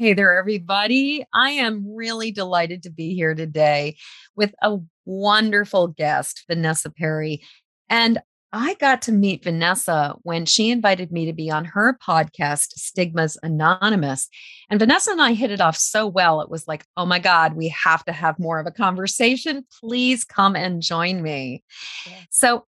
Hey 0.00 0.14
there, 0.14 0.34
everybody. 0.34 1.26
I 1.34 1.50
am 1.50 1.94
really 1.94 2.32
delighted 2.32 2.84
to 2.84 2.90
be 2.90 3.14
here 3.14 3.34
today 3.34 3.98
with 4.34 4.54
a 4.62 4.78
wonderful 5.04 5.88
guest, 5.88 6.44
Vanessa 6.48 6.88
Perry. 6.88 7.42
And 7.90 8.18
I 8.50 8.76
got 8.80 9.02
to 9.02 9.12
meet 9.12 9.44
Vanessa 9.44 10.14
when 10.22 10.46
she 10.46 10.70
invited 10.70 11.12
me 11.12 11.26
to 11.26 11.34
be 11.34 11.50
on 11.50 11.66
her 11.66 11.98
podcast, 12.02 12.68
Stigmas 12.78 13.36
Anonymous. 13.42 14.30
And 14.70 14.80
Vanessa 14.80 15.10
and 15.10 15.20
I 15.20 15.34
hit 15.34 15.50
it 15.50 15.60
off 15.60 15.76
so 15.76 16.06
well. 16.06 16.40
It 16.40 16.48
was 16.48 16.66
like, 16.66 16.86
oh 16.96 17.04
my 17.04 17.18
God, 17.18 17.52
we 17.52 17.68
have 17.68 18.02
to 18.06 18.12
have 18.12 18.38
more 18.38 18.58
of 18.58 18.66
a 18.66 18.70
conversation. 18.70 19.66
Please 19.80 20.24
come 20.24 20.56
and 20.56 20.80
join 20.80 21.20
me. 21.20 21.62
Yeah. 22.06 22.14
So, 22.30 22.64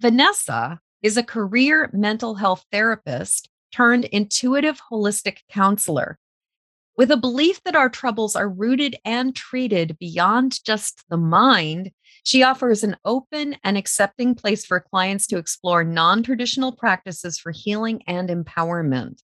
Vanessa 0.00 0.78
is 1.02 1.16
a 1.16 1.24
career 1.24 1.90
mental 1.92 2.36
health 2.36 2.64
therapist 2.70 3.50
turned 3.72 4.04
intuitive 4.04 4.80
holistic 4.88 5.38
counselor. 5.50 6.20
With 6.96 7.10
a 7.10 7.16
belief 7.18 7.62
that 7.64 7.76
our 7.76 7.90
troubles 7.90 8.34
are 8.36 8.48
rooted 8.48 8.96
and 9.04 9.36
treated 9.36 9.98
beyond 9.98 10.64
just 10.64 11.04
the 11.10 11.18
mind, 11.18 11.90
she 12.24 12.42
offers 12.42 12.82
an 12.82 12.96
open 13.04 13.56
and 13.62 13.76
accepting 13.76 14.34
place 14.34 14.64
for 14.64 14.80
clients 14.80 15.26
to 15.26 15.36
explore 15.36 15.84
non 15.84 16.22
traditional 16.22 16.72
practices 16.72 17.38
for 17.38 17.52
healing 17.52 18.02
and 18.06 18.30
empowerment. 18.30 19.20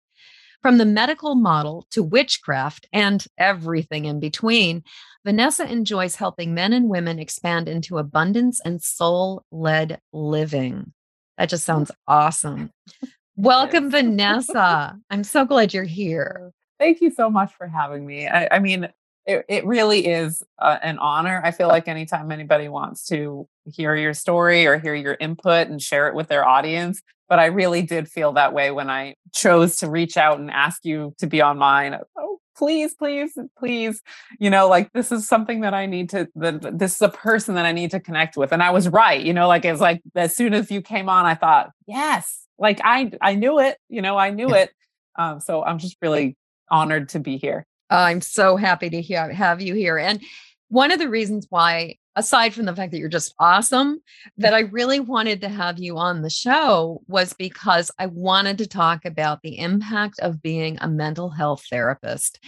From 0.62 0.80
the 0.80 0.86
medical 0.86 1.36
model 1.36 1.88
to 1.92 2.04
witchcraft 2.04 2.88
and 2.92 3.26
everything 3.38 4.04
in 4.04 4.20
between, 4.20 4.84
Vanessa 5.26 5.66
enjoys 5.66 6.16
helping 6.16 6.54
men 6.54 6.74
and 6.74 6.90
women 6.90 7.20
expand 7.20 7.70
into 7.70 7.98
abundance 7.98 8.60
and 8.60 8.84
soul 8.84 9.46
led 9.50 10.02
living. 10.12 10.92
That 11.38 11.50
just 11.50 11.64
sounds 11.64 11.90
awesome. 12.06 12.72
Welcome, 13.38 13.90
Vanessa. 13.90 15.00
I'm 15.10 15.24
so 15.24 15.46
glad 15.46 15.74
you're 15.74 15.86
here. 15.86 16.52
Thank 16.82 17.00
you 17.00 17.12
so 17.12 17.30
much 17.30 17.54
for 17.54 17.68
having 17.68 18.08
me. 18.08 18.28
I, 18.28 18.48
I 18.54 18.58
mean, 18.60 18.90
it, 19.28 19.46
it 19.48 19.66
really 19.68 20.08
is 20.08 20.42
uh, 20.58 20.80
an 20.82 20.98
honor. 20.98 21.40
I 21.44 21.52
feel 21.52 21.68
like 21.68 21.88
anytime 21.88 22.32
anybody 22.32 22.70
wants 22.70 23.06
to 23.10 23.48
hear 23.72 23.96
your 23.96 24.16
story 24.16 24.66
or 24.66 24.80
hear 24.80 24.96
your 24.96 25.16
input 25.20 25.68
and 25.68 25.80
share 25.80 26.08
it 26.08 26.16
with 26.16 26.28
their 26.28 26.44
audience, 26.44 27.04
but 27.30 27.38
I 27.38 27.46
really 27.46 27.84
did 27.84 28.10
feel 28.10 28.34
that 28.34 28.54
way 28.54 28.72
when 28.72 28.90
I 28.90 29.14
chose 29.32 29.76
to 29.78 29.92
reach 29.92 30.18
out 30.18 30.40
and 30.40 30.50
ask 30.50 30.84
you 30.84 31.14
to 31.20 31.28
be 31.28 31.40
on 31.40 31.60
mine. 31.60 32.00
Oh, 32.18 32.40
please, 32.58 32.96
please, 32.96 33.38
please. 33.60 34.02
You 34.40 34.50
know, 34.50 34.68
like 34.68 34.92
this 34.92 35.12
is 35.12 35.28
something 35.28 35.62
that 35.62 35.76
I 35.76 35.86
need 35.86 36.10
to, 36.10 36.30
that 36.34 36.80
this 36.80 36.96
is 36.96 37.02
a 37.04 37.10
person 37.10 37.54
that 37.56 37.68
I 37.68 37.74
need 37.74 37.92
to 37.92 38.00
connect 38.00 38.38
with. 38.38 38.52
And 38.52 38.64
I 38.64 38.72
was 38.72 38.90
right. 38.90 39.24
You 39.24 39.34
know, 39.34 39.48
like 39.48 39.66
it's 39.66 39.80
like 39.82 40.02
as 40.16 40.36
soon 40.36 40.56
as 40.56 40.72
you 40.72 40.82
came 40.82 41.10
on, 41.10 41.28
I 41.28 41.36
thought, 41.36 41.70
yes, 41.86 42.48
like 42.58 42.82
I, 42.84 43.12
I 43.22 43.36
knew 43.36 43.60
it, 43.60 43.78
you 43.88 44.02
know, 44.02 44.18
I 44.18 44.32
knew 44.32 44.50
it. 44.56 44.72
Um, 45.16 45.42
so 45.42 45.64
I'm 45.64 45.78
just 45.78 45.98
really 46.02 46.38
honored 46.72 47.10
to 47.10 47.20
be 47.20 47.38
here. 47.38 47.66
I'm 47.90 48.22
so 48.22 48.56
happy 48.56 48.90
to 48.90 49.02
hear, 49.02 49.32
have 49.32 49.62
you 49.62 49.76
here. 49.76 49.98
And 49.98 50.22
one 50.70 50.92
of 50.92 51.00
the 51.00 51.10
reasons 51.10 51.48
why, 51.50 51.98
aside 52.16 52.54
from 52.54 52.66
the 52.66 52.76
fact 52.76 52.94
that 52.94 53.00
you're 53.00 53.10
just 53.10 53.36
awesome, 53.38 54.02
that 54.38 54.54
mm-hmm. 54.54 54.68
I 54.68 54.72
really 54.72 55.02
wanted 55.02 55.42
to 55.42 55.50
have 55.50 55.80
you 55.80 55.98
on 55.98 56.22
the 56.22 56.30
show 56.30 57.02
was 57.08 57.34
because 57.34 57.92
I 58.00 58.06
wanted 58.06 58.58
to 58.60 58.68
talk 58.68 59.04
about 59.04 59.42
the 59.42 59.60
impact 59.60 60.20
of 60.22 60.42
being 60.42 60.78
a 60.80 60.88
mental 60.88 61.30
health 61.30 61.66
therapist, 61.70 62.40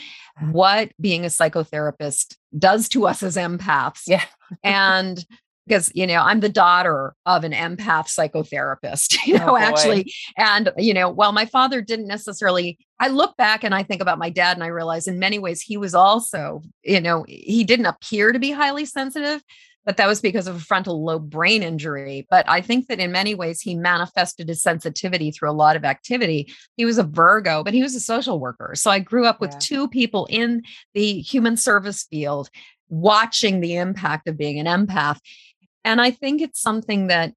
what 0.52 0.92
being 1.02 1.26
a 1.26 1.28
psychotherapist 1.28 2.38
does 2.58 2.88
to 2.90 3.06
us 3.06 3.22
as 3.22 3.36
empaths. 3.36 4.04
Yeah. 4.08 4.24
and 4.64 5.24
because 5.66 5.92
you 5.94 6.06
know 6.06 6.22
i'm 6.22 6.40
the 6.40 6.50
daughter 6.50 7.16
of 7.26 7.44
an 7.44 7.52
empath 7.52 8.08
psychotherapist 8.08 9.18
you 9.26 9.36
oh, 9.36 9.38
know 9.40 9.54
oh 9.54 9.58
actually 9.58 10.14
and 10.38 10.72
you 10.78 10.94
know 10.94 11.10
while 11.10 11.32
my 11.32 11.46
father 11.46 11.82
didn't 11.82 12.08
necessarily 12.08 12.78
i 13.00 13.08
look 13.08 13.36
back 13.38 13.64
and 13.64 13.74
i 13.74 13.84
think 13.84 14.02
about 14.02 14.20
my 14.20 14.30
dad 14.30 14.58
and 14.58 14.64
i 14.64 14.68
realize 14.68 15.08
in 15.08 15.20
many 15.20 15.40
ways 15.40 15.62
he 15.62 15.78
was 15.78 15.96
also 15.96 16.62
you 16.84 17.02
know 17.02 17.26
he 17.28 17.64
didn't 17.64 17.86
appear 17.86 18.32
to 18.32 18.40
be 18.40 18.52
highly 18.52 18.86
sensitive 18.86 19.42
but 19.86 19.98
that 19.98 20.08
was 20.08 20.22
because 20.22 20.48
of 20.48 20.56
a 20.56 20.60
frontal 20.60 21.04
lobe 21.04 21.30
brain 21.30 21.62
injury. 21.62 22.26
But 22.30 22.48
I 22.48 22.62
think 22.62 22.88
that 22.88 23.00
in 23.00 23.12
many 23.12 23.36
ways 23.36 23.62
he 23.62 23.76
manifested 23.76 24.48
his 24.48 24.62
sensitivity 24.62 25.32
through 25.32 25.50
a 25.50 25.52
lot 25.52 25.76
of 25.76 25.84
activity. 25.84 26.54
He 26.78 26.86
was 26.86 26.98
a 26.98 27.04
Virgo, 27.04 27.64
but 27.64 27.74
he 27.74 27.82
was 27.82 27.96
a 27.96 28.00
social 28.00 28.40
worker. 28.40 28.74
So 28.76 28.90
I 28.90 29.00
grew 29.00 29.26
up 29.26 29.42
with 29.42 29.52
yeah. 29.52 29.60
two 29.60 29.88
people 29.88 30.26
in 30.30 30.64
the 30.94 31.20
human 31.22 31.58
service 31.58 32.04
field 32.10 32.50
watching 32.90 33.60
the 33.60 33.76
impact 33.76 34.28
of 34.28 34.38
being 34.38 34.60
an 34.60 34.68
empath. 34.68 35.20
And 35.86 36.02
I 36.02 36.12
think 36.12 36.42
it's 36.42 36.62
something 36.62 37.08
that 37.08 37.34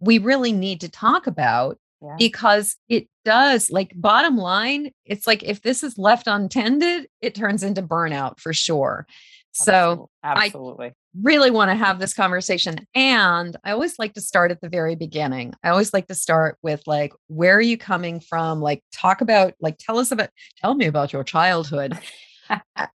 we 0.00 0.18
really 0.18 0.52
need 0.52 0.80
to 0.80 0.88
talk 0.88 1.26
about 1.26 1.78
yeah. 2.00 2.16
because 2.18 2.76
it 2.88 3.08
does, 3.24 3.70
like, 3.70 3.92
bottom 3.94 4.36
line, 4.36 4.90
it's 5.04 5.26
like 5.26 5.42
if 5.42 5.62
this 5.62 5.82
is 5.82 5.96
left 5.98 6.26
untended, 6.26 7.06
it 7.20 7.34
turns 7.34 7.62
into 7.62 7.82
burnout 7.82 8.40
for 8.40 8.52
sure. 8.52 9.06
So 9.54 10.08
absolutely. 10.24 10.86
I 10.86 10.92
really 11.20 11.50
want 11.50 11.70
to 11.70 11.74
have 11.74 11.98
this 11.98 12.14
conversation. 12.14 12.86
And 12.94 13.54
I 13.62 13.72
always 13.72 13.98
like 13.98 14.14
to 14.14 14.22
start 14.22 14.50
at 14.50 14.62
the 14.62 14.70
very 14.70 14.96
beginning. 14.96 15.52
I 15.62 15.68
always 15.68 15.92
like 15.92 16.06
to 16.06 16.14
start 16.14 16.56
with 16.62 16.82
like, 16.86 17.12
where 17.28 17.54
are 17.54 17.60
you 17.60 17.76
coming 17.76 18.18
from? 18.18 18.62
Like, 18.62 18.82
talk 18.94 19.20
about, 19.20 19.52
like, 19.60 19.76
tell 19.78 19.98
us 19.98 20.10
about, 20.10 20.30
tell 20.56 20.74
me 20.74 20.86
about 20.86 21.12
your 21.12 21.22
childhood 21.22 21.98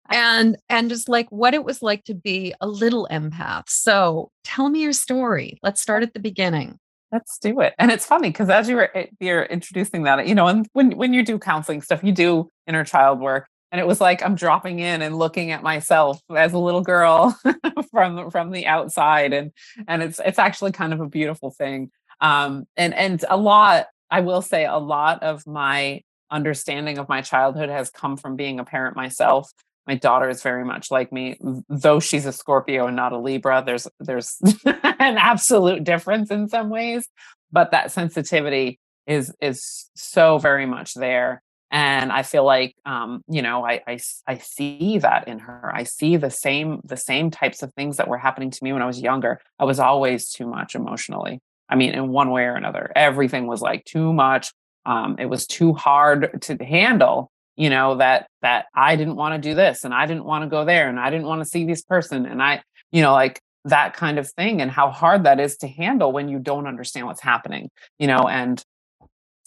and 0.09 0.57
and 0.69 0.89
just 0.89 1.09
like 1.09 1.29
what 1.29 1.53
it 1.53 1.63
was 1.63 1.81
like 1.81 2.03
to 2.05 2.13
be 2.13 2.53
a 2.61 2.67
little 2.67 3.07
empath. 3.11 3.69
So 3.69 4.31
tell 4.43 4.69
me 4.69 4.81
your 4.81 4.93
story. 4.93 5.59
Let's 5.63 5.81
start 5.81 6.03
at 6.03 6.13
the 6.13 6.19
beginning. 6.19 6.79
Let's 7.11 7.37
do 7.37 7.59
it. 7.61 7.73
And 7.77 7.91
it's 7.91 8.05
funny 8.05 8.29
because 8.29 8.49
as 8.49 8.67
you 8.67 8.75
were 8.75 8.95
eh, 8.95 9.07
you're 9.19 9.43
introducing 9.43 10.03
that, 10.03 10.27
you 10.27 10.35
know, 10.35 10.47
and 10.47 10.67
when 10.73 10.91
when 10.97 11.13
you 11.13 11.23
do 11.23 11.39
counseling 11.39 11.81
stuff, 11.81 12.03
you 12.03 12.11
do 12.11 12.49
inner 12.67 12.83
child 12.83 13.19
work. 13.19 13.47
And 13.71 13.81
it 13.81 13.87
was 13.87 13.99
like 13.99 14.23
I'm 14.23 14.35
dropping 14.35 14.79
in 14.79 15.01
and 15.01 15.17
looking 15.17 15.51
at 15.51 15.63
myself 15.63 16.19
as 16.33 16.53
a 16.53 16.59
little 16.59 16.81
girl 16.81 17.37
from 17.91 18.31
from 18.31 18.51
the 18.51 18.67
outside. 18.67 19.33
And 19.33 19.51
and 19.87 20.01
it's 20.01 20.19
it's 20.23 20.39
actually 20.39 20.71
kind 20.71 20.93
of 20.93 21.01
a 21.01 21.07
beautiful 21.07 21.51
thing. 21.51 21.91
Um 22.21 22.65
and 22.75 22.93
and 22.93 23.23
a 23.29 23.37
lot 23.37 23.87
I 24.09 24.21
will 24.21 24.41
say 24.41 24.65
a 24.65 24.77
lot 24.77 25.23
of 25.23 25.45
my 25.47 26.01
understanding 26.35 26.97
of 26.97 27.07
my 27.07 27.21
childhood 27.21 27.69
has 27.69 27.89
come 27.89 28.17
from 28.17 28.35
being 28.35 28.59
a 28.59 28.65
parent 28.65 28.95
myself. 28.95 29.51
My 29.87 29.95
daughter 29.95 30.29
is 30.29 30.41
very 30.41 30.65
much 30.65 30.91
like 30.91 31.11
me 31.13 31.37
though 31.69 31.99
she's 31.99 32.25
a 32.25 32.33
scorpio 32.33 32.87
and 32.87 32.95
not 32.95 33.13
a 33.13 33.19
libra 33.19 33.63
there's 33.65 33.87
there's 33.99 34.37
an 34.65 35.17
absolute 35.17 35.83
difference 35.83 36.31
in 36.31 36.49
some 36.49 36.69
ways 36.69 37.07
but 37.51 37.69
that 37.69 37.91
sensitivity 37.91 38.79
is 39.05 39.31
is 39.41 39.89
so 39.95 40.39
very 40.39 40.65
much 40.65 40.95
there 40.95 41.43
and 41.69 42.11
i 42.11 42.23
feel 42.23 42.43
like 42.43 42.75
um 42.85 43.21
you 43.27 43.43
know 43.43 43.63
I, 43.63 43.81
I 43.87 43.99
i 44.25 44.37
see 44.37 44.97
that 44.99 45.27
in 45.27 45.39
her. 45.39 45.71
I 45.73 45.83
see 45.83 46.17
the 46.17 46.31
same 46.31 46.81
the 46.83 46.97
same 46.97 47.29
types 47.29 47.61
of 47.61 47.71
things 47.73 47.97
that 47.97 48.07
were 48.07 48.17
happening 48.17 48.49
to 48.51 48.63
me 48.63 48.73
when 48.73 48.81
i 48.81 48.87
was 48.87 49.01
younger. 49.01 49.39
I 49.59 49.65
was 49.65 49.79
always 49.79 50.29
too 50.29 50.47
much 50.47 50.73
emotionally. 50.73 51.41
I 51.69 51.75
mean 51.75 51.93
in 51.93 52.09
one 52.09 52.31
way 52.31 52.45
or 52.45 52.55
another 52.55 52.91
everything 52.95 53.45
was 53.45 53.61
like 53.61 53.85
too 53.85 54.13
much 54.13 54.51
um, 54.85 55.15
it 55.19 55.25
was 55.25 55.47
too 55.47 55.73
hard 55.73 56.41
to 56.41 56.63
handle 56.63 57.31
you 57.55 57.69
know 57.69 57.95
that 57.95 58.27
that 58.41 58.65
i 58.73 58.95
didn't 58.95 59.15
want 59.15 59.41
to 59.41 59.49
do 59.49 59.55
this 59.55 59.83
and 59.83 59.93
i 59.93 60.05
didn't 60.05 60.25
want 60.25 60.43
to 60.43 60.49
go 60.49 60.65
there 60.65 60.89
and 60.89 60.99
i 60.99 61.09
didn't 61.09 61.25
want 61.25 61.41
to 61.41 61.45
see 61.45 61.65
this 61.65 61.81
person 61.81 62.25
and 62.25 62.41
i 62.41 62.61
you 62.91 63.01
know 63.01 63.13
like 63.13 63.41
that 63.63 63.95
kind 63.95 64.19
of 64.19 64.29
thing 64.31 64.61
and 64.61 64.69
how 64.69 64.91
hard 64.91 65.23
that 65.23 65.39
is 65.39 65.57
to 65.57 65.67
handle 65.67 66.11
when 66.11 66.29
you 66.29 66.37
don't 66.37 66.67
understand 66.67 67.05
what's 67.07 67.21
happening 67.21 67.69
you 67.97 68.07
know 68.07 68.27
and 68.27 68.63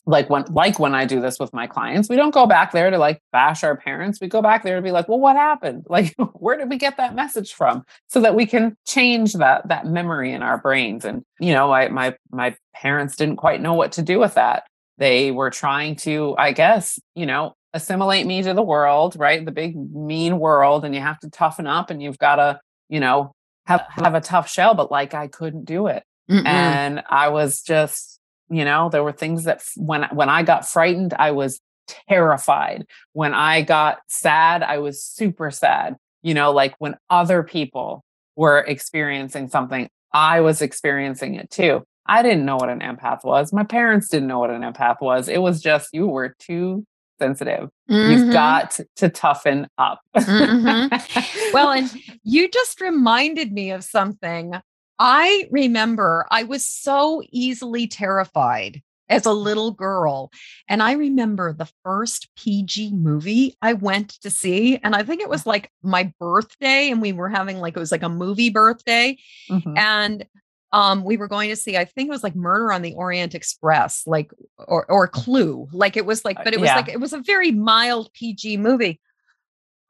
like 0.06 0.30
when 0.30 0.42
like 0.50 0.78
when 0.78 0.94
i 0.94 1.04
do 1.04 1.20
this 1.20 1.38
with 1.38 1.52
my 1.52 1.66
clients 1.66 2.08
we 2.08 2.16
don't 2.16 2.32
go 2.32 2.46
back 2.46 2.72
there 2.72 2.90
to 2.90 2.98
like 2.98 3.20
bash 3.30 3.62
our 3.62 3.76
parents. 3.76 4.20
We 4.20 4.26
go 4.26 4.40
back 4.40 4.62
there 4.62 4.76
to 4.76 4.82
be 4.82 4.90
like 4.90 5.06
well 5.08 5.20
what 5.20 5.36
happened? 5.36 5.86
Like 5.90 6.14
where 6.32 6.56
did 6.56 6.70
we 6.70 6.78
get 6.78 6.96
that 6.96 7.14
message 7.14 7.52
from? 7.52 7.84
So 8.08 8.20
that 8.22 8.34
we 8.34 8.46
can 8.46 8.76
change 8.86 9.34
that 9.34 9.68
that 9.68 9.86
memory 9.86 10.32
in 10.32 10.42
our 10.42 10.58
brains 10.58 11.04
and 11.04 11.22
you 11.38 11.52
know 11.52 11.70
I, 11.70 11.88
my 11.88 12.16
my 12.32 12.56
parents 12.74 13.16
didn't 13.16 13.36
quite 13.36 13.60
know 13.60 13.74
what 13.74 13.92
to 13.92 14.02
do 14.02 14.18
with 14.18 14.34
that 14.34 14.64
they 14.98 15.30
were 15.30 15.50
trying 15.50 15.96
to, 15.96 16.34
I 16.36 16.52
guess, 16.52 16.98
you 17.14 17.24
know, 17.26 17.54
assimilate 17.72 18.26
me 18.26 18.42
to 18.42 18.54
the 18.54 18.62
world, 18.62 19.16
right? 19.16 19.44
The 19.44 19.52
big 19.52 19.76
mean 19.76 20.38
world. 20.38 20.84
And 20.84 20.94
you 20.94 21.00
have 21.00 21.18
to 21.20 21.30
toughen 21.30 21.66
up 21.66 21.90
and 21.90 22.02
you've 22.02 22.18
got 22.18 22.36
to, 22.36 22.60
you 22.88 23.00
know, 23.00 23.32
have, 23.66 23.84
have 23.90 24.14
a 24.14 24.20
tough 24.20 24.50
shell. 24.50 24.74
But 24.74 24.90
like 24.90 25.14
I 25.14 25.28
couldn't 25.28 25.64
do 25.64 25.86
it. 25.86 26.02
Mm-mm. 26.30 26.44
And 26.46 27.02
I 27.08 27.28
was 27.28 27.62
just, 27.62 28.18
you 28.50 28.64
know, 28.64 28.88
there 28.90 29.04
were 29.04 29.12
things 29.12 29.44
that 29.44 29.62
when 29.76 30.04
when 30.12 30.28
I 30.28 30.42
got 30.42 30.68
frightened, 30.68 31.14
I 31.18 31.30
was 31.30 31.60
terrified. 32.08 32.86
When 33.12 33.32
I 33.34 33.62
got 33.62 33.98
sad, 34.08 34.62
I 34.62 34.78
was 34.78 35.02
super 35.02 35.50
sad. 35.50 35.96
you 36.22 36.34
know, 36.34 36.52
like 36.52 36.74
when 36.78 36.96
other 37.10 37.42
people 37.42 38.04
were 38.36 38.58
experiencing 38.60 39.48
something, 39.48 39.88
I 40.12 40.40
was 40.40 40.62
experiencing 40.62 41.34
it 41.34 41.50
too. 41.50 41.84
I 42.08 42.22
didn't 42.22 42.44
know 42.44 42.56
what 42.56 42.70
an 42.70 42.80
empath 42.80 43.24
was. 43.24 43.52
My 43.52 43.64
parents 43.64 44.08
didn't 44.08 44.28
know 44.28 44.38
what 44.38 44.50
an 44.50 44.62
empath 44.62 45.00
was. 45.00 45.28
It 45.28 45.42
was 45.42 45.60
just 45.60 45.90
you 45.92 46.06
were 46.06 46.34
too 46.38 46.86
sensitive. 47.18 47.68
Mm-hmm. 47.90 48.10
You've 48.10 48.32
got 48.32 48.80
to 48.96 49.08
toughen 49.08 49.68
up. 49.76 50.00
mm-hmm. 50.16 51.52
Well, 51.52 51.70
and 51.70 51.90
you 52.22 52.48
just 52.48 52.80
reminded 52.80 53.52
me 53.52 53.70
of 53.70 53.84
something. 53.84 54.54
I 54.98 55.46
remember 55.50 56.26
I 56.30 56.44
was 56.44 56.66
so 56.66 57.22
easily 57.30 57.86
terrified 57.86 58.82
as 59.08 59.26
a 59.26 59.32
little 59.32 59.70
girl. 59.70 60.30
And 60.68 60.82
I 60.82 60.92
remember 60.92 61.52
the 61.52 61.70
first 61.84 62.28
PG 62.36 62.92
movie 62.92 63.56
I 63.62 63.72
went 63.72 64.10
to 64.20 64.30
see. 64.30 64.78
And 64.82 64.94
I 64.94 65.02
think 65.02 65.22
it 65.22 65.28
was 65.28 65.46
like 65.46 65.70
my 65.82 66.12
birthday, 66.20 66.90
and 66.90 67.00
we 67.00 67.12
were 67.12 67.28
having 67.28 67.58
like, 67.58 67.76
it 67.76 67.80
was 67.80 67.92
like 67.92 68.02
a 68.02 68.08
movie 68.08 68.50
birthday. 68.50 69.16
Mm-hmm. 69.50 69.78
And 69.78 70.26
um 70.72 71.04
we 71.04 71.16
were 71.16 71.28
going 71.28 71.48
to 71.48 71.56
see 71.56 71.76
i 71.76 71.84
think 71.84 72.08
it 72.08 72.12
was 72.12 72.22
like 72.22 72.36
murder 72.36 72.72
on 72.72 72.82
the 72.82 72.94
orient 72.94 73.34
express 73.34 74.02
like 74.06 74.30
or 74.58 74.90
or 74.90 75.08
clue 75.08 75.68
like 75.72 75.96
it 75.96 76.06
was 76.06 76.24
like 76.24 76.38
uh, 76.38 76.44
but 76.44 76.52
it 76.52 76.60
was 76.60 76.68
yeah. 76.68 76.76
like 76.76 76.88
it 76.88 77.00
was 77.00 77.12
a 77.12 77.20
very 77.20 77.52
mild 77.52 78.12
pg 78.12 78.56
movie 78.56 79.00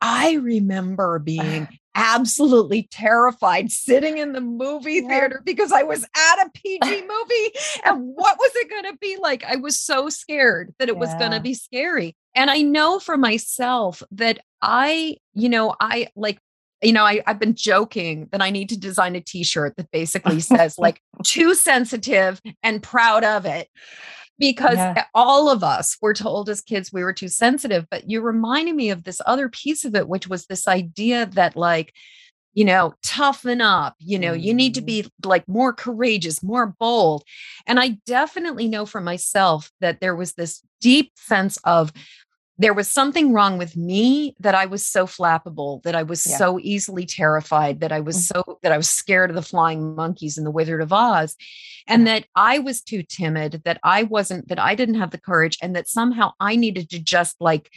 i 0.01 0.35
remember 0.35 1.19
being 1.19 1.69
absolutely 1.95 2.87
terrified 2.93 3.73
sitting 3.73 4.19
in 4.19 4.33
the 4.33 4.41
movie 4.41 5.01
theater 5.01 5.43
because 5.45 5.73
i 5.73 5.83
was 5.83 6.05
at 6.05 6.47
a 6.47 6.51
pg 6.55 6.81
movie 6.87 7.53
and 7.85 8.15
what 8.15 8.39
was 8.39 8.53
it 8.55 8.71
going 8.71 8.85
to 8.85 8.97
be 8.99 9.17
like 9.21 9.43
i 9.45 9.57
was 9.57 9.77
so 9.77 10.09
scared 10.09 10.73
that 10.79 10.89
it 10.89 10.95
yeah. 10.95 11.01
was 11.01 11.13
going 11.15 11.33
to 11.33 11.41
be 11.41 11.55
scary 11.55 12.15
and 12.37 12.51
i 12.51 12.63
know 12.63 13.01
for 13.01 13.17
myself 13.17 14.01
that 14.13 14.39
i 14.63 15.17
you 15.35 15.49
know 15.49 15.75
i 15.81 16.07
like 16.15 16.39
you 16.83 16.93
know, 16.93 17.05
I, 17.05 17.23
I've 17.27 17.41
been 17.41 17.55
joking 17.55 18.29
that 18.31 18.43
I 18.43 18.51
need 18.51 18.69
to 18.71 18.79
design 18.79 19.17
a 19.17 19.21
t-shirt 19.21 19.77
that 19.77 19.91
basically 19.91 20.41
says 20.41 20.79
like 20.79 21.01
too 21.25 21.55
sensitive 21.55 22.41
and 22.63 22.83
proud 22.83 23.25
of 23.25 23.47
it. 23.47 23.69
Because 24.41 24.77
yeah. 24.77 25.07
all 25.15 25.51
of 25.51 25.65
us 25.65 25.97
were 26.01 26.15
told 26.15 26.49
as 26.49 26.61
kids 26.61 26.93
we 26.93 27.03
were 27.03 27.13
too 27.13 27.27
sensitive. 27.27 27.87
But 27.91 28.09
you 28.09 28.21
reminded 28.21 28.77
me 28.77 28.91
of 28.91 29.03
this 29.03 29.21
other 29.27 29.49
piece 29.49 29.85
of 29.85 29.97
it, 29.97 30.09
which 30.09 30.29
was 30.29 30.47
this 30.47 30.69
idea 30.69 31.27
that 31.27 31.57
like, 31.57 31.93
you 32.55 32.65
know, 32.65 32.95
toughen 33.03 33.61
up, 33.61 33.97
you 33.99 34.17
know, 34.17 34.33
you 34.33 34.55
need 34.55 34.75
to 34.75 34.81
mm-hmm. 34.81 34.87
be 34.87 35.11
like 35.25 35.49
more 35.49 35.73
courageous, 35.73 36.41
more 36.41 36.75
bold. 36.79 37.25
And 37.67 37.81
I 37.81 37.99
definitely 38.07 38.69
know 38.69 38.87
for 38.87 39.01
myself 39.01 39.73
that 39.81 40.01
there 40.01 40.15
was 40.15 40.35
this 40.35 40.63
deep 40.81 41.11
sense 41.17 41.57
of 41.65 41.93
there 42.61 42.75
was 42.75 42.91
something 42.91 43.33
wrong 43.33 43.57
with 43.57 43.77
me 43.77 44.35
that 44.41 44.55
I 44.55 44.67
was 44.67 44.85
so 44.85 45.07
flappable, 45.07 45.83
that 45.85 45.95
I 45.95 46.03
was 46.03 46.27
yeah. 46.27 46.37
so 46.37 46.59
easily 46.61 47.07
terrified, 47.07 47.81
that 47.81 47.93
I 47.93 48.01
was 48.01 48.17
mm-hmm. 48.17 48.41
so 48.41 48.59
that 48.63 48.73
I 48.73 48.77
was 48.77 48.89
scared 48.89 49.31
of 49.31 49.37
the 49.37 49.43
flying 49.43 49.95
monkeys 49.95 50.37
and 50.37 50.47
the 50.47 50.51
Wizard 50.51 50.83
of 50.83 50.93
Oz, 50.93 51.37
and 51.87 52.07
that 52.09 52.27
I 52.35 52.59
was 52.59 52.81
too 52.81 53.03
timid, 53.03 53.63
that 53.65 53.79
I 53.85 54.03
wasn't, 54.03 54.49
that 54.49 54.59
I 54.59 54.75
didn't 54.75 54.97
have 54.97 55.13
the 55.13 55.21
courage, 55.21 55.57
and 55.63 55.77
that 55.77 55.89
somehow 55.89 56.33
I 56.41 56.57
needed 56.57 56.91
to 56.91 56.99
just 56.99 57.37
like 57.41 57.71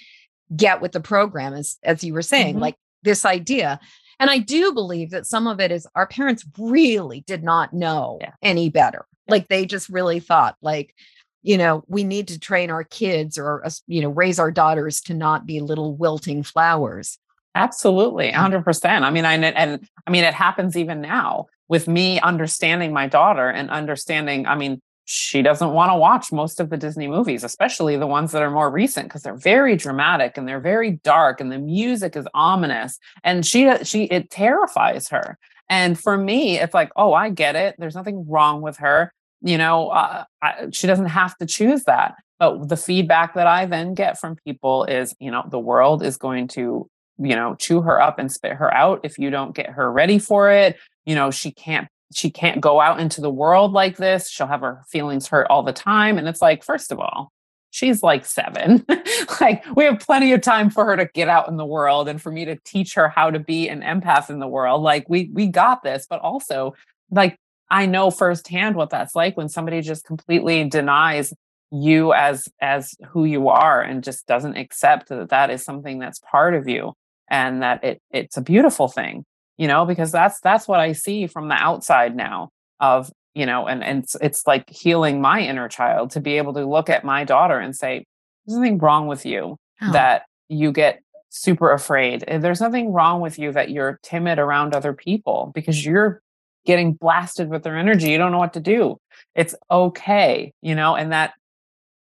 get 0.55 0.81
with 0.81 0.91
the 0.93 0.99
program, 0.99 1.53
as 1.53 1.77
as 1.83 2.03
you 2.03 2.13
were 2.13 2.21
saying, 2.23 2.55
mm-hmm. 2.55 2.63
like 2.63 2.75
this 3.03 3.23
idea. 3.23 3.79
And 4.19 4.29
I 4.29 4.39
do 4.39 4.73
believe 4.73 5.11
that 5.11 5.25
some 5.25 5.47
of 5.47 5.59
it 5.59 5.71
is 5.71 5.87
our 5.95 6.07
parents 6.07 6.45
really 6.57 7.21
did 7.21 7.43
not 7.43 7.73
know 7.73 8.17
yeah. 8.21 8.33
any 8.41 8.69
better. 8.69 9.05
Like 9.27 9.47
they 9.47 9.65
just 9.65 9.89
really 9.89 10.19
thought, 10.19 10.57
like, 10.61 10.95
you 11.43 11.57
know 11.57 11.83
we 11.87 12.03
need 12.03 12.27
to 12.29 12.39
train 12.39 12.69
our 12.69 12.83
kids 12.83 13.37
or 13.37 13.63
you 13.87 14.01
know 14.01 14.09
raise 14.09 14.39
our 14.39 14.51
daughters 14.51 15.01
to 15.01 15.13
not 15.13 15.45
be 15.45 15.59
little 15.59 15.95
wilting 15.95 16.43
flowers. 16.43 17.17
Absolutely 17.53 18.31
100% 18.31 19.01
i 19.01 19.11
mean 19.11 19.25
I, 19.25 19.33
and 19.33 19.85
i 20.07 20.09
mean 20.09 20.23
it 20.23 20.33
happens 20.33 20.77
even 20.77 21.01
now 21.01 21.47
with 21.67 21.85
me 21.85 22.17
understanding 22.21 22.93
my 22.93 23.07
daughter 23.07 23.49
and 23.49 23.69
understanding 23.69 24.45
i 24.45 24.55
mean 24.55 24.81
she 25.03 25.41
doesn't 25.41 25.73
want 25.73 25.91
to 25.91 25.97
watch 25.97 26.31
most 26.31 26.61
of 26.61 26.69
the 26.69 26.77
disney 26.77 27.09
movies 27.09 27.43
especially 27.43 27.97
the 27.97 28.07
ones 28.07 28.31
that 28.31 28.41
are 28.41 28.49
more 28.49 28.71
recent 28.71 29.09
because 29.09 29.21
they're 29.21 29.35
very 29.35 29.75
dramatic 29.75 30.37
and 30.37 30.47
they're 30.47 30.61
very 30.61 30.91
dark 31.03 31.41
and 31.41 31.51
the 31.51 31.59
music 31.59 32.15
is 32.15 32.25
ominous 32.33 32.97
and 33.25 33.45
she 33.45 33.67
uh, 33.67 33.83
she 33.83 34.03
it 34.05 34.29
terrifies 34.29 35.09
her. 35.09 35.37
And 35.69 35.99
for 35.99 36.17
me 36.17 36.57
it's 36.57 36.73
like 36.73 36.91
oh 36.95 37.13
i 37.13 37.29
get 37.29 37.57
it. 37.57 37.75
There's 37.77 37.95
nothing 37.95 38.25
wrong 38.29 38.61
with 38.61 38.77
her 38.77 39.13
you 39.41 39.57
know 39.57 39.89
uh, 39.89 40.23
I, 40.41 40.67
she 40.71 40.87
doesn't 40.87 41.07
have 41.07 41.37
to 41.37 41.45
choose 41.45 41.83
that. 41.83 42.15
But 42.39 42.69
the 42.69 42.77
feedback 42.77 43.35
that 43.35 43.45
i 43.45 43.65
then 43.67 43.93
get 43.93 44.19
from 44.19 44.35
people 44.35 44.85
is 44.85 45.15
you 45.19 45.29
know 45.31 45.43
the 45.49 45.59
world 45.59 46.03
is 46.03 46.17
going 46.17 46.47
to 46.49 46.89
you 47.19 47.35
know 47.35 47.55
chew 47.55 47.81
her 47.81 48.01
up 48.01 48.17
and 48.19 48.31
spit 48.31 48.53
her 48.53 48.73
out 48.73 49.01
if 49.03 49.19
you 49.19 49.29
don't 49.29 49.55
get 49.55 49.69
her 49.69 49.91
ready 49.91 50.19
for 50.19 50.51
it. 50.51 50.77
You 51.05 51.15
know 51.15 51.31
she 51.31 51.51
can't 51.51 51.87
she 52.13 52.29
can't 52.29 52.61
go 52.61 52.81
out 52.81 52.99
into 52.99 53.21
the 53.21 53.29
world 53.29 53.71
like 53.71 53.97
this. 53.97 54.29
She'll 54.29 54.47
have 54.47 54.61
her 54.61 54.83
feelings 54.89 55.27
hurt 55.27 55.47
all 55.49 55.63
the 55.63 55.73
time. 55.73 56.17
And 56.17 56.27
it's 56.27 56.41
like 56.41 56.63
first 56.63 56.91
of 56.91 56.99
all 56.99 57.31
she's 57.71 58.03
like 58.03 58.25
seven. 58.25 58.85
Like 59.39 59.63
we 59.75 59.85
have 59.85 59.99
plenty 59.99 60.33
of 60.33 60.41
time 60.41 60.69
for 60.69 60.85
her 60.85 60.95
to 60.95 61.09
get 61.15 61.27
out 61.27 61.47
in 61.47 61.57
the 61.57 61.65
world 61.65 62.07
and 62.07 62.21
for 62.21 62.31
me 62.31 62.45
to 62.45 62.57
teach 62.63 62.93
her 62.93 63.09
how 63.09 63.31
to 63.31 63.39
be 63.39 63.67
an 63.69 63.81
empath 63.81 64.29
in 64.29 64.39
the 64.39 64.47
world. 64.47 64.83
Like 64.83 65.09
we 65.09 65.31
we 65.33 65.47
got 65.47 65.81
this. 65.81 66.05
But 66.07 66.19
also 66.19 66.75
like 67.09 67.39
I 67.71 67.85
know 67.85 68.11
firsthand 68.11 68.75
what 68.75 68.89
that's 68.89 69.15
like 69.15 69.37
when 69.37 69.47
somebody 69.47 69.81
just 69.81 70.05
completely 70.05 70.65
denies 70.65 71.33
you 71.71 72.13
as 72.13 72.49
as 72.59 72.93
who 73.09 73.23
you 73.23 73.47
are 73.47 73.81
and 73.81 74.03
just 74.03 74.27
doesn't 74.27 74.57
accept 74.57 75.07
that 75.07 75.29
that 75.29 75.49
is 75.49 75.63
something 75.63 75.99
that's 75.99 76.19
part 76.19 76.53
of 76.53 76.67
you 76.67 76.93
and 77.29 77.63
that 77.63 77.81
it 77.81 78.01
it's 78.11 78.35
a 78.35 78.41
beautiful 78.41 78.89
thing 78.89 79.23
you 79.57 79.67
know 79.69 79.85
because 79.85 80.11
that's 80.11 80.41
that's 80.41 80.67
what 80.67 80.81
i 80.81 80.91
see 80.91 81.27
from 81.27 81.47
the 81.47 81.55
outside 81.55 82.13
now 82.13 82.49
of 82.81 83.09
you 83.35 83.45
know 83.45 83.67
and, 83.67 83.85
and 83.85 84.03
it's, 84.03 84.15
it's 84.15 84.45
like 84.45 84.69
healing 84.69 85.21
my 85.21 85.39
inner 85.39 85.69
child 85.69 86.11
to 86.11 86.19
be 86.19 86.35
able 86.37 86.53
to 86.53 86.65
look 86.65 86.89
at 86.89 87.05
my 87.05 87.23
daughter 87.23 87.57
and 87.57 87.73
say 87.73 88.03
there's 88.45 88.57
nothing 88.57 88.77
wrong 88.77 89.07
with 89.07 89.25
you 89.25 89.55
oh. 89.81 89.91
that 89.93 90.23
you 90.49 90.73
get 90.73 91.01
super 91.29 91.71
afraid 91.71 92.25
there's 92.41 92.59
nothing 92.59 92.91
wrong 92.91 93.21
with 93.21 93.39
you 93.39 93.53
that 93.53 93.69
you're 93.69 93.97
timid 94.03 94.39
around 94.39 94.75
other 94.75 94.91
people 94.91 95.53
because 95.55 95.85
you're 95.85 96.21
getting 96.65 96.93
blasted 96.93 97.49
with 97.49 97.63
their 97.63 97.77
energy. 97.77 98.09
You 98.09 98.17
don't 98.17 98.31
know 98.31 98.37
what 98.37 98.53
to 98.53 98.59
do. 98.59 98.99
It's 99.35 99.55
okay, 99.69 100.53
you 100.61 100.75
know, 100.75 100.95
and 100.95 101.11
that 101.11 101.33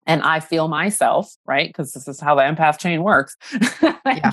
and 0.07 0.24
I 0.24 0.39
feel 0.39 0.68
myself, 0.68 1.33
right? 1.45 1.69
Because 1.69 1.92
this 1.92 2.07
is 2.07 2.19
how 2.19 2.36
the 2.36 2.42
empath 2.42 2.80
chain 2.80 3.03
works. 3.03 3.38
yeah. 3.81 4.31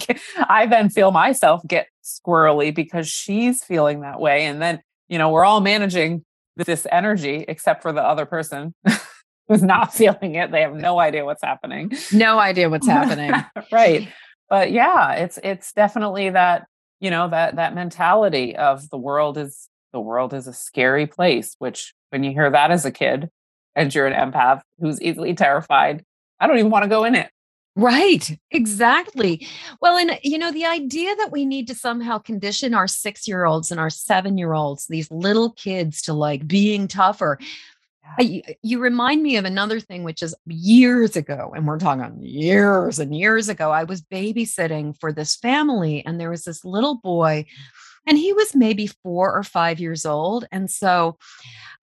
I 0.49 0.67
then 0.67 0.89
feel 0.89 1.11
myself 1.11 1.61
get 1.67 1.89
squirrely 2.03 2.75
because 2.75 3.09
she's 3.09 3.63
feeling 3.63 4.01
that 4.01 4.19
way. 4.19 4.47
And 4.47 4.63
then, 4.63 4.81
you 5.09 5.19
know, 5.19 5.31
we're 5.31 5.45
all 5.45 5.61
managing 5.61 6.25
this 6.57 6.87
energy 6.91 7.45
except 7.47 7.83
for 7.83 7.93
the 7.93 8.03
other 8.03 8.27
person 8.27 8.75
who's 9.49 9.63
not 9.63 9.95
feeling 9.95 10.35
it. 10.35 10.51
They 10.51 10.63
have 10.63 10.75
no 10.75 10.99
idea 10.99 11.25
what's 11.25 11.43
happening. 11.43 11.93
No 12.13 12.39
idea 12.39 12.71
what's 12.71 12.89
happening. 12.89 13.33
right. 13.73 14.09
But 14.49 14.73
yeah, 14.73 15.13
it's 15.13 15.39
it's 15.45 15.73
definitely 15.73 16.31
that, 16.31 16.67
you 17.01 17.11
know, 17.11 17.29
that 17.29 17.57
that 17.57 17.75
mentality 17.75 18.57
of 18.57 18.89
the 18.89 18.97
world 18.97 19.37
is 19.37 19.69
the 19.93 20.01
world 20.01 20.35
is 20.35 20.47
a 20.47 20.53
scary 20.53 21.07
place, 21.07 21.57
which 21.59 21.95
when 22.11 22.25
you 22.25 22.31
hear 22.33 22.51
that 22.51 22.71
as 22.71 22.85
a 22.85 22.91
kid 22.91 23.31
and 23.75 23.95
you're 23.95 24.07
an 24.07 24.33
empath 24.33 24.63
who's 24.81 25.01
easily 25.01 25.35
terrified, 25.35 26.05
I 26.41 26.47
don't 26.47 26.59
even 26.59 26.71
want 26.71 26.85
to 26.85 26.89
go 26.89 27.05
in 27.05 27.15
it. 27.15 27.31
Right, 27.77 28.37
exactly. 28.51 29.47
Well, 29.81 29.97
and 29.97 30.19
you 30.25 30.37
know, 30.37 30.51
the 30.51 30.65
idea 30.67 31.15
that 31.15 31.31
we 31.31 31.45
need 31.45 31.69
to 31.69 31.77
somehow 31.77 32.19
condition 32.19 32.75
our 32.75 32.89
six 32.89 33.29
year 33.29 33.45
olds 33.45 33.71
and 33.71 33.79
our 33.79 33.91
seven 33.91 34.37
year 34.37 34.53
olds, 34.53 34.87
these 34.89 35.09
little 35.13 35.53
kids, 35.53 36.03
to 36.03 36.13
like 36.13 36.49
being 36.49 36.89
tougher. 36.89 37.39
I, 38.19 38.43
you 38.63 38.81
remind 38.81 39.23
me 39.23 39.37
of 39.37 39.45
another 39.45 39.79
thing, 39.79 40.03
which 40.03 40.25
is 40.25 40.35
years 40.47 41.15
ago, 41.15 41.53
and 41.55 41.69
we're 41.69 41.79
talking 41.79 42.19
years 42.21 42.99
and 42.99 43.15
years 43.15 43.49
ago. 43.49 43.71
I 43.71 43.85
was 43.85 44.03
babysitting 44.03 44.99
for 44.99 45.13
this 45.13 45.37
family, 45.37 46.05
and 46.05 46.19
there 46.19 46.31
was 46.31 46.45
this 46.45 46.65
little 46.65 46.97
boy 46.97 47.47
and 48.09 48.19
he 48.19 48.33
was 48.33 48.57
maybe 48.57 48.87
four 48.87 49.33
or 49.33 49.45
five 49.45 49.79
years 49.79 50.07
old. 50.07 50.47
And 50.51 50.71
so 50.71 51.19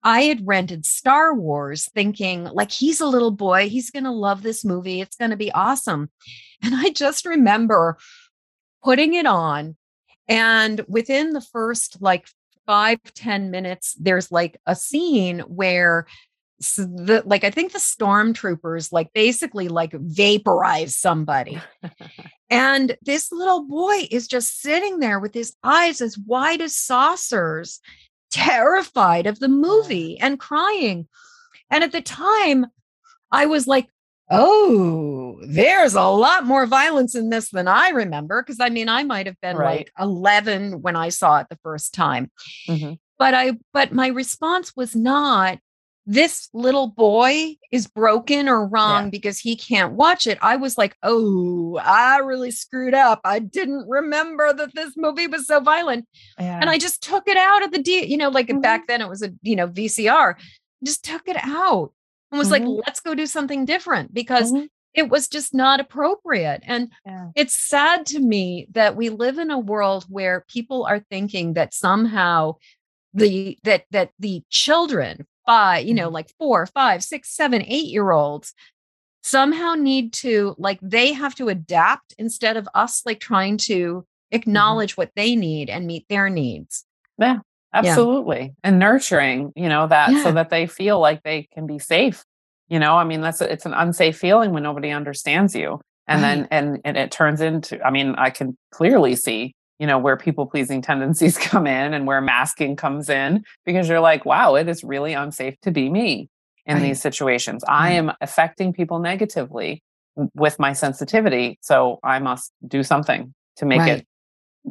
I 0.02 0.22
had 0.22 0.46
rented 0.46 0.84
Star 0.84 1.32
Wars 1.34 1.88
thinking, 1.94 2.44
like, 2.44 2.70
he's 2.70 3.00
a 3.00 3.06
little 3.06 3.30
boy. 3.30 3.68
He's 3.68 3.90
going 3.90 4.04
to 4.04 4.10
love 4.10 4.42
this 4.42 4.64
movie. 4.64 5.00
It's 5.00 5.16
going 5.16 5.30
to 5.30 5.36
be 5.36 5.52
awesome. 5.52 6.10
And 6.62 6.74
I 6.74 6.90
just 6.90 7.24
remember 7.26 7.96
putting 8.84 9.14
it 9.14 9.26
on. 9.26 9.76
And 10.28 10.84
within 10.88 11.32
the 11.32 11.40
first 11.40 12.02
like 12.02 12.26
five 12.66 12.98
ten 13.14 13.50
minutes, 13.50 13.94
there's 13.98 14.32
like 14.32 14.58
a 14.66 14.74
scene 14.74 15.40
where 15.40 16.06
so 16.60 16.84
the 16.84 17.22
like 17.26 17.44
I 17.44 17.50
think 17.50 17.72
the 17.72 17.78
stormtroopers 17.78 18.92
like 18.92 19.12
basically 19.12 19.68
like 19.68 19.92
vaporize 19.92 20.96
somebody. 20.96 21.60
and 22.50 22.96
this 23.02 23.30
little 23.32 23.64
boy 23.66 24.08
is 24.10 24.26
just 24.26 24.60
sitting 24.60 24.98
there 25.00 25.20
with 25.20 25.34
his 25.34 25.54
eyes 25.62 26.00
as 26.00 26.16
wide 26.18 26.60
as 26.62 26.74
saucers, 26.76 27.80
terrified 28.30 29.26
of 29.26 29.38
the 29.38 29.48
movie 29.48 30.18
and 30.20 30.38
crying. 30.40 31.08
And 31.70 31.82
at 31.84 31.92
the 31.92 32.00
time, 32.02 32.66
I 33.30 33.46
was 33.46 33.66
like, 33.66 33.88
oh, 34.30 35.38
there's 35.46 35.94
a 35.94 36.02
lot 36.02 36.44
more 36.44 36.66
violence 36.66 37.14
in 37.14 37.30
this 37.30 37.50
than 37.50 37.68
I 37.68 37.90
remember. 37.90 38.42
Cause 38.42 38.58
I 38.60 38.70
mean, 38.70 38.88
I 38.88 39.04
might 39.04 39.26
have 39.26 39.40
been 39.40 39.56
Right. 39.56 39.78
like 39.78 39.92
11 40.00 40.80
when 40.82 40.96
I 40.96 41.10
saw 41.10 41.38
it 41.38 41.48
the 41.50 41.58
first 41.62 41.92
time. 41.94 42.30
Mhm. 42.68 42.98
But 43.18 43.34
I, 43.34 43.52
but 43.72 43.92
my 43.92 44.08
response 44.08 44.74
was 44.76 44.94
not, 44.96 45.58
this 46.06 46.48
little 46.52 46.86
boy 46.86 47.56
is 47.72 47.88
broken 47.88 48.48
or 48.48 48.64
wrong 48.66 49.10
because 49.10 49.40
he 49.40 49.56
can't 49.56 49.94
watch 49.94 50.26
it. 50.28 50.38
I 50.40 50.54
was 50.54 50.78
like, 50.78 50.96
oh, 51.02 51.78
I 51.82 52.18
really 52.18 52.52
screwed 52.52 52.94
up. 52.94 53.20
I 53.24 53.40
didn't 53.40 53.88
remember 53.88 54.52
that 54.52 54.74
this 54.74 54.94
movie 54.96 55.26
was 55.26 55.46
so 55.48 55.58
violent. 55.58 56.06
And 56.60 56.70
I 56.70 56.78
just 56.78 57.02
took 57.02 57.26
it 57.26 57.36
out 57.36 57.64
of 57.64 57.72
the 57.72 57.80
D, 57.80 58.06
you 58.06 58.16
know, 58.16 58.28
like 58.28 58.46
Mhm. 58.46 58.62
back 58.62 58.86
then 58.86 59.02
it 59.02 59.08
was 59.08 59.22
a, 59.22 59.32
you 59.42 59.56
know, 59.56 59.66
VCR, 59.66 60.36
just 60.84 61.04
took 61.04 61.26
it 61.26 61.36
out 61.42 61.92
and 62.30 62.38
was 62.38 62.52
like, 62.52 62.62
Mhm. 62.62 62.82
let's 62.86 63.00
go 63.00 63.14
do 63.16 63.26
something 63.26 63.64
different 63.64 64.14
because 64.14 64.52
Mhm. 64.52 64.68
it 64.94 65.08
was 65.08 65.26
just 65.26 65.54
not 65.54 65.80
appropriate. 65.80 66.62
And 66.64 66.92
Yeah. 67.04 67.30
it's 67.34 67.54
sad 67.54 68.06
to 68.06 68.20
me 68.20 68.68
that 68.70 68.94
we 68.94 69.08
live 69.08 69.38
in 69.38 69.50
a 69.50 69.58
world 69.58 70.06
where 70.08 70.44
people 70.48 70.84
are 70.86 71.00
thinking 71.10 71.54
that 71.54 71.74
somehow 71.74 72.54
the 73.12 73.58
that 73.64 73.86
that 73.90 74.10
the 74.20 74.42
children 74.50 75.26
five, 75.46 75.86
you 75.86 75.94
know, 75.94 76.08
Mhm. 76.10 76.12
like 76.12 76.30
four, 76.38 76.66
five, 76.66 77.02
six, 77.02 77.30
seven, 77.30 77.62
eight 77.66 77.86
year 77.86 78.10
olds 78.10 78.52
somehow 79.22 79.74
need 79.74 80.12
to 80.12 80.54
like 80.58 80.78
they 80.82 81.12
have 81.12 81.34
to 81.34 81.48
adapt 81.48 82.14
instead 82.18 82.56
of 82.56 82.68
us 82.74 83.02
like 83.04 83.18
trying 83.18 83.56
to 83.56 84.04
acknowledge 84.30 84.96
what 84.96 85.10
they 85.16 85.34
need 85.34 85.68
and 85.68 85.86
meet 85.86 86.06
their 86.08 86.28
needs. 86.28 86.84
Yeah, 87.18 87.38
absolutely. 87.72 88.54
And 88.62 88.78
nurturing, 88.78 89.52
you 89.56 89.68
know, 89.68 89.88
that 89.88 90.12
Yeah. 90.12 90.22
so 90.22 90.32
that 90.32 90.50
they 90.50 90.66
feel 90.66 91.00
like 91.00 91.22
they 91.22 91.48
can 91.52 91.66
be 91.66 91.78
safe. 91.78 92.24
You 92.68 92.78
know, 92.78 92.96
I 92.96 93.04
mean, 93.04 93.20
that's 93.20 93.40
it's 93.40 93.66
an 93.66 93.74
unsafe 93.74 94.16
feeling 94.18 94.52
when 94.52 94.62
nobody 94.62 94.90
understands 94.90 95.54
you. 95.56 95.80
And 96.08 96.22
then 96.22 96.46
and 96.52 96.80
and 96.84 96.96
it 96.96 97.10
turns 97.10 97.40
into 97.40 97.84
I 97.84 97.90
mean, 97.90 98.14
I 98.16 98.30
can 98.30 98.56
clearly 98.70 99.16
see, 99.16 99.55
you 99.78 99.86
know, 99.86 99.98
where 99.98 100.16
people 100.16 100.46
pleasing 100.46 100.82
tendencies 100.82 101.36
come 101.38 101.66
in 101.66 101.94
and 101.94 102.06
where 102.06 102.20
masking 102.20 102.76
comes 102.76 103.08
in 103.08 103.44
because 103.64 103.88
you're 103.88 104.00
like, 104.00 104.24
wow, 104.24 104.54
it 104.54 104.68
is 104.68 104.82
really 104.82 105.12
unsafe 105.12 105.54
to 105.62 105.70
be 105.70 105.88
me 105.88 106.28
in 106.64 106.76
Right. 106.76 106.82
these 106.82 107.00
situations. 107.00 107.62
I 107.68 107.92
mm-hmm. 107.92 108.10
am 108.10 108.16
affecting 108.20 108.72
people 108.72 108.98
negatively 108.98 109.82
with 110.34 110.58
my 110.58 110.72
sensitivity, 110.72 111.58
so 111.60 111.98
I 112.02 112.18
must 112.18 112.52
do 112.66 112.82
something 112.82 113.34
to 113.56 113.66
make 113.66 113.80
Right. 113.80 113.98
it 113.98 114.06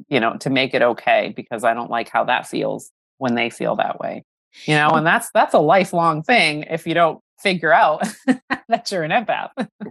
you 0.08 0.20
know, 0.20 0.36
to 0.38 0.50
make 0.50 0.74
it 0.74 0.82
okay 0.82 1.34
because 1.36 1.64
I 1.64 1.74
don't 1.74 1.90
like 1.90 2.10
how 2.10 2.26
that 2.26 2.48
feels 2.48 2.92
when 3.18 3.36
they 3.36 3.50
feel 3.50 3.76
that 3.78 4.00
way. 4.00 4.24
You 4.66 4.76
know, 4.76 4.90
oh 4.94 4.96
and 4.96 5.06
that's 5.06 5.30
that's 5.34 5.54
a 5.54 5.60
lifelong 5.60 6.24
thing 6.24 6.64
if 6.70 6.88
you 6.88 6.94
don't 6.94 7.20
figure 7.40 7.74
out 7.74 8.08
that 8.70 8.92
you're 8.92 9.04
an 9.04 9.12
empath. 9.12 9.50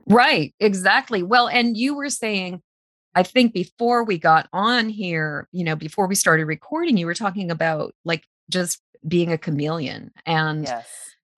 Right, 0.08 0.54
exactly. 0.58 1.22
Well, 1.22 1.48
and 1.48 1.76
you 1.76 1.94
were 1.94 2.08
saying, 2.08 2.62
I 3.14 3.22
think 3.22 3.52
before 3.52 4.04
we 4.04 4.18
got 4.18 4.48
on 4.52 4.88
here, 4.88 5.48
you 5.52 5.64
know, 5.64 5.76
before 5.76 6.06
we 6.06 6.14
started 6.14 6.46
recording, 6.46 6.96
you 6.96 7.06
were 7.06 7.14
talking 7.14 7.50
about 7.50 7.94
like 8.04 8.24
just 8.50 8.80
being 9.06 9.32
a 9.32 9.38
chameleon 9.38 10.10
and 10.26 10.64
yes. 10.64 10.88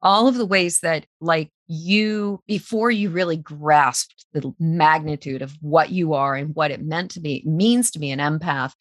all 0.00 0.28
of 0.28 0.36
the 0.36 0.46
ways 0.46 0.80
that 0.80 1.06
like 1.20 1.50
you 1.66 2.40
before 2.46 2.90
you 2.90 3.10
really 3.10 3.36
grasped 3.36 4.24
the 4.32 4.52
magnitude 4.60 5.42
of 5.42 5.52
what 5.60 5.90
you 5.90 6.14
are 6.14 6.34
and 6.36 6.54
what 6.54 6.70
it 6.70 6.84
meant 6.84 7.10
to 7.10 7.20
be 7.20 7.42
means 7.44 7.90
to 7.90 7.98
be 7.98 8.10
an 8.12 8.20
empath 8.20 8.72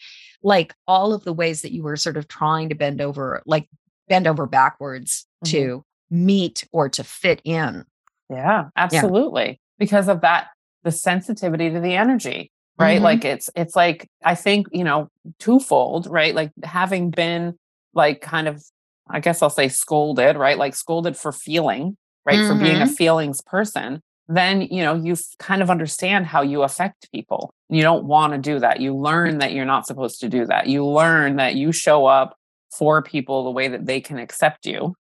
like 0.43 0.75
all 0.87 1.13
of 1.13 1.23
the 1.23 1.33
ways 1.33 1.63
that 1.63 1.71
you 1.71 1.81
were 1.81 1.95
sort 1.95 2.15
of 2.15 2.27
trying 2.27 2.69
to 2.69 2.75
bend 2.75 3.01
over 3.01 3.41
like 3.47 3.67
bend 4.07 4.27
over 4.27 4.45
backwards 4.45 5.25
Mhm. 5.43 5.49
to 5.49 5.85
meet 6.11 6.63
or 6.71 6.89
to 6.89 7.03
fit 7.03 7.41
in 7.43 7.85
Yeah, 8.29 8.69
absolutely. 8.75 9.59
Because 9.79 10.07
of 10.07 10.21
that, 10.21 10.47
the 10.83 10.91
sensitivity 10.91 11.71
to 11.71 11.79
the 11.79 11.95
energy, 11.95 12.51
right? 12.77 12.99
Mhm. 12.99 13.03
Like 13.03 13.25
it's 13.25 13.49
it's 13.55 13.75
like 13.75 14.07
I 14.23 14.35
think, 14.35 14.67
you 14.71 14.83
know, 14.83 15.09
twofold, 15.39 16.07
right? 16.07 16.35
Like 16.35 16.51
having 16.63 17.09
been 17.09 17.55
like 17.93 18.21
kind 18.21 18.47
of 18.47 18.63
I 19.09 19.19
guess 19.19 19.41
I'll 19.41 19.49
say 19.49 19.67
scolded, 19.69 20.35
right? 20.35 20.57
Like 20.57 20.75
scolded 20.75 21.15
for 21.17 21.31
feeling, 21.31 21.97
right? 22.25 22.39
For 22.47 22.55
being 22.55 22.81
a 22.81 22.87
feelings 22.87 23.41
person, 23.41 24.01
then 24.27 24.61
you 24.61 24.81
know, 24.83 24.95
you 24.95 25.15
kind 25.39 25.61
of 25.61 25.69
understand 25.69 26.25
how 26.25 26.41
you 26.41 26.63
affect 26.63 27.11
people. 27.13 27.53
You 27.69 27.81
don't 27.83 28.05
want 28.05 28.33
to 28.33 28.39
do 28.39 28.59
that. 28.59 28.79
You 28.79 28.95
learn 28.95 29.39
that 29.39 29.53
you're 29.53 29.65
not 29.65 29.85
supposed 29.87 30.19
to 30.21 30.29
do 30.29 30.45
that. 30.47 30.67
You 30.67 30.85
learn 30.85 31.35
that 31.37 31.55
you 31.55 31.71
show 31.71 32.05
up 32.05 32.35
for 32.77 33.01
people 33.01 33.43
the 33.43 33.51
way 33.51 33.67
that 33.67 33.85
they 33.85 34.01
can 34.01 34.17
accept 34.19 34.65
you 34.65 34.95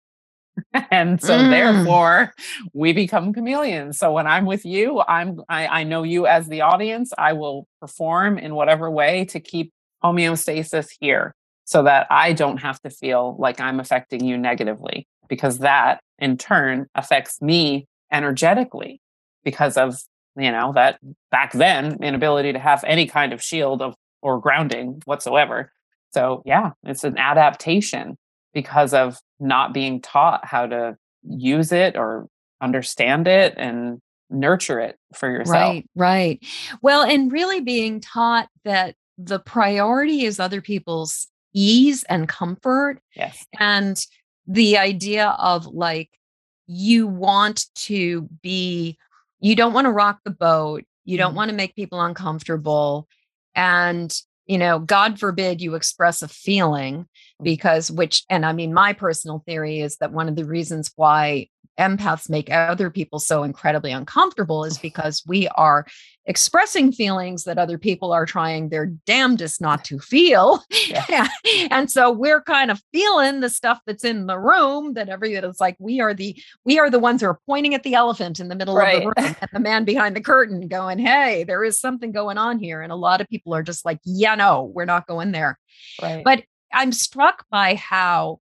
and 0.91 1.22
so 1.22 1.38
Mm. 1.39 1.50
therefore 1.50 2.34
we 2.74 2.93
become 2.93 3.34
chameleons. 3.34 3.98
So 3.98 4.12
when 4.12 4.27
i'm 4.27 4.46
with 4.46 4.65
you 4.65 5.01
i'm 5.08 5.41
I, 5.50 5.67
I 5.67 5.84
know 5.84 6.03
you 6.03 6.27
as 6.27 6.48
the 6.48 6.62
audience. 6.62 7.13
I 7.17 7.34
will 7.34 7.67
perform 7.79 8.38
in 8.38 8.55
whatever 8.55 8.89
way 8.91 9.25
to 9.25 9.39
keep 9.39 9.72
homeostasis 10.03 10.89
here 11.00 11.34
so 11.65 11.84
that 11.84 12.08
i 12.10 12.34
don't 12.34 12.58
have 12.58 12.79
to 12.81 12.89
feel 12.89 13.36
like 13.39 13.60
i'm 13.62 13.79
affecting 13.79 14.24
you 14.25 14.38
negatively 14.38 15.08
because 15.29 15.60
that 15.60 16.01
in 16.20 16.38
turn 16.38 16.88
affects 16.96 17.41
me 17.41 17.86
energetically 18.12 19.00
because 19.43 19.77
of 19.77 19.96
you 20.38 20.51
know 20.51 20.72
that 20.74 21.00
back 21.31 21.53
then 21.53 22.01
inability 22.03 22.51
to 22.53 22.60
have 22.60 22.84
any 22.86 23.05
kind 23.05 23.31
of 23.34 23.41
shield 23.43 23.81
of 23.81 23.96
or 24.22 24.39
grounding 24.39 25.01
whatsoever. 25.05 25.72
So 26.13 26.41
yeah 26.46 26.72
it's 26.84 27.03
an 27.03 27.17
adaptation 27.17 28.17
because 28.53 28.93
of 28.93 29.17
not 29.39 29.74
being 29.74 30.01
taught 30.01 30.46
how 30.46 30.67
to 30.67 30.98
use 31.24 31.72
it 31.72 31.96
or 31.96 32.27
understand 32.62 33.27
it 33.27 33.53
and 33.58 34.00
nurture 34.29 34.79
it 34.79 34.98
for 35.13 35.29
yourself. 35.29 35.55
Right, 35.55 35.89
right. 35.96 36.46
Well, 36.81 37.03
and 37.03 37.31
really 37.31 37.60
being 37.62 38.00
taught 38.00 38.48
that 38.63 38.96
the 39.17 39.39
priority 39.39 40.25
is 40.25 40.39
other 40.39 40.62
people's 40.62 41.27
ease 41.53 42.03
and 42.03 42.27
comfort 42.29 43.00
Yes. 43.15 43.46
and 43.60 44.03
the 44.48 44.77
idea 44.77 45.36
of 45.38 45.65
like 45.67 46.10
you 46.65 47.08
want 47.08 47.65
to 47.75 48.29
be 48.41 48.98
you 49.41 49.55
don't 49.55 49.74
want 49.74 49.86
to 49.86 49.91
rock 49.91 50.20
the 50.24 50.31
boat 50.31 50.84
you 51.03 51.17
don't 51.17 51.34
Mhm. 51.34 51.36
want 51.36 51.50
to 51.51 51.55
make 51.58 51.75
people 51.75 52.00
uncomfortable 52.01 53.08
and 53.53 54.17
you 54.51 54.58
know 54.58 54.79
god 54.79 55.17
forbid 55.17 55.62
you 55.62 55.75
express 55.75 56.22
a 56.22 56.27
feeling 56.27 57.03
mm. 57.03 57.05
because 57.41 57.89
which 57.89 58.25
and 58.29 58.46
i 58.46 58.51
mean 58.51 58.74
my 58.74 58.91
personal 58.91 59.41
theory 59.46 59.79
is 59.79 59.96
that 59.98 60.12
one 60.12 60.27
of 60.27 60.36
the 60.36 60.43
reasons 60.43 60.91
why 60.98 61.48
empaths 61.79 62.29
make 62.29 62.51
other 62.51 62.89
people 62.89 63.17
so 63.19 63.43
incredibly 63.43 63.91
uncomfortable 63.91 64.63
is 64.65 64.77
because 64.77 65.23
we 65.25 65.47
are 65.49 65.85
expressing 66.25 66.91
feelings 66.91 67.45
that 67.45 67.57
other 67.57 67.77
people 67.79 68.11
are 68.13 68.25
trying 68.27 68.69
their 68.69 68.85
damnedest 69.07 69.59
not 69.61 69.83
to 69.83 69.97
feel 69.97 70.63
Yeah. 70.87 71.27
and 71.71 71.89
so 71.89 72.11
we're 72.11 72.41
kind 72.41 72.69
of 72.69 72.81
feeling 72.93 73.39
the 73.39 73.49
stuff 73.49 73.79
that's 73.87 74.03
in 74.03 74.27
the 74.27 74.37
room 74.37 74.93
that 74.93 75.09
everybody 75.09 75.47
is 75.47 75.59
like 75.59 75.75
we 75.79 75.99
are 75.99 76.13
the 76.13 76.39
we 76.65 76.77
are 76.77 76.89
the 76.91 76.99
ones 76.99 77.21
who 77.21 77.27
are 77.27 77.39
pointing 77.47 77.73
at 77.73 77.81
the 77.83 77.95
elephant 77.95 78.39
in 78.39 78.49
the 78.49 78.55
middle 78.55 78.77
of 78.77 78.85
the 78.91 78.99
room 79.05 79.13
and 79.17 79.35
the 79.53 79.59
man 79.59 79.83
behind 79.83 80.15
the 80.15 80.21
curtain 80.21 80.67
going 80.67 80.99
hey 80.99 81.43
there 81.45 81.63
is 81.63 81.79
something 81.79 82.11
going 82.11 82.37
on 82.37 82.59
here 82.59 82.81
and 82.81 82.91
a 82.91 82.95
lot 82.95 83.21
of 83.21 83.27
people 83.27 83.55
are 83.55 83.63
just 83.63 83.85
like 83.85 83.99
yeah 84.03 84.35
no 84.35 84.63
we're 84.75 84.85
not 84.85 85.07
going 85.07 85.31
there 85.31 85.57
Right. 86.01 86.23
but 86.23 86.43
i'm 86.71 86.91
struck 86.91 87.45
by 87.49 87.75
how 87.75 88.39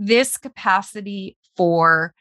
this 0.00 0.36
capacity 0.36 1.36
for 1.56 2.12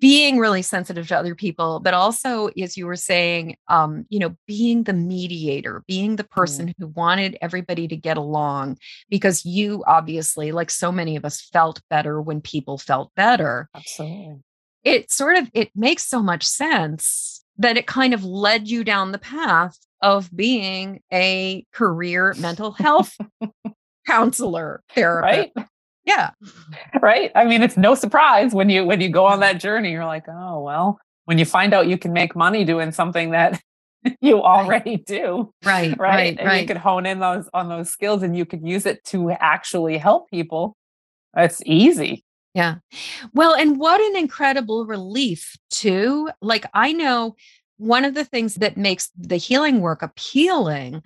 being 0.00 0.38
really 0.38 0.62
sensitive 0.62 1.08
to 1.08 1.16
other 1.16 1.34
people 1.34 1.80
but 1.80 1.94
also 1.94 2.48
as 2.60 2.76
you 2.76 2.86
were 2.86 2.96
saying 2.96 3.56
um 3.68 4.04
you 4.08 4.18
know 4.18 4.34
being 4.46 4.82
the 4.82 4.92
mediator 4.92 5.82
being 5.86 6.16
the 6.16 6.24
person 6.24 6.74
who 6.78 6.88
wanted 6.88 7.36
everybody 7.40 7.88
to 7.88 7.96
get 7.96 8.16
along 8.16 8.76
because 9.08 9.44
you 9.44 9.82
obviously 9.86 10.52
like 10.52 10.70
so 10.70 10.92
many 10.92 11.16
of 11.16 11.24
us 11.24 11.40
felt 11.52 11.80
better 11.88 12.20
when 12.20 12.40
people 12.40 12.78
felt 12.78 13.10
better 13.16 13.68
Absolutely. 13.74 14.36
it 14.84 15.10
sort 15.10 15.36
of 15.36 15.48
it 15.54 15.70
makes 15.74 16.04
so 16.04 16.22
much 16.22 16.44
sense 16.44 17.44
that 17.58 17.76
it 17.78 17.86
kind 17.86 18.12
of 18.12 18.22
led 18.22 18.68
you 18.68 18.84
down 18.84 19.12
the 19.12 19.18
path 19.18 19.78
of 20.02 20.34
being 20.34 21.00
a 21.12 21.64
career 21.72 22.34
mental 22.38 22.72
health 22.72 23.16
counselor 24.06 24.82
therapist 24.94 25.52
Right. 25.56 25.66
Yeah 26.06 26.30
Right. 27.02 27.30
I 27.34 27.44
mean, 27.44 27.62
it's 27.62 27.76
no 27.76 27.94
surprise 27.94 28.54
when 28.54 28.68
you 28.70 28.84
when 28.86 29.00
you 29.00 29.08
go 29.08 29.26
on 29.26 29.40
that 29.40 29.60
journey, 29.60 29.92
you're 29.92 30.06
like, 30.06 30.24
oh 30.28 30.60
well, 30.60 30.98
when 31.26 31.38
you 31.38 31.44
find 31.44 31.74
out 31.74 31.86
you 31.88 31.98
can 31.98 32.12
make 32.12 32.34
money 32.34 32.64
doing 32.64 32.92
something 32.92 33.30
that 33.30 33.60
you 34.20 34.42
already 34.42 34.96
do. 34.96 35.52
right 35.64 35.98
Right. 35.98 36.38
and 36.38 36.60
you 36.60 36.66
could 36.66 36.76
hone 36.78 37.06
in 37.06 37.18
those 37.20 37.48
on 37.52 37.68
those 37.68 37.90
skills 37.90 38.22
and 38.22 38.36
you 38.36 38.44
could 38.46 38.66
use 38.66 38.86
it 38.86 39.04
to 39.06 39.30
actually 39.32 39.98
help 39.98 40.30
people. 40.30 40.76
It's 41.36 41.60
easy. 41.66 42.24
Yeah. 42.54 42.76
Well, 43.34 43.54
and 43.54 43.78
what 43.78 44.00
an 44.00 44.16
incredible 44.16 44.86
relief, 44.86 45.56
too. 45.70 46.30
Like, 46.40 46.64
I 46.72 46.92
know 46.94 47.36
one 47.76 48.06
of 48.06 48.14
the 48.14 48.24
things 48.24 48.54
that 48.54 48.78
makes 48.78 49.10
the 49.18 49.36
healing 49.36 49.80
work 49.82 50.00
appealing 50.00 51.02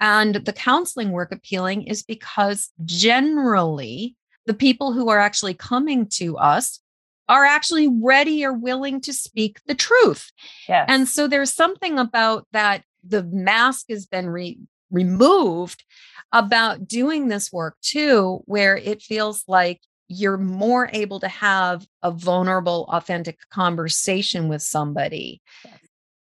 and 0.00 0.36
the 0.36 0.52
counseling 0.54 1.10
work 1.10 1.30
appealing 1.30 1.82
is 1.82 2.02
because 2.02 2.70
generally 2.86 4.16
the 4.46 4.54
people 4.54 4.92
who 4.92 5.08
are 5.08 5.18
actually 5.18 5.54
coming 5.54 6.06
to 6.06 6.36
us 6.36 6.80
are 7.28 7.44
actually 7.44 7.88
ready 7.88 8.44
or 8.44 8.52
willing 8.52 9.00
to 9.00 9.12
speak 9.12 9.58
the 9.66 9.74
truth. 9.74 10.30
Yes. 10.68 10.86
And 10.88 11.08
so 11.08 11.26
there's 11.26 11.52
something 11.52 11.98
about 11.98 12.46
that 12.52 12.84
the 13.06 13.22
mask 13.22 13.86
has 13.88 14.06
been 14.06 14.28
re- 14.28 14.58
removed 14.90 15.84
about 16.32 16.86
doing 16.86 17.28
this 17.28 17.52
work 17.52 17.76
too, 17.80 18.42
where 18.44 18.76
it 18.76 19.00
feels 19.00 19.44
like 19.48 19.80
you're 20.08 20.36
more 20.36 20.90
able 20.92 21.20
to 21.20 21.28
have 21.28 21.86
a 22.02 22.10
vulnerable, 22.10 22.86
authentic 22.92 23.38
conversation 23.50 24.48
with 24.48 24.62
somebody. 24.62 25.40
Yes. 25.64 25.78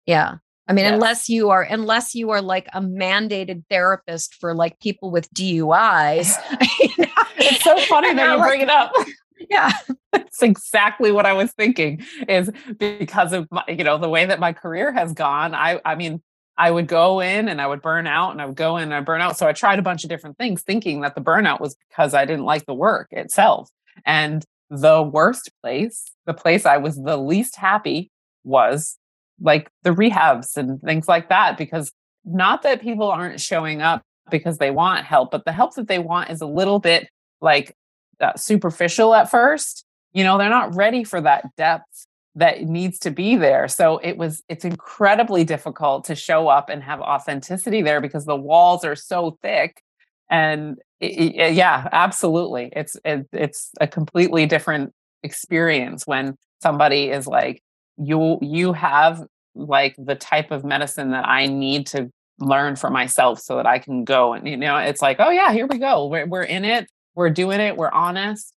Yeah. 0.06 0.34
I 0.66 0.72
mean, 0.72 0.84
Yes. 0.84 0.94
unless 0.94 1.28
you 1.28 1.50
are, 1.50 1.62
unless 1.62 2.14
you 2.14 2.30
are 2.30 2.40
like 2.40 2.68
a 2.72 2.80
mandated 2.80 3.64
therapist 3.68 4.34
for 4.36 4.54
like 4.54 4.80
people 4.80 5.10
with 5.10 5.32
DUIs. 5.34 6.36
you 6.80 7.04
know? 7.04 7.12
it's 7.36 7.64
so 7.64 7.78
funny 7.80 8.14
that 8.14 8.36
you 8.36 8.42
bring 8.42 8.60
it 8.60 8.70
up. 8.70 8.92
yeah. 9.50 9.72
It's 10.14 10.42
exactly 10.42 11.12
what 11.12 11.26
I 11.26 11.32
was 11.32 11.52
thinking 11.52 12.04
is 12.28 12.50
because 12.78 13.32
of 13.32 13.46
my, 13.50 13.64
you 13.68 13.84
know, 13.84 13.98
the 13.98 14.08
way 14.08 14.24
that 14.24 14.40
my 14.40 14.52
career 14.52 14.92
has 14.92 15.12
gone. 15.12 15.54
I, 15.54 15.80
I 15.84 15.96
mean, 15.96 16.22
I 16.56 16.70
would 16.70 16.86
go 16.86 17.20
in 17.20 17.48
and 17.48 17.60
I 17.60 17.66
would 17.66 17.82
burn 17.82 18.06
out 18.06 18.30
and 18.30 18.40
I 18.40 18.46
would 18.46 18.56
go 18.56 18.76
in 18.76 18.84
and 18.84 18.94
I 18.94 19.00
burn 19.00 19.20
out. 19.20 19.36
So 19.36 19.46
I 19.46 19.52
tried 19.52 19.78
a 19.78 19.82
bunch 19.82 20.04
of 20.04 20.10
different 20.10 20.38
things 20.38 20.62
thinking 20.62 21.00
that 21.00 21.14
the 21.14 21.20
burnout 21.20 21.60
was 21.60 21.76
because 21.88 22.14
I 22.14 22.24
didn't 22.24 22.44
like 22.44 22.64
the 22.66 22.74
work 22.74 23.08
itself. 23.10 23.70
And 24.06 24.44
the 24.70 25.02
worst 25.02 25.50
place, 25.62 26.12
the 26.26 26.34
place 26.34 26.64
I 26.64 26.76
was 26.78 26.96
the 26.96 27.16
least 27.16 27.56
happy 27.56 28.10
was 28.44 28.96
like 29.40 29.70
the 29.82 29.90
rehabs 29.90 30.56
and 30.56 30.80
things 30.80 31.08
like 31.08 31.28
that. 31.28 31.56
Because 31.56 31.92
not 32.24 32.62
that 32.62 32.80
people 32.80 33.10
aren't 33.10 33.40
showing 33.40 33.82
up 33.82 34.02
because 34.30 34.58
they 34.58 34.70
want 34.70 35.04
help, 35.04 35.30
but 35.30 35.44
the 35.44 35.52
help 35.52 35.74
that 35.74 35.88
they 35.88 35.98
want 35.98 36.30
is 36.30 36.40
a 36.40 36.46
little 36.46 36.78
bit 36.78 37.08
like 37.40 37.74
uh, 38.20 38.34
superficial 38.36 39.14
at 39.14 39.30
first. 39.30 39.84
You 40.12 40.24
know, 40.24 40.38
they're 40.38 40.48
not 40.48 40.74
ready 40.74 41.04
for 41.04 41.20
that 41.20 41.44
depth 41.56 42.06
that 42.36 42.62
needs 42.62 42.98
to 43.00 43.10
be 43.10 43.36
there. 43.36 43.68
So 43.68 43.98
it 43.98 44.16
was, 44.16 44.42
it's 44.48 44.64
incredibly 44.64 45.44
difficult 45.44 46.04
to 46.06 46.14
show 46.14 46.48
up 46.48 46.68
and 46.68 46.82
have 46.82 47.00
authenticity 47.00 47.82
there 47.82 48.00
because 48.00 48.24
the 48.24 48.36
walls 48.36 48.84
are 48.84 48.96
so 48.96 49.38
thick. 49.42 49.82
And 50.30 50.78
it, 51.00 51.34
it- 51.36 51.54
yeah, 51.54 51.88
absolutely. 51.92 52.72
It's, 52.74 52.96
it, 53.04 53.26
it's 53.32 53.70
a 53.80 53.86
completely 53.86 54.46
different 54.46 54.92
experience 55.22 56.06
when 56.06 56.36
somebody 56.60 57.10
is 57.10 57.26
like, 57.26 57.60
you, 57.96 58.38
you 58.40 58.72
have 58.72 59.22
like 59.54 59.94
the 59.98 60.14
type 60.14 60.50
of 60.50 60.64
medicine 60.64 61.10
that 61.12 61.26
I 61.26 61.46
need 61.46 61.86
to 61.88 62.10
learn 62.38 62.76
for 62.76 62.90
myself 62.90 63.40
so 63.40 63.56
that 63.56 63.66
I 63.66 63.78
can 63.78 64.04
go 64.04 64.32
and, 64.32 64.48
you 64.48 64.56
know, 64.56 64.76
it's 64.76 65.02
like, 65.02 65.18
oh 65.20 65.30
yeah, 65.30 65.52
here 65.52 65.66
we 65.66 65.78
go. 65.78 66.06
We're, 66.06 66.26
we're 66.26 66.42
in 66.42 66.64
it. 66.64 66.88
We're 67.14 67.30
doing 67.30 67.60
it. 67.60 67.76
We're 67.76 67.92
honest. 67.92 68.52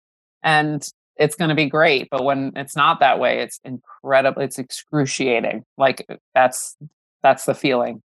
And 0.43 0.87
it's 1.17 1.35
going 1.35 1.49
to 1.49 1.55
be 1.55 1.67
great. 1.67 2.09
But 2.09 2.23
when 2.23 2.51
it's 2.55 2.75
not 2.75 2.99
that 2.99 3.19
way, 3.19 3.39
it's 3.39 3.59
incredible. 3.63 4.41
It's 4.41 4.59
excruciating. 4.59 5.63
Like 5.77 6.05
uh, 6.09 6.15
that's 6.33 6.75
that's 7.23 7.45
the 7.45 7.55
feeling. 7.55 8.01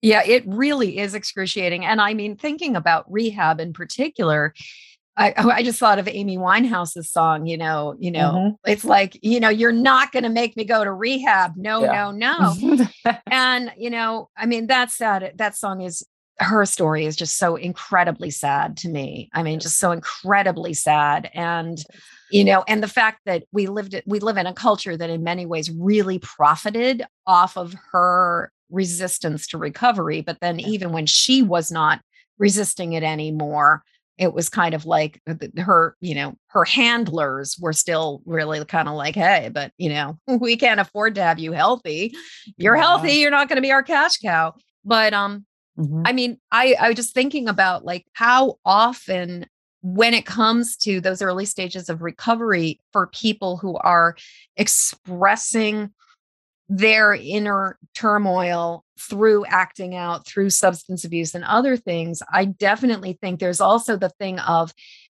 Yeah, 0.00 0.22
it 0.24 0.44
really 0.46 0.98
is 0.98 1.14
excruciating. 1.14 1.84
And 1.84 2.00
I 2.00 2.14
mean, 2.14 2.36
thinking 2.36 2.76
about 2.76 3.10
rehab 3.10 3.60
in 3.60 3.72
particular, 3.72 4.54
I, 5.16 5.34
I 5.36 5.62
just 5.62 5.78
thought 5.78 5.98
of 5.98 6.08
Amy 6.08 6.38
Winehouse's 6.38 7.10
song, 7.10 7.46
you 7.46 7.56
know, 7.56 7.94
you 7.98 8.10
know, 8.10 8.32
mm-hmm. 8.32 8.70
it's 8.70 8.84
like, 8.84 9.18
you 9.22 9.40
know, 9.40 9.48
you're 9.48 9.72
not 9.72 10.12
going 10.12 10.24
to 10.24 10.28
make 10.28 10.56
me 10.56 10.64
go 10.64 10.84
to 10.84 10.92
rehab. 10.92 11.52
No, 11.56 11.82
Yeah. 11.82 12.10
no, 12.14 12.54
no. 12.54 12.86
and, 13.30 13.72
you 13.76 13.90
know, 13.90 14.28
I 14.36 14.46
mean, 14.46 14.66
that's 14.66 14.96
sad. 14.96 15.32
That 15.36 15.56
song 15.56 15.80
is 15.82 16.04
her 16.40 16.66
story 16.66 17.04
is 17.04 17.14
just 17.14 17.38
so 17.38 17.54
incredibly 17.54 18.30
sad 18.30 18.76
to 18.78 18.88
me. 18.88 19.30
I 19.32 19.42
mean, 19.42 19.60
just 19.60 19.78
so 19.78 19.92
incredibly 19.92 20.74
sad. 20.74 21.30
And, 21.32 21.78
you 22.30 22.42
know, 22.42 22.64
and 22.66 22.82
the 22.82 22.88
fact 22.88 23.20
that 23.26 23.44
we 23.52 23.68
lived, 23.68 24.02
we 24.04 24.18
live 24.18 24.36
in 24.36 24.46
a 24.46 24.52
culture 24.52 24.96
that 24.96 25.10
in 25.10 25.22
many 25.22 25.46
ways 25.46 25.70
really 25.70 26.18
profited 26.18 27.04
off 27.24 27.56
of 27.56 27.76
her 27.92 28.50
resistance 28.68 29.46
to 29.48 29.58
recovery. 29.58 30.22
But 30.22 30.38
then 30.40 30.58
even 30.58 30.90
when 30.90 31.06
she 31.06 31.40
was 31.42 31.70
not 31.70 32.00
resisting 32.36 32.94
it 32.94 33.04
anymore, 33.04 33.84
it 34.18 34.32
was 34.32 34.48
kind 34.48 34.74
of 34.74 34.86
like 34.86 35.20
her, 35.56 35.96
you 36.00 36.14
know, 36.14 36.36
her 36.48 36.64
handlers 36.64 37.56
were 37.60 37.72
still 37.72 38.22
really 38.26 38.64
kind 38.64 38.88
of 38.88 38.94
like, 38.94 39.14
hey, 39.14 39.50
but 39.52 39.72
you 39.76 39.88
know, 39.88 40.18
we 40.40 40.56
can't 40.56 40.80
afford 40.80 41.14
to 41.16 41.22
have 41.22 41.38
you 41.38 41.52
healthy. 41.52 42.14
You're 42.56 42.76
healthy, 42.76 43.14
you're 43.14 43.30
not 43.30 43.48
going 43.48 43.56
to 43.56 43.62
be 43.62 43.72
our 43.72 43.82
cash 43.82 44.18
cow. 44.18 44.54
But 44.84 45.14
um, 45.14 45.46
Mhm. 45.78 46.02
I 46.04 46.12
mean, 46.12 46.38
I 46.52 46.76
I 46.80 46.88
was 46.88 46.96
just 46.96 47.14
thinking 47.14 47.48
about 47.48 47.84
like 47.84 48.06
how 48.12 48.58
often 48.64 49.46
when 49.82 50.14
it 50.14 50.24
comes 50.24 50.76
to 50.78 51.00
those 51.00 51.20
early 51.20 51.44
stages 51.44 51.88
of 51.88 52.00
recovery 52.00 52.80
for 52.92 53.08
people 53.08 53.56
who 53.56 53.76
are 53.78 54.16
expressing 54.56 55.90
their 56.68 57.14
inner 57.14 57.78
turmoil 57.94 58.84
through 58.98 59.44
acting 59.46 59.94
out, 59.94 60.26
through 60.26 60.50
substance 60.50 61.04
abuse 61.04 61.34
and 61.34 61.44
other 61.44 61.76
things, 61.76 62.22
I 62.32 62.46
definitely 62.46 63.18
think 63.20 63.40
there's 63.40 63.60
also 63.60 63.96
the 63.96 64.08
thing 64.08 64.38
of 64.38 64.72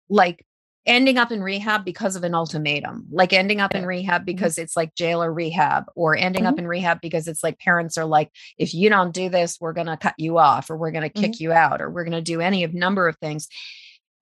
like 0.09 0.45
ending 0.89 1.19
up 1.19 1.31
in 1.31 1.43
rehab 1.43 1.85
because 1.85 2.17
of 2.17 2.25
an 2.25 2.35
ultimatum, 2.35 3.07
like 3.11 3.35
ending 3.35 3.61
up 3.61 3.75
in 3.75 3.85
rehab 3.85 4.23
mm-hmm. 4.23 4.27
because 4.27 4.57
it's 4.57 4.75
like 4.75 4.95
jail 4.95 5.23
or 5.23 5.33
rehab, 5.33 5.85
or 5.95 6.17
ending 6.17 6.47
up 6.47 6.55
mm-hmm. 6.55 6.61
in 6.61 6.67
rehab 6.67 7.01
because 7.03 7.29
it's 7.29 7.45
like 7.45 7.59
parents 7.59 7.99
are 7.99 8.07
like, 8.07 8.31
if 8.57 8.73
you 8.75 8.89
don't 8.89 9.13
do 9.13 9.29
this, 9.29 9.59
we're 9.61 9.75
going 9.75 9.87
to 9.87 9.99
cut 9.99 10.15
you 10.17 10.39
off, 10.39 10.71
or 10.71 10.77
we're 10.77 10.91
going 10.91 11.09
to 11.09 11.11
mm-hmm. 11.11 11.31
kick 11.31 11.41
you 11.41 11.53
out, 11.53 11.83
or 11.83 11.91
we're 11.91 12.05
going 12.05 12.13
to 12.13 12.23
do 12.23 12.41
any 12.41 12.65
of 12.65 12.73
number 12.73 13.07
of 13.07 13.17
things. 13.19 13.49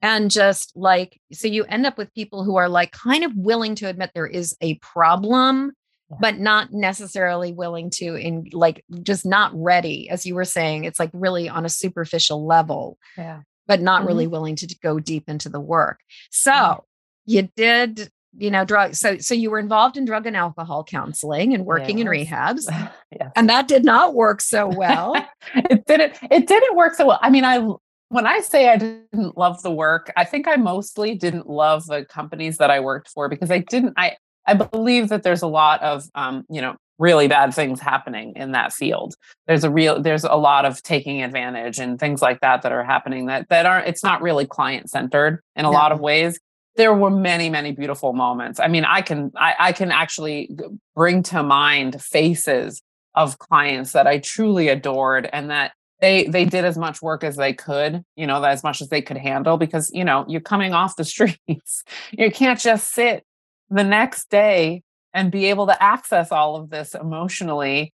And 0.03 0.31
just 0.31 0.77
like, 0.77 1.19
so 1.33 1.49
you 1.49 1.65
end 1.65 1.87
up 1.87 1.97
with 1.97 2.13
people 2.15 2.43
who 2.43 2.57
are 2.57 2.69
like 2.69 2.91
kind 2.91 3.25
of 3.25 3.35
willing 3.35 3.77
to 3.77 3.89
admit 3.89 4.11
there 4.15 4.27
is 4.27 4.57
a 4.61 4.75
problem, 4.75 5.73
Yeah. 6.11 6.17
but 6.21 6.39
not 6.39 6.73
necessarily 6.73 7.53
willing 7.53 7.91
to, 7.95 8.15
in 8.15 8.47
like, 8.53 8.85
just 9.03 9.27
not 9.27 9.51
ready, 9.55 10.09
as 10.09 10.25
you 10.25 10.35
were 10.37 10.45
saying. 10.45 10.85
It's 10.85 11.01
like 11.01 11.11
really 11.13 11.49
on 11.49 11.65
a 11.65 11.69
superficial 11.69 12.47
level 12.47 12.97
Yeah. 13.19 13.41
but 13.67 13.81
not 13.81 14.03
Mhm. 14.03 14.07
really 14.07 14.27
willing 14.29 14.55
to 14.57 14.77
go 14.83 15.01
deep 15.01 15.29
into 15.29 15.49
the 15.49 15.59
work. 15.61 15.99
So 16.31 16.53
Mhm. 16.53 16.81
you 17.27 17.49
did, 17.57 18.11
you 18.39 18.51
know, 18.53 18.65
drug. 18.65 18.95
So 18.95 19.19
so 19.19 19.35
you 19.35 19.51
were 19.51 19.59
involved 19.59 19.97
in 19.97 20.05
drug 20.05 20.27
and 20.27 20.37
alcohol 20.37 20.85
counseling 20.85 21.53
and 21.55 21.65
working 21.67 21.99
in 21.99 22.07
rehabs, 22.07 22.67
yes. 23.11 23.33
and 23.35 23.49
that 23.49 23.67
did 23.67 23.85
not 23.85 24.15
work 24.15 24.41
so 24.41 24.69
well. 24.69 25.15
it 25.55 25.87
didn't 25.87 26.19
it 26.31 26.47
didn't 26.47 26.77
work 26.77 26.95
so 26.95 27.07
well. 27.07 27.19
I 27.21 27.31
mean, 27.31 27.45
I 27.45 27.67
when 28.11 28.27
I 28.29 28.39
say 28.41 28.69
I 28.69 28.77
didn't 28.77 29.37
love 29.37 29.61
the 29.65 29.73
work, 29.73 30.13
I 30.17 30.25
think 30.25 30.47
I 30.47 30.55
mostly 30.55 31.17
didn't 31.17 31.49
love 31.49 31.87
the 31.87 32.05
companies 32.05 32.59
that 32.59 32.71
I 32.71 32.79
worked 32.79 33.09
for 33.09 33.29
because 33.29 33.51
I 33.51 33.59
didn't 33.59 33.95
I 33.97 34.17
I 34.47 34.55
believe 34.55 35.09
that 35.09 35.23
there's 35.23 35.43
a 35.43 35.47
lot 35.47 35.83
of 35.83 36.05
um, 36.15 36.45
you 36.49 36.61
know, 36.61 36.77
really 36.99 37.29
bad 37.29 37.53
things 37.55 37.81
happening 37.81 38.33
in 38.37 38.53
that 38.53 38.73
field. 38.73 39.15
There's 39.47 39.65
a 39.65 39.71
real 39.71 40.01
there's 40.01 40.25
a 40.25 40.35
lot 40.35 40.65
of 40.65 40.83
taking 40.83 41.23
advantage 41.23 41.79
and 41.79 41.99
things 41.99 42.23
like 42.23 42.41
that 42.41 42.63
that 42.63 42.73
are 42.73 42.85
happening 42.85 43.27
that 43.27 43.49
that 43.49 43.67
aren't 43.67 43.89
it's 43.89 44.03
not 44.03 44.23
really 44.23 44.47
client 44.47 44.91
centered 44.91 45.41
in 45.55 45.65
a 45.65 45.71
lot 45.71 45.93
of 45.93 46.01
ways. 46.01 46.39
There 46.77 46.95
were 46.95 47.11
many 47.11 47.51
many 47.51 47.73
beautiful 47.73 48.13
moments. 48.13 48.61
I 48.61 48.69
mean, 48.69 48.85
I 48.85 49.03
can 49.03 49.33
I, 49.37 49.55
I 49.59 49.73
can 49.73 49.91
actually 49.91 50.51
bring 50.95 51.23
to 51.25 51.43
mind 51.43 52.01
faces 52.01 52.83
of 53.15 53.39
clients 53.39 53.93
that 53.93 54.07
I 54.07 54.19
truly 54.19 54.69
adored 54.69 55.29
and 55.33 55.51
that 55.51 55.73
they 56.01 56.25
they 56.27 56.45
did 56.45 56.65
as 56.65 56.77
much 56.77 57.01
work 57.01 57.25
as 57.25 57.37
they 57.37 57.53
could, 57.53 58.03
you 58.17 58.27
know, 58.27 58.43
as 58.43 58.63
much 58.63 58.83
as 58.83 58.89
they 58.89 59.01
could 59.01 59.17
handle 59.17 59.57
because, 59.57 59.91
you 59.93 60.05
know, 60.05 60.25
you're 60.29 60.41
coming 60.41 60.75
off 60.75 60.97
the 60.97 61.05
streets. 61.05 61.83
You 62.13 62.31
can't 62.31 62.61
just 62.61 62.93
sit 62.93 63.25
the 63.71 63.85
next 63.85 64.31
day 64.31 64.83
and 65.13 65.33
be 65.33 65.47
able 65.47 65.67
to 65.67 65.83
access 65.83 66.31
all 66.31 66.57
of 66.57 66.71
this 66.71 66.95
emotionally 66.95 67.93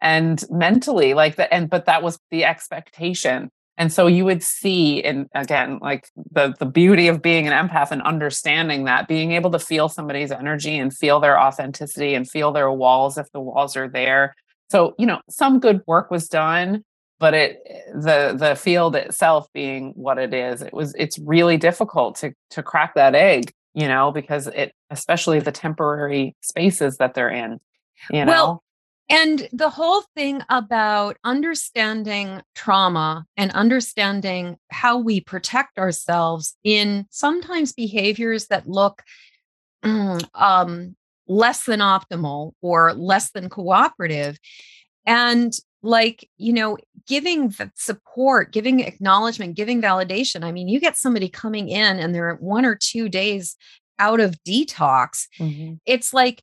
and 0.00 0.44
mentally 0.50 1.14
like 1.14 1.36
that 1.36 1.52
and 1.52 1.68
but 1.68 1.86
that 1.86 2.02
was 2.02 2.18
the 2.30 2.44
expectation. 2.44 3.50
And 3.76 3.92
so 3.92 4.06
you 4.06 4.24
would 4.24 4.42
see 4.42 5.02
and 5.02 5.26
again 5.34 5.78
like 5.80 6.08
the 6.32 6.54
the 6.58 6.66
beauty 6.66 7.08
of 7.08 7.22
being 7.22 7.46
an 7.46 7.68
empath 7.68 7.90
and 7.90 8.02
understanding 8.02 8.84
that 8.84 9.08
being 9.08 9.32
able 9.32 9.50
to 9.50 9.58
feel 9.58 9.88
somebody's 9.88 10.30
energy 10.32 10.78
and 10.78 10.94
feel 10.94 11.20
their 11.20 11.38
authenticity 11.38 12.14
and 12.14 12.28
feel 12.28 12.52
their 12.52 12.70
walls 12.70 13.18
if 13.18 13.30
the 13.32 13.40
walls 13.40 13.76
are 13.76 13.88
there. 13.88 14.34
So 14.70 14.94
you 14.98 15.06
know 15.06 15.20
some 15.28 15.60
good 15.60 15.82
work 15.86 16.10
was 16.10 16.28
done 16.28 16.84
but 17.18 17.34
it 17.34 17.62
the 17.94 18.34
the 18.36 18.56
field 18.56 18.96
itself 18.96 19.46
being 19.52 19.92
what 19.94 20.18
it 20.18 20.34
is 20.34 20.62
it 20.62 20.72
was 20.72 20.94
it's 20.98 21.18
really 21.18 21.56
difficult 21.56 22.16
to 22.16 22.32
to 22.48 22.62
crack 22.62 22.94
that 22.94 23.14
egg 23.14 23.52
you 23.74 23.86
know 23.88 24.10
because 24.10 24.46
it 24.48 24.74
especially 24.90 25.40
the 25.40 25.52
temporary 25.52 26.36
spaces 26.40 26.96
that 26.98 27.14
they're 27.14 27.30
in 27.30 27.60
you 28.10 28.24
know 28.24 28.32
Well, 28.32 28.64
And 29.08 29.48
the 29.52 29.70
whole 29.70 30.04
thing 30.14 30.42
about 30.48 31.16
understanding 31.24 32.42
trauma 32.54 33.26
and 33.36 33.50
understanding 33.50 34.56
how 34.70 34.98
we 34.98 35.20
protect 35.20 35.78
ourselves 35.78 36.56
in 36.62 37.06
sometimes 37.10 37.72
behaviors 37.72 38.46
that 38.46 38.68
look 38.68 39.02
mm, 39.84 40.24
um, 40.34 40.96
less 41.26 41.64
than 41.64 41.80
optimal 41.80 42.52
or 42.62 42.94
less 42.94 43.32
than 43.32 43.48
cooperative. 43.48 44.38
And 45.06 45.52
like, 45.82 46.28
you 46.36 46.52
know, 46.52 46.76
giving 47.06 47.48
the 47.48 47.70
support, 47.74 48.52
giving 48.52 48.80
acknowledgement, 48.80 49.56
giving 49.56 49.80
validation. 49.80 50.44
I 50.44 50.52
mean, 50.52 50.68
you 50.68 50.80
get 50.80 50.96
somebody 50.96 51.28
coming 51.28 51.68
in 51.68 51.98
and 51.98 52.14
they're 52.14 52.34
one 52.36 52.64
or 52.64 52.74
two 52.74 53.08
days 53.08 53.56
out 53.98 54.20
of 54.20 54.42
detox, 54.44 55.26
mm-hmm. 55.38 55.74
it's 55.84 56.12
like 56.12 56.42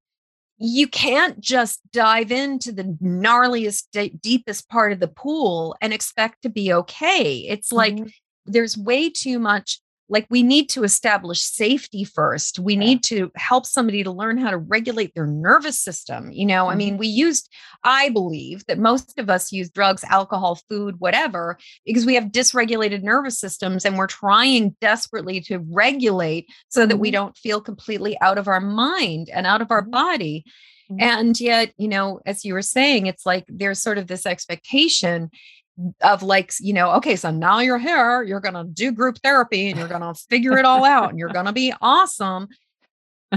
you 0.60 0.88
can't 0.88 1.39
just 1.39 1.82
dive 1.91 2.32
into 2.32 2.71
the 2.71 2.84
gnarliest, 3.02 4.21
deepest 4.21 4.69
part 4.69 4.91
of 4.91 5.00
the 5.00 5.08
pool 5.08 5.76
and 5.82 5.93
expect 5.93 6.41
to 6.43 6.50
be 6.50 6.73
okay. 6.73 7.39
It's 7.39 7.71
like 7.71 7.95
mm-hmm. 7.95 8.08
there's 8.45 8.78
way 8.78 9.10
too 9.10 9.39
much 9.39 9.82
like 10.10 10.26
we 10.30 10.43
need 10.43 10.70
to 10.70 10.84
establish 10.84 11.41
safety 11.41 12.04
first 12.04 12.60
we 12.60 12.76
need 12.76 13.04
to 13.04 13.32
help 13.36 13.65
somebody 13.65 14.04
to 14.04 14.12
learn 14.12 14.38
how 14.38 14.50
to 14.50 14.58
regulate 14.58 15.13
their 15.13 15.28
nervous 15.28 15.78
system 15.78 16.32
you 16.32 16.46
know 16.46 16.63
mm-hmm. 16.63 16.72
i 16.72 16.76
mean 16.76 16.98
we 16.98 17.08
used 17.08 17.50
i 17.84 18.10
believe 18.10 18.65
that 18.67 18.80
most 18.80 19.17
of 19.20 19.30
us 19.30 19.52
use 19.52 19.70
drugs 19.70 20.04
alcohol 20.06 20.60
food 20.70 20.96
whatever 21.00 21.58
because 21.86 22.06
we 22.06 22.15
have 22.15 22.26
dysregulated 22.26 23.04
nervous 23.04 23.39
systems 23.39 23.86
and 23.86 23.98
we're 23.98 24.08
trying 24.08 24.76
desperately 24.82 25.39
to 25.41 25.60
regulate 25.72 26.48
so 26.70 26.86
that 26.86 26.93
mm-hmm. 26.93 27.02
we 27.02 27.12
don't 27.12 27.38
feel 27.38 27.62
completely 27.62 28.20
out 28.22 28.38
of 28.38 28.48
our 28.48 28.62
mind 28.62 29.30
and 29.34 29.46
out 29.46 29.62
of 29.62 29.72
our 29.72 29.82
mm-hmm. 29.82 29.91
body 29.91 30.46
mm-hmm. 30.91 31.02
and 31.02 31.39
yet 31.39 31.74
you 31.78 31.88
know 31.88 32.20
as 32.26 32.46
you 32.46 32.54
were 32.54 32.62
saying 32.62 33.08
it's 33.08 33.26
like 33.26 33.46
there's 33.48 33.82
sort 33.82 33.98
of 33.98 34.08
this 34.08 34.26
expectation 34.26 35.30
of 36.02 36.24
like 36.24 36.52
you 36.60 36.74
know 36.74 36.92
okay 36.92 37.16
so 37.16 37.30
now 37.30 37.60
you're 37.60 37.78
here 37.78 38.24
you're 38.24 38.40
going 38.40 38.54
to 38.54 38.63
do 38.63 38.92
group 38.92 39.18
therapy 39.24 39.70
and 39.70 39.78
you're 39.78 39.88
going 39.88 40.02
to 40.02 40.13
figure 40.30 40.58
it 40.58 40.66
all 40.66 40.84
out 40.84 41.10
and 41.10 41.20
you're 41.20 41.30
going 41.30 41.46
to 41.46 41.54
be 41.54 41.74
awesome. 41.82 42.48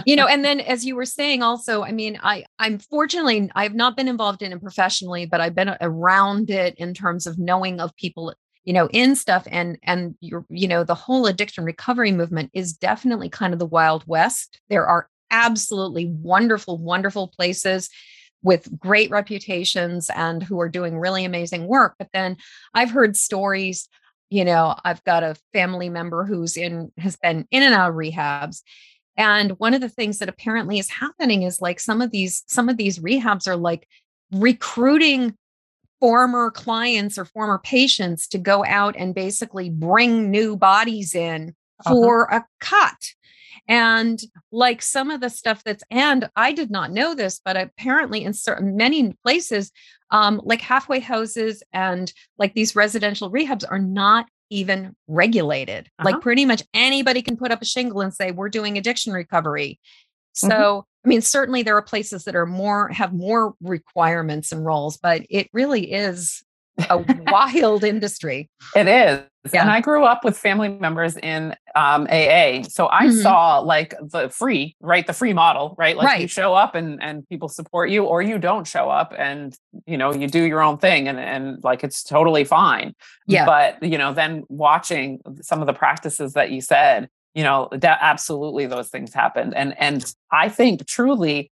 You 0.07 0.15
know 0.15 0.27
and 0.27 0.45
then 0.45 0.61
as 0.61 0.85
you 0.85 0.95
were 0.95 1.05
saying 1.05 1.43
also 1.43 1.83
i 1.83 1.91
mean 1.91 2.17
i 2.23 2.45
i'm 2.61 2.79
fortunately 2.79 3.51
i've 3.57 3.75
not 3.75 3.97
been 3.97 4.07
involved 4.07 4.41
in 4.41 4.53
it 4.53 4.63
professionally 4.63 5.27
but 5.27 5.41
i've 5.41 5.57
been 5.57 5.75
around 5.81 6.49
it 6.49 6.77
in 6.77 6.95
terms 6.95 7.27
of 7.27 7.41
knowing 7.41 7.81
of 7.81 7.95
people 7.97 8.33
you 8.65 8.73
know 8.73 8.89
in 8.93 9.17
stuff 9.17 9.47
and 9.51 9.79
and 9.83 10.15
you're 10.21 10.45
you 10.49 10.69
know 10.69 10.85
the 10.85 10.95
whole 10.95 11.27
addiction 11.27 11.65
recovery 11.65 12.13
movement 12.13 12.51
is 12.55 12.73
definitely 12.73 13.29
kind 13.29 13.53
of 13.53 13.59
the 13.59 13.67
wild 13.67 14.05
west. 14.07 14.61
There 14.69 14.87
are 14.87 15.09
absolutely 15.31 16.07
wonderful 16.07 16.79
wonderful 16.79 17.29
places 17.29 17.89
with 18.43 18.79
great 18.79 19.11
reputations 19.11 20.11
and 20.15 20.43
who 20.43 20.61
are 20.61 20.69
doing 20.69 20.99
really 20.99 21.25
amazing 21.25 21.67
work. 21.67 21.95
But 21.99 22.09
then 22.13 22.37
I've 22.75 22.91
heard 22.91 23.17
stories, 23.17 23.89
you 24.31 24.45
know, 24.45 24.77
I've 24.85 25.05
got 25.05 25.23
a 25.23 25.37
family 25.53 25.89
member 25.89 26.25
who's 26.25 26.57
in, 26.57 26.93
has 26.99 27.17
been 27.17 27.47
in 27.51 27.63
and 27.63 27.75
out 27.75 27.91
of 27.91 27.97
rehabs. 27.97 28.63
And 29.17 29.53
one 29.59 29.75
of 29.75 29.81
the 29.81 29.89
things 29.89 30.19
that 30.19 30.29
apparently 30.29 30.79
is 30.79 30.89
happening 30.89 31.43
is 31.43 31.61
like 31.61 31.81
some 31.81 32.01
of 32.01 32.11
these, 32.11 32.43
some 32.47 32.69
of 32.69 32.77
these 32.77 32.99
rehabs 32.99 33.47
are 33.47 33.57
like 33.57 33.87
recruiting 34.33 35.37
former 36.01 36.51
clients 36.51 37.19
or 37.19 37.27
former 37.27 37.59
patients 37.59 38.27
to 38.29 38.39
go 38.39 38.65
out 38.65 38.95
and 38.97 39.15
basically 39.15 39.69
bring 39.69 40.31
new 40.31 40.57
bodies 40.57 41.15
in 41.15 41.55
uh-huh. 41.85 41.95
for 41.95 42.35
uh-huh. 42.35 42.41
a 42.41 42.65
cut 42.65 43.13
and 43.71 44.21
like 44.51 44.83
some 44.83 45.11
of 45.11 45.21
the 45.21 45.31
stuff 45.31 45.63
that's 45.65 45.85
and 45.91 46.29
i 46.37 46.53
did 46.53 46.71
not 46.71 46.91
know 46.91 47.15
this 47.15 47.41
but 47.43 47.57
apparently 47.57 48.25
in 48.25 48.35
certain 48.35 48.77
many 48.77 49.15
places 49.23 49.73
um, 50.13 50.41
like 50.45 50.61
halfway 50.61 50.99
houses 50.99 51.63
and 51.73 52.13
like 52.37 52.53
these 52.53 52.75
residential 52.75 53.31
rehabs 53.31 53.65
are 53.71 53.79
not 53.79 54.27
even 54.51 54.95
regulated 55.07 55.89
uh-huh. 55.99 56.11
like 56.11 56.21
pretty 56.21 56.45
much 56.45 56.65
anybody 56.75 57.23
can 57.23 57.37
put 57.37 57.53
up 57.53 57.63
a 57.63 57.65
shingle 57.65 58.01
and 58.01 58.13
say 58.13 58.33
we're 58.33 58.49
doing 58.49 58.77
addiction 58.77 59.13
recovery 59.13 59.79
mm-hmm. 60.37 60.49
so 60.49 60.57
mm-hmm. 60.57 61.07
i 61.07 61.09
mean 61.09 61.23
certainly 61.23 61.63
there 61.63 61.77
are 61.77 61.83
places 61.83 62.25
that 62.25 62.35
are 62.35 62.47
more 62.47 62.89
have 62.89 63.13
more 63.13 63.55
requirements 63.63 64.51
and 64.51 64.67
roles 64.67 64.97
but 64.99 65.23
it 65.31 65.49
really 65.53 65.93
is 65.93 66.43
a 66.89 67.05
wild 67.31 67.85
industry. 67.85 68.49
It 68.75 68.89
is. 68.89 69.21
Yeah. 69.53 69.63
And 69.63 69.71
I 69.71 69.81
grew 69.81 70.05
up 70.05 70.23
with 70.23 70.37
family 70.37 70.69
members 70.69 71.17
in 71.17 71.57
um, 71.75 72.07
AA. 72.11 72.63
So 72.69 72.89
I 72.91 73.07
mm-hmm. 73.07 73.21
saw 73.23 73.59
like 73.61 73.95
the 74.01 74.29
free, 74.29 74.77
right? 74.81 75.07
The 75.07 75.15
free 75.15 75.33
model, 75.33 75.75
right? 75.79 75.97
Like 75.97 76.07
right. 76.07 76.21
you 76.21 76.29
show 76.29 76.53
up 76.53 76.75
and, 76.75 77.03
and 77.03 77.27
people 77.29 77.49
support 77.49 77.89
you 77.89 78.05
or 78.05 78.21
you 78.21 78.39
don't 78.39 78.67
show 78.67 78.91
up 78.91 79.15
and, 79.17 79.57
you 79.87 79.97
know, 79.97 80.13
you 80.13 80.29
do 80.29 80.43
your 80.43 80.63
own 80.63 80.77
thing 80.77 81.09
and, 81.09 81.19
and 81.19 81.65
like 81.65 81.83
it's 81.83 82.03
totally 82.03 82.45
fine. 82.45 82.95
Yeah. 83.27 83.47
But, 83.47 83.83
you 83.83 83.97
know, 83.97 84.13
then 84.13 84.45
watching 84.49 85.21
some 85.41 85.61
of 85.63 85.67
the 85.67 85.73
practices 85.73 86.35
that 86.35 86.51
you 86.51 86.61
said, 86.61 87.09
you 87.35 87.43
know, 87.43 87.71
that 87.73 87.99
absolutely 88.03 88.67
those 88.67 88.91
things 88.91 89.15
happened. 89.15 89.55
And, 89.57 89.79
and 89.81 90.13
I 90.31 90.51
think 90.51 90.87
truly 90.87 91.51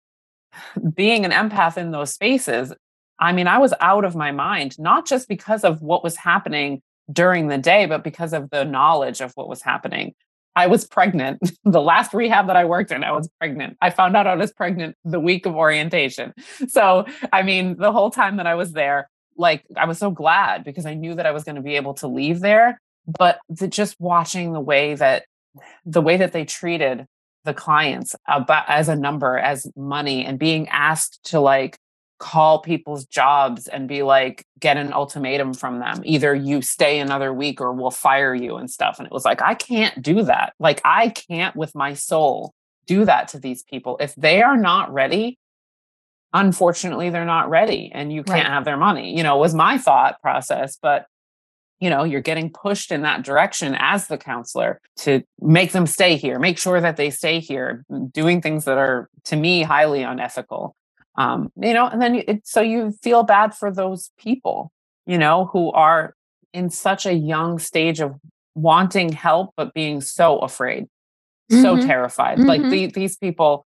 being 0.93 1.23
an 1.23 1.31
empath 1.31 1.77
in 1.77 1.91
those 1.91 2.13
spaces 2.13 2.73
I 3.19 3.33
mean, 3.33 3.47
I 3.47 3.57
was 3.57 3.73
out 3.79 4.05
of 4.05 4.15
my 4.15 4.31
mind, 4.31 4.77
not 4.79 5.07
just 5.07 5.27
because 5.27 5.63
of 5.63 5.81
what 5.81 6.03
was 6.03 6.15
happening 6.15 6.81
during 7.11 7.47
the 7.47 7.57
day, 7.57 7.85
but 7.85 8.03
because 8.03 8.33
of 8.33 8.49
the 8.49 8.63
knowledge 8.63 9.21
of 9.21 9.31
what 9.33 9.49
was 9.49 9.61
happening. 9.61 10.13
I 10.55 10.67
was 10.67 10.85
pregnant. 10.85 11.39
the 11.65 11.81
last 11.81 12.13
rehab 12.13 12.47
that 12.47 12.55
I 12.55 12.65
worked 12.65 12.91
in, 12.91 13.03
I 13.03 13.11
was 13.11 13.29
pregnant. 13.39 13.77
I 13.81 13.91
found 13.91 14.17
out 14.17 14.27
I 14.27 14.35
was 14.35 14.51
pregnant 14.51 14.95
the 15.05 15.19
week 15.19 15.45
of 15.45 15.55
orientation. 15.55 16.33
So, 16.67 17.05
I 17.31 17.43
mean, 17.43 17.77
the 17.77 17.91
whole 17.91 18.09
time 18.09 18.37
that 18.37 18.47
I 18.47 18.55
was 18.55 18.73
there, 18.73 19.09
like, 19.37 19.63
I 19.75 19.85
was 19.85 19.99
so 19.99 20.11
glad 20.11 20.63
because 20.63 20.85
I 20.85 20.95
knew 20.95 21.15
that 21.15 21.25
I 21.25 21.31
was 21.31 21.43
going 21.43 21.55
to 21.55 21.61
be 21.61 21.75
able 21.75 21.93
to 21.95 22.07
leave 22.07 22.39
there. 22.39 22.81
But 23.05 23.39
the, 23.47 23.67
just 23.67 23.95
watching 23.99 24.53
the 24.53 24.59
way 24.59 24.95
that 24.95 25.25
the 25.85 26.01
way 26.01 26.17
that 26.17 26.33
they 26.33 26.45
treated 26.45 27.07
the 27.45 27.53
clients 27.53 28.15
about 28.27 28.65
as 28.67 28.89
a 28.89 28.95
number, 28.95 29.37
as 29.37 29.71
money, 29.75 30.25
and 30.25 30.37
being 30.37 30.67
asked 30.69 31.19
to 31.25 31.39
like 31.39 31.77
call 32.19 32.59
people's 32.61 33.05
jobs 33.05 33.67
and 33.67 33.87
be 33.87 34.03
like 34.03 34.45
get 34.59 34.77
an 34.77 34.93
ultimatum 34.93 35.53
from 35.53 35.79
them. 35.79 36.01
Either 36.03 36.33
you 36.33 36.61
stay 36.61 36.99
another 36.99 37.33
week 37.33 37.61
or 37.61 37.73
we'll 37.73 37.91
fire 37.91 38.33
you 38.33 38.55
and 38.57 38.69
stuff. 38.69 38.97
And 38.99 39.05
it 39.05 39.11
was 39.11 39.25
like 39.25 39.41
i 39.41 39.53
can't 39.53 40.01
do 40.01 40.23
that. 40.23 40.53
Like 40.59 40.81
i 40.83 41.09
can't 41.09 41.55
with 41.55 41.75
my 41.75 41.93
soul 41.93 42.53
do 42.85 43.05
that 43.05 43.29
to 43.29 43.39
these 43.39 43.63
people. 43.63 43.97
If 43.99 44.15
they 44.15 44.41
are 44.41 44.57
not 44.57 44.91
ready 44.93 45.37
unfortunately 46.33 47.09
they're 47.09 47.25
not 47.25 47.49
ready 47.49 47.89
and 47.93 48.11
you 48.11 48.21
can't 48.21 48.45
right. 48.45 48.53
have 48.53 48.65
their 48.65 48.77
money. 48.77 49.15
You 49.15 49.23
know 49.23 49.37
was 49.37 49.53
my 49.53 49.77
thought 49.77 50.21
process 50.21 50.77
but 50.81 51.05
you 51.79 51.89
know 51.89 52.03
you're 52.03 52.21
getting 52.21 52.49
pushed 52.51 52.91
in 52.91 53.03
that 53.03 53.23
direction 53.23 53.75
as 53.77 54.07
the 54.07 54.17
counselor 54.17 54.81
to 54.97 55.23
make 55.39 55.71
them 55.71 55.85
stay 55.85 56.15
here 56.15 56.39
make 56.39 56.57
sure 56.57 56.81
that 56.81 56.97
they 56.97 57.09
stay 57.09 57.39
here 57.39 57.85
doing 58.11 58.41
things 58.41 58.65
that 58.65 58.77
are 58.77 59.09
to 59.25 59.35
me 59.35 59.61
highly 59.61 60.01
unethical 60.01 60.75
um, 61.17 61.51
you 61.59 61.73
know 61.73 61.87
and 61.87 62.01
then 62.01 62.15
it, 62.15 62.47
so 62.47 62.61
you 62.61 62.91
feel 63.03 63.23
bad 63.23 63.53
for 63.55 63.71
those 63.71 64.11
people 64.19 64.71
you 65.05 65.17
know 65.17 65.45
who 65.45 65.71
are 65.71 66.15
in 66.53 66.69
such 66.69 67.05
a 67.05 67.13
young 67.13 67.59
stage 67.59 67.99
of 67.99 68.15
wanting 68.55 69.11
help 69.11 69.51
but 69.57 69.73
being 69.73 70.01
so 70.01 70.39
afraid 70.39 70.87
mm-hmm. 71.51 71.61
so 71.61 71.77
terrified 71.77 72.37
mm-hmm. 72.37 72.47
like 72.47 72.61
the, 72.69 72.87
these 72.87 73.17
people 73.17 73.65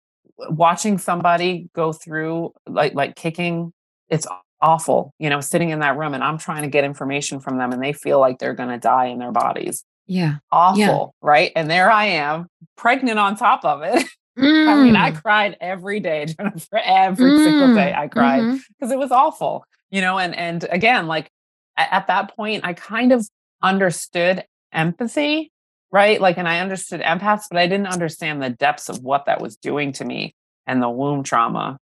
watching 0.50 0.98
somebody 0.98 1.70
go 1.74 1.92
through 1.92 2.54
like 2.68 2.94
like 2.94 3.16
kicking 3.16 3.74
it's 4.10 4.28
awful 4.62 5.14
you 5.20 5.30
know 5.30 5.40
sitting 5.40 5.70
in 5.70 5.80
that 5.80 5.98
room 5.98 6.14
and 6.14 6.24
i'm 6.24 6.38
trying 6.38 6.64
to 6.64 6.70
get 6.70 6.84
information 6.84 7.40
from 7.40 7.58
them 7.58 7.72
and 7.72 7.82
they 7.82 7.94
feel 7.94 8.20
like 8.20 8.40
they're 8.40 8.54
going 8.54 8.70
to 8.70 8.78
die 8.78 9.06
in 9.06 9.20
their 9.20 9.32
bodies 9.32 9.84
yeah 10.08 10.36
awful 10.52 10.80
yeah. 10.80 11.28
right 11.28 11.52
and 11.56 11.70
there 11.70 11.92
i 11.92 12.06
am 12.06 12.48
pregnant 12.76 13.20
on 13.20 13.36
top 13.36 13.64
of 13.66 13.82
it 13.84 14.04
Mm. 14.38 14.67
I 14.67 14.84
mean, 14.84 14.95
I 14.95 15.12
mm. 15.12 15.21
cried 15.21 15.58
every 15.60 16.00
day, 16.00 16.26
Jennifer. 16.38 16.78
Every 16.78 17.32
mm. 17.32 17.43
single 17.43 17.73
day, 17.76 17.93
I 17.93 18.08
cried 18.08 18.41
because 18.41 18.63
mm-hmm. 18.82 18.91
it 18.91 19.00
was 19.00 19.12
awful, 19.12 19.65
you 19.89 20.02
know. 20.02 20.19
And 20.19 20.36
and 20.36 20.65
again, 20.69 21.08
like 21.08 21.32
at, 21.76 21.91
at 21.91 22.08
that 22.08 22.36
point, 22.36 22.65
I 22.65 22.73
kind 22.73 23.12
of 23.12 23.28
understood 23.62 24.45
empathy, 24.71 25.52
right? 25.91 26.19
Like, 26.21 26.38
and 26.38 26.47
I 26.47 26.60
understood 26.60 27.02
empaths, 27.02 27.43
but 27.50 27.58
I 27.58 27.67
didn't 27.67 27.88
understand 27.88 28.41
the 28.41 28.50
depths 28.50 28.89
of 28.89 29.00
what 29.00 29.26
that 29.26 29.41
was 29.41 29.58
doing 29.58 29.91
to 29.93 30.06
me 30.06 30.36
and 30.65 30.82
the 30.82 30.89
womb 30.89 31.23
trauma 31.23 31.80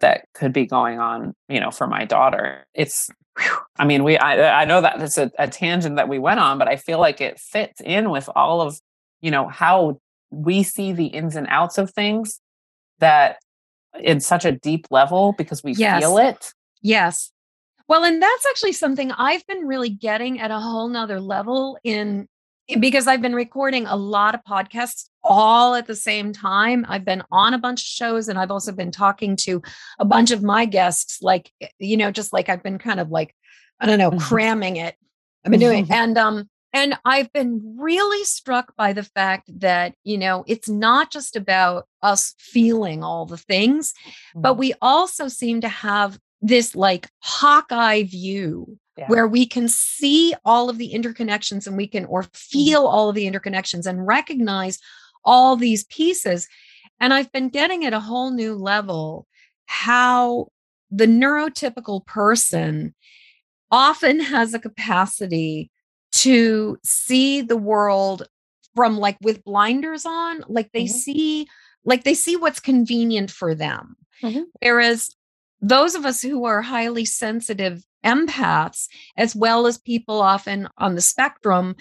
that 0.00 0.24
could 0.34 0.52
be 0.52 0.66
going 0.66 0.98
on, 0.98 1.34
you 1.48 1.60
know, 1.60 1.70
for 1.70 1.86
my 1.86 2.04
daughter. 2.04 2.64
It's, 2.74 3.10
I 3.78 3.84
mean, 3.84 4.02
we, 4.02 4.16
I, 4.16 4.62
I 4.62 4.64
know 4.64 4.80
that 4.80 5.00
it's 5.00 5.18
a, 5.18 5.30
a 5.38 5.46
tangent 5.46 5.96
that 5.96 6.08
we 6.08 6.18
went 6.18 6.40
on, 6.40 6.58
but 6.58 6.68
I 6.68 6.76
feel 6.76 6.98
like 6.98 7.20
it 7.20 7.38
fits 7.38 7.80
in 7.80 8.10
with 8.10 8.28
all 8.34 8.62
of, 8.62 8.80
you 9.20 9.30
know, 9.30 9.46
how 9.46 10.00
we 10.30 10.62
see 10.62 10.92
the 10.92 11.06
ins 11.06 11.36
and 11.36 11.46
outs 11.48 11.78
of 11.78 11.90
things 11.90 12.40
that 12.98 13.38
in 13.98 14.20
such 14.20 14.44
a 14.44 14.52
deep 14.52 14.86
level 14.90 15.32
because 15.32 15.62
we 15.64 15.72
yes. 15.72 16.00
feel 16.00 16.18
it. 16.18 16.52
Yes. 16.82 17.32
Well, 17.88 18.04
and 18.04 18.22
that's 18.22 18.46
actually 18.46 18.72
something 18.72 19.10
I've 19.12 19.44
been 19.46 19.66
really 19.66 19.88
getting 19.88 20.40
at 20.40 20.50
a 20.50 20.60
whole 20.60 20.88
nother 20.88 21.20
level 21.20 21.76
in 21.82 22.28
because 22.78 23.08
I've 23.08 23.20
been 23.20 23.34
recording 23.34 23.86
a 23.86 23.96
lot 23.96 24.36
of 24.36 24.42
podcasts 24.44 25.08
all 25.24 25.74
at 25.74 25.88
the 25.88 25.96
same 25.96 26.32
time. 26.32 26.86
I've 26.88 27.04
been 27.04 27.22
on 27.32 27.52
a 27.52 27.58
bunch 27.58 27.82
of 27.82 27.86
shows 27.86 28.28
and 28.28 28.38
I've 28.38 28.52
also 28.52 28.70
been 28.70 28.92
talking 28.92 29.34
to 29.38 29.60
a 29.98 30.04
bunch 30.04 30.30
of 30.30 30.42
my 30.42 30.66
guests, 30.66 31.20
like, 31.20 31.50
eh, 31.60 31.66
you 31.80 31.96
know, 31.96 32.12
just 32.12 32.32
like 32.32 32.48
I've 32.48 32.62
been 32.62 32.78
kind 32.78 33.00
of 33.00 33.10
like, 33.10 33.34
I 33.80 33.86
don't 33.86 33.98
know, 33.98 34.10
mm-hmm. 34.10 34.20
cramming 34.20 34.76
it. 34.76 34.94
I've 35.44 35.50
been 35.50 35.58
doing, 35.58 35.88
and 35.90 36.16
um, 36.16 36.48
and 36.72 36.98
I've 37.04 37.32
been 37.32 37.76
really 37.78 38.24
struck 38.24 38.76
by 38.76 38.92
the 38.92 39.02
fact 39.02 39.50
that, 39.60 39.94
you 40.04 40.16
know, 40.16 40.44
it's 40.46 40.68
not 40.68 41.10
just 41.10 41.34
about 41.34 41.86
us 42.02 42.34
feeling 42.38 43.02
all 43.02 43.26
the 43.26 43.36
things, 43.36 43.92
mm-hmm. 43.92 44.42
but 44.42 44.54
we 44.54 44.74
also 44.80 45.28
seem 45.28 45.60
to 45.62 45.68
have 45.68 46.18
this 46.40 46.76
like 46.76 47.08
Hawkeye 47.20 48.04
view 48.04 48.78
yeah. 48.96 49.08
where 49.08 49.26
we 49.26 49.46
can 49.46 49.68
see 49.68 50.34
all 50.44 50.70
of 50.70 50.78
the 50.78 50.92
interconnections 50.92 51.66
and 51.66 51.76
we 51.76 51.88
can, 51.88 52.04
or 52.04 52.22
mm-hmm. 52.22 52.30
feel 52.34 52.86
all 52.86 53.08
of 53.08 53.16
the 53.16 53.30
interconnections 53.30 53.86
and 53.86 54.06
recognize 54.06 54.78
all 55.24 55.56
these 55.56 55.84
pieces. 55.84 56.46
And 57.00 57.12
I've 57.12 57.32
been 57.32 57.48
getting 57.48 57.84
at 57.84 57.92
a 57.92 58.00
whole 58.00 58.30
new 58.30 58.54
level 58.54 59.26
how 59.66 60.48
the 60.90 61.06
neurotypical 61.06 62.04
person 62.06 62.94
often 63.70 64.20
has 64.20 64.54
a 64.54 64.58
capacity 64.58 65.70
to 66.20 66.76
see 66.84 67.40
the 67.40 67.56
world 67.56 68.28
from 68.76 68.98
like 68.98 69.16
with 69.22 69.42
blinders 69.42 70.04
on 70.04 70.44
like 70.48 70.70
they 70.72 70.84
mm-hmm. 70.84 70.92
see 70.92 71.46
like 71.84 72.04
they 72.04 72.12
see 72.12 72.36
what's 72.36 72.60
convenient 72.60 73.30
for 73.30 73.54
them 73.54 73.96
mm-hmm. 74.22 74.42
whereas 74.60 75.14
those 75.62 75.94
of 75.94 76.04
us 76.04 76.20
who 76.20 76.44
are 76.44 76.60
highly 76.60 77.06
sensitive 77.06 77.82
empaths 78.04 78.86
as 79.16 79.34
well 79.34 79.66
as 79.66 79.78
people 79.78 80.20
often 80.20 80.68
on 80.76 80.94
the 80.94 81.00
spectrum 81.00 81.74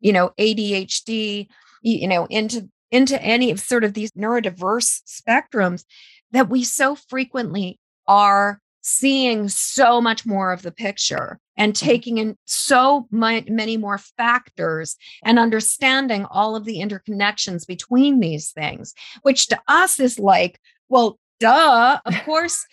you 0.00 0.12
know 0.12 0.32
ADHD 0.38 1.46
you 1.82 2.08
know 2.08 2.26
into 2.26 2.68
into 2.90 3.20
any 3.22 3.50
of 3.50 3.58
sort 3.58 3.84
of 3.84 3.94
these 3.94 4.10
neurodiverse 4.12 5.00
spectrums 5.06 5.84
that 6.32 6.50
we 6.50 6.62
so 6.62 6.94
frequently 6.94 7.78
are 8.06 8.60
seeing 8.80 9.48
so 9.48 10.00
much 10.00 10.24
more 10.24 10.52
of 10.52 10.62
the 10.62 10.72
picture 10.72 11.38
and 11.56 11.74
mm-hmm. 11.74 11.86
taking 11.86 12.18
in 12.18 12.36
so 12.46 13.06
many 13.10 13.76
more 13.76 13.98
factors 13.98 14.96
and 15.24 15.38
understanding 15.38 16.24
all 16.30 16.56
of 16.56 16.64
the 16.64 16.78
interconnections 16.78 17.66
between 17.66 18.20
these 18.20 18.50
things, 18.50 18.94
which 19.22 19.48
to 19.48 19.60
us 19.68 20.00
is 20.00 20.18
like, 20.18 20.60
well, 20.88 21.18
duh, 21.40 22.00
of 22.04 22.14
course. 22.24 22.66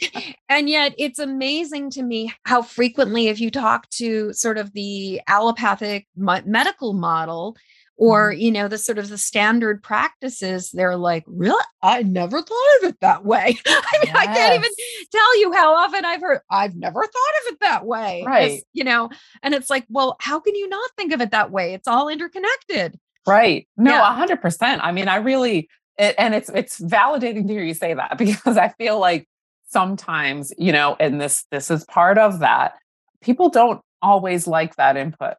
and 0.48 0.68
yet 0.68 0.94
it's 0.98 1.18
amazing 1.18 1.90
to 1.90 2.02
me 2.02 2.32
how 2.44 2.62
frequently, 2.62 3.28
if 3.28 3.40
you 3.40 3.50
talk 3.50 3.88
to 3.90 4.32
sort 4.32 4.58
of 4.58 4.72
the 4.72 5.20
allopathic 5.28 6.06
medical 6.16 6.92
model, 6.92 7.56
or 7.96 8.32
mm-hmm. 8.32 8.40
you 8.40 8.50
know 8.50 8.68
the 8.68 8.78
sort 8.78 8.98
of 8.98 9.08
the 9.08 9.18
standard 9.18 9.82
practices 9.82 10.70
they're 10.70 10.96
like 10.96 11.24
really? 11.26 11.62
I 11.82 12.02
never 12.02 12.40
thought 12.40 12.76
of 12.82 12.90
it 12.90 13.00
that 13.00 13.24
way. 13.24 13.58
I 13.66 13.98
mean 14.02 14.14
yes. 14.14 14.16
i 14.16 14.26
can't 14.26 14.54
even 14.54 14.70
tell 15.10 15.40
you 15.40 15.52
how 15.52 15.74
often 15.74 16.04
i've 16.04 16.20
heard 16.20 16.40
i've 16.50 16.74
never 16.76 17.00
thought 17.02 17.34
of 17.46 17.52
it 17.52 17.60
that 17.60 17.84
way. 17.86 18.24
Right. 18.26 18.62
you 18.72 18.84
know 18.84 19.10
and 19.42 19.54
it's 19.54 19.70
like 19.70 19.84
well 19.88 20.16
how 20.20 20.40
can 20.40 20.54
you 20.54 20.68
not 20.68 20.90
think 20.96 21.12
of 21.12 21.20
it 21.20 21.30
that 21.30 21.50
way? 21.50 21.74
It's 21.74 21.88
all 21.88 22.08
interconnected. 22.08 22.98
Right. 23.26 23.68
No 23.76 23.92
yeah. 23.92 24.26
100% 24.26 24.80
i 24.82 24.92
mean 24.92 25.08
i 25.08 25.16
really 25.16 25.68
it, 25.98 26.14
and 26.18 26.34
it's 26.34 26.48
it's 26.50 26.80
validating 26.80 27.46
to 27.46 27.52
hear 27.52 27.62
you 27.62 27.74
say 27.74 27.94
that 27.94 28.18
because 28.18 28.56
i 28.56 28.68
feel 28.70 28.98
like 28.98 29.28
sometimes 29.68 30.52
you 30.58 30.72
know 30.72 30.96
and 31.00 31.20
this 31.20 31.44
this 31.50 31.70
is 31.70 31.84
part 31.84 32.18
of 32.18 32.40
that 32.40 32.74
people 33.22 33.48
don't 33.48 33.80
always 34.02 34.46
like 34.46 34.76
that 34.76 34.96
input 34.96 35.34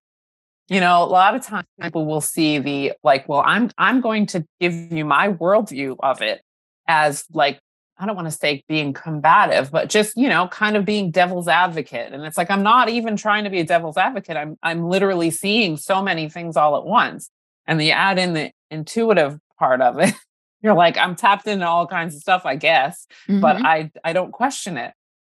you 0.70 0.80
know 0.80 1.04
a 1.04 1.06
lot 1.06 1.36
of 1.36 1.42
times 1.42 1.68
people 1.82 2.06
will 2.06 2.22
see 2.22 2.60
the 2.60 2.94
like 3.04 3.28
well 3.28 3.44
i'm 3.46 3.70
i'm 3.78 4.02
going 4.02 4.26
to 4.26 4.46
give 4.60 4.74
you 4.92 5.06
my 5.06 5.30
worldview 5.30 5.96
of 6.02 6.22
it 6.22 6.42
as 6.88 7.26
like 7.34 7.60
i 7.98 8.06
don't 8.06 8.16
want 8.16 8.28
to 8.28 8.32
say 8.32 8.64
being 8.68 8.94
combative 8.94 9.72
but 9.72 9.90
just 9.90 10.16
you 10.18 10.30
know 10.30 10.48
kind 10.48 10.76
of 10.76 10.86
being 10.86 11.12
devil's 11.12 11.48
advocate. 11.48 12.14
And 12.14 12.24
it's 12.24 12.38
like 12.38 12.50
i'm 12.50 12.64
not 12.64 12.90
even 12.90 13.16
trying 13.16 13.44
to 13.44 13.50
be 13.50 13.60
a 13.60 13.66
devil's 13.66 13.98
advocate. 13.98 14.38
I'm 14.38 14.58
i'm 14.64 14.88
literally 14.88 15.32
seeing 15.32 15.78
so 15.78 16.02
many 16.02 16.30
things 16.30 16.58
all 16.58 16.76
at 16.78 16.86
once. 16.86 17.30
And 17.66 17.80
the 17.80 17.92
add 17.92 18.20
in 18.20 18.34
the 18.34 18.52
intuitive 18.70 19.40
part 19.58 19.82
of 19.82 20.00
it 20.00 20.14
you're 20.62 20.74
like 20.74 20.98
i'm 20.98 21.16
tapped 21.16 21.48
into 21.48 21.68
all 21.68 21.86
kinds 21.86 22.16
of 22.16 22.22
stuff 22.22 22.46
i 22.46 22.56
guess 22.56 23.06
mm-hmm. 23.28 23.40
but 23.40 23.58
i 23.58 23.92
i 24.04 24.12
don't 24.14 24.32
question 24.32 24.78
it 24.78 24.94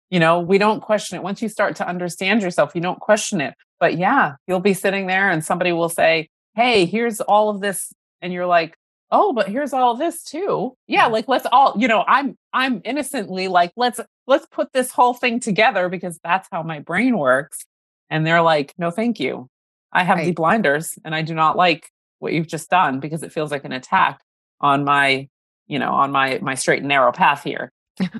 you 0.09 0.19
know 0.19 0.39
we 0.39 0.57
don't 0.57 0.81
question 0.81 1.17
it. 1.17 1.23
Once 1.23 1.41
you 1.41 1.49
start 1.49 1.75
to 1.77 1.87
understand 1.87 2.41
yourself 2.41 2.73
you 2.75 2.81
don't 2.81 2.99
question 2.99 3.41
it. 3.41 3.53
But 3.79 3.97
yeah 3.97 4.35
you'll 4.47 4.59
be 4.59 4.73
sitting 4.73 5.07
there 5.07 5.29
and 5.29 5.43
somebody 5.43 5.71
will 5.71 5.89
say 5.89 6.29
hey 6.55 6.85
here's 6.85 7.21
all 7.21 7.49
of 7.49 7.61
this 7.61 7.91
and 8.21 8.31
you're 8.33 8.45
like 8.45 8.75
oh 9.11 9.33
but 9.33 9.47
here's 9.47 9.73
all 9.73 9.95
this 9.95 10.23
too. 10.23 10.75
Yeah 10.87 11.07
like 11.07 11.27
let's 11.27 11.45
all 11.51 11.73
you 11.77 11.87
know 11.87 12.03
i'm 12.07 12.37
i'm 12.53 12.81
innocently 12.85 13.47
like 13.47 13.71
let's 13.75 13.99
let's 14.27 14.45
put 14.47 14.71
this 14.73 14.91
whole 14.91 15.13
thing 15.13 15.39
together 15.39 15.89
because 15.89 16.19
that's 16.23 16.47
how 16.51 16.63
my 16.63 16.79
brain 16.79 17.17
works. 17.17 17.65
And 18.09 18.25
they're 18.25 18.41
like 18.41 18.73
no 18.77 18.91
thank 18.91 19.19
you. 19.19 19.49
I 19.91 20.03
have 20.03 20.17
right. 20.17 20.25
the 20.25 20.31
blinders 20.31 20.97
and 21.03 21.15
i 21.15 21.21
do 21.21 21.33
not 21.33 21.55
like 21.57 21.89
what 22.19 22.33
you've 22.33 22.47
just 22.47 22.69
done 22.69 22.99
because 22.99 23.23
it 23.23 23.31
feels 23.31 23.51
like 23.51 23.65
an 23.65 23.71
attack 23.71 24.19
on 24.61 24.83
my 24.83 25.27
you 25.67 25.79
know 25.79 25.91
on 25.91 26.11
my 26.11 26.39
my 26.41 26.55
straight 26.55 26.79
and 26.79 26.87
narrow 26.87 27.11
path 27.11 27.43
here 27.43 27.71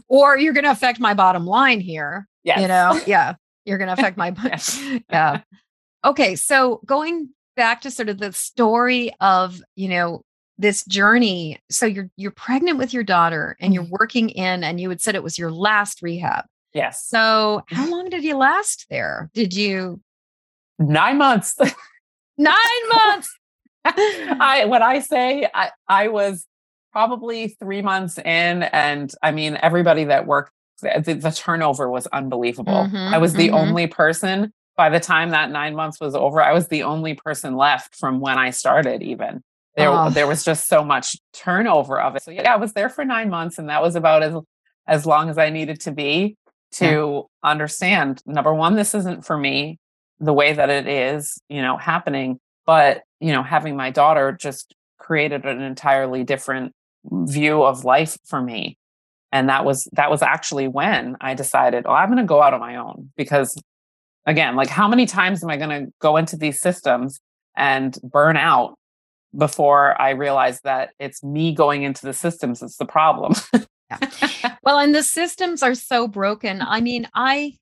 or 0.08 0.38
you're 0.38 0.54
going 0.54 0.64
to 0.64 0.72
affect 0.72 1.00
my 1.00 1.14
bottom 1.14 1.46
line 1.46 1.80
here. 1.80 2.28
Yes. 2.44 2.62
You 2.62 2.68
know, 2.68 3.00
yeah, 3.08 3.36
you're 3.66 3.78
going 3.78 3.88
to 3.88 3.94
affect 3.94 4.18
my, 4.18 4.34
yeah. 5.10 5.42
Okay. 6.04 6.36
So 6.36 6.82
going 6.86 7.30
back 7.56 7.82
to 7.82 7.92
sort 7.92 8.10
of 8.10 8.20
the 8.20 8.32
story 8.34 9.12
of, 9.20 9.62
you 9.76 9.88
know, 9.90 10.22
this 10.58 10.86
journey. 10.86 11.60
So 11.70 11.86
you're, 11.86 12.10
you're 12.16 12.32
pregnant 12.32 12.78
with 12.78 12.94
your 12.94 13.04
daughter 13.04 13.58
and 13.60 13.74
you're 13.74 13.84
mm-hmm. 13.84 13.96
working 14.00 14.30
in, 14.30 14.64
and 14.64 14.80
you 14.80 14.90
had 14.90 15.02
said 15.02 15.16
it 15.16 15.24
was 15.24 15.38
your 15.38 15.52
last 15.52 16.02
rehab. 16.02 16.46
Yes. 16.74 17.06
So 17.06 17.64
how 17.68 17.90
long 17.90 18.10
did 18.10 18.24
you 18.24 18.38
last 18.38 18.86
there? 18.90 19.30
Did 19.34 19.54
you? 19.54 20.02
Nine 20.78 21.18
months. 21.18 21.58
Nine 22.38 22.56
months. 22.94 23.34
I, 23.86 24.66
when 24.68 24.82
I 24.82 25.00
say 25.00 25.48
I, 25.54 25.72
I 25.88 26.08
was 26.10 26.46
probably 26.96 27.50
three 27.50 27.82
months 27.82 28.18
in. 28.20 28.64
And 28.64 29.14
I 29.22 29.32
mean, 29.32 29.60
everybody 29.62 30.06
that 30.06 30.26
worked, 30.26 30.54
the, 30.82 31.20
the 31.22 31.32
turnover 31.32 31.90
was 31.90 32.08
unbelievable. 32.08 32.86
Mm-hmm, 32.88 33.14
I 33.14 33.18
was 33.18 33.34
the 33.34 33.48
mm-hmm. 33.48 33.56
only 33.56 33.88
person 33.88 34.54
by 34.78 34.88
the 34.88 35.02
time 35.02 35.32
that 35.32 35.52
nine 35.52 35.76
months 35.76 36.00
was 36.00 36.16
over. 36.16 36.42
I 36.42 36.54
was 36.54 36.70
the 36.70 36.84
only 36.84 37.14
person 37.14 37.58
left 37.58 37.98
from 37.98 38.22
when 38.22 38.38
I 38.38 38.52
started, 38.52 39.04
even. 39.04 39.44
There, 39.76 39.90
oh. 39.90 40.10
there 40.10 40.26
was 40.26 40.46
just 40.46 40.70
so 40.70 40.86
much 40.86 41.18
turnover 41.34 42.00
of 42.00 42.16
it. 42.16 42.24
So 42.24 42.32
yeah, 42.32 42.54
I 42.54 42.56
was 42.56 42.72
there 42.72 42.88
for 42.88 43.04
nine 43.04 43.30
months, 43.30 43.60
and 43.60 43.68
that 43.68 43.82
was 43.82 43.98
about 43.98 44.24
as 44.24 44.34
as 44.88 45.06
long 45.06 45.30
as 45.30 45.38
I 45.38 45.50
needed 45.50 45.82
to 45.82 45.92
be 45.92 46.38
to 46.76 46.86
yeah. 46.86 47.50
understand. 47.52 48.22
Number 48.26 48.54
one, 48.54 48.76
this 48.78 48.96
isn't 48.96 49.26
for 49.26 49.38
me 49.38 49.80
the 50.22 50.32
way 50.32 50.54
that 50.54 50.70
it 50.70 50.88
is, 50.88 51.42
you 51.50 51.62
know, 51.62 51.76
happening. 51.76 52.40
But 52.66 53.04
you 53.20 53.34
know, 53.34 53.44
having 53.44 53.76
my 53.76 53.90
daughter 53.90 54.32
just 54.32 54.74
created 54.98 55.44
an 55.44 55.62
entirely 55.62 56.24
different 56.24 56.72
view 57.12 57.64
of 57.64 57.84
life 57.84 58.18
for 58.26 58.42
me. 58.42 58.78
And 59.32 59.50
that 59.50 59.66
was 59.66 59.90
that 59.94 60.10
was 60.10 60.22
actually 60.22 60.70
when 60.70 61.18
i 61.20 61.34
decided 61.34 61.86
oh 61.86 61.92
i'm 61.92 62.08
going 62.08 62.20
to 62.20 62.24
go 62.24 62.42
out 62.42 62.54
on 62.54 62.62
my 62.62 62.78
own 62.78 63.12
because 63.18 63.62
again 64.26 64.56
like 64.56 64.70
how 64.70 64.88
many 64.88 65.06
times 65.06 65.44
am 65.44 65.50
i 65.50 65.58
going 65.58 65.70
to 65.70 65.92
go 66.00 66.16
into 66.16 66.38
these 66.38 66.58
systems 66.58 67.20
and 67.58 67.98
burn 68.02 68.38
out 68.38 68.78
before 69.38 70.00
i 70.02 70.12
realize 70.12 70.62
that 70.62 70.92
it's 71.00 71.22
me 71.22 71.54
going 71.54 71.84
into 71.84 72.06
the 72.06 72.14
systems 72.14 72.62
that's 72.62 72.78
the 72.78 72.86
problem? 72.86 73.34
Yeah. 73.92 74.56
well 74.64 74.80
and 74.80 74.96
the 74.96 75.04
systems 75.04 75.62
are 75.62 75.76
so 75.76 76.08
broken. 76.08 76.62
I 76.62 76.82
mean 76.82 77.08
i 77.14 77.54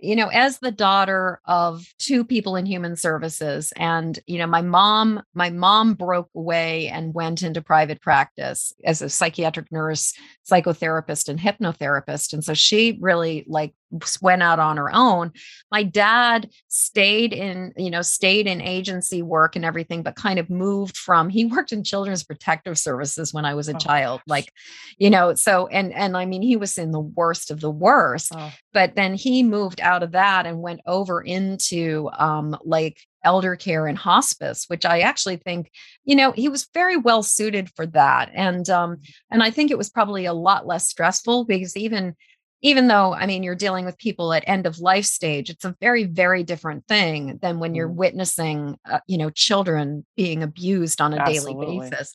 you 0.00 0.16
know, 0.16 0.28
as 0.28 0.58
the 0.58 0.70
daughter 0.70 1.40
of 1.44 1.86
two 1.98 2.24
people 2.24 2.56
in 2.56 2.66
human 2.66 2.96
services, 2.96 3.72
and, 3.76 4.18
you 4.26 4.38
know, 4.38 4.46
my 4.46 4.62
mom, 4.62 5.22
my 5.34 5.50
mom 5.50 5.94
broke 5.94 6.30
away 6.34 6.88
and 6.88 7.14
went 7.14 7.42
into 7.42 7.62
private 7.62 8.00
practice 8.00 8.72
as 8.84 9.02
a 9.02 9.08
psychiatric 9.08 9.70
nurse, 9.70 10.14
psychotherapist, 10.50 11.28
and 11.28 11.38
hypnotherapist. 11.38 12.32
And 12.32 12.44
so 12.44 12.54
she 12.54 12.98
really 13.00 13.44
like 13.46 13.74
went 14.20 14.42
out 14.42 14.58
on 14.58 14.76
her 14.76 14.94
own. 14.94 15.32
My 15.70 15.82
dad 15.82 16.50
stayed 16.68 17.32
in, 17.32 17.72
you 17.76 17.90
know, 17.90 18.02
stayed 18.02 18.46
in 18.46 18.60
agency 18.60 19.22
work 19.22 19.56
and 19.56 19.64
everything, 19.64 20.02
but 20.02 20.16
kind 20.16 20.38
of 20.38 20.50
moved 20.50 20.96
from, 20.96 21.28
he 21.28 21.44
worked 21.46 21.72
in 21.72 21.84
children's 21.84 22.24
protective 22.24 22.78
services 22.78 23.34
when 23.34 23.44
I 23.44 23.54
was 23.54 23.68
a 23.68 23.74
oh, 23.74 23.78
child. 23.78 24.20
Like, 24.26 24.52
you 24.98 25.10
know, 25.10 25.34
so, 25.34 25.66
and, 25.68 25.92
and 25.92 26.16
I 26.16 26.26
mean, 26.26 26.42
he 26.42 26.56
was 26.56 26.78
in 26.78 26.92
the 26.92 27.00
worst 27.00 27.50
of 27.50 27.60
the 27.60 27.70
worst, 27.70 28.32
oh. 28.34 28.52
but 28.72 28.94
then 28.94 29.14
he 29.14 29.42
moved 29.42 29.80
out 29.80 30.02
of 30.02 30.12
that 30.12 30.46
and 30.46 30.60
went 30.60 30.80
over 30.86 31.20
into 31.20 32.10
um, 32.18 32.56
like 32.64 32.98
elder 33.22 33.54
care 33.54 33.86
and 33.86 33.98
hospice 33.98 34.64
which 34.68 34.86
i 34.86 35.00
actually 35.00 35.36
think 35.36 35.70
you 36.04 36.16
know 36.16 36.32
he 36.32 36.48
was 36.48 36.68
very 36.72 36.96
well 36.96 37.22
suited 37.22 37.68
for 37.76 37.84
that 37.84 38.30
and 38.34 38.70
um 38.70 38.96
and 39.30 39.42
i 39.42 39.50
think 39.50 39.70
it 39.70 39.76
was 39.76 39.90
probably 39.90 40.24
a 40.24 40.32
lot 40.32 40.66
less 40.66 40.88
stressful 40.88 41.44
because 41.44 41.76
even 41.76 42.16
even 42.62 42.88
though 42.88 43.14
i 43.14 43.26
mean 43.26 43.42
you're 43.42 43.54
dealing 43.54 43.84
with 43.84 43.98
people 43.98 44.32
at 44.32 44.44
end 44.46 44.66
of 44.66 44.78
life 44.78 45.04
stage 45.04 45.50
it's 45.50 45.64
a 45.64 45.76
very 45.80 46.04
very 46.04 46.42
different 46.42 46.86
thing 46.86 47.38
than 47.42 47.58
when 47.58 47.74
you're 47.74 47.88
mm. 47.88 47.94
witnessing 47.94 48.76
uh, 48.90 49.00
you 49.06 49.18
know 49.18 49.30
children 49.30 50.04
being 50.16 50.42
abused 50.42 51.00
on 51.00 51.12
a 51.12 51.18
Absolutely. 51.18 51.66
daily 51.66 51.90
basis 51.90 52.14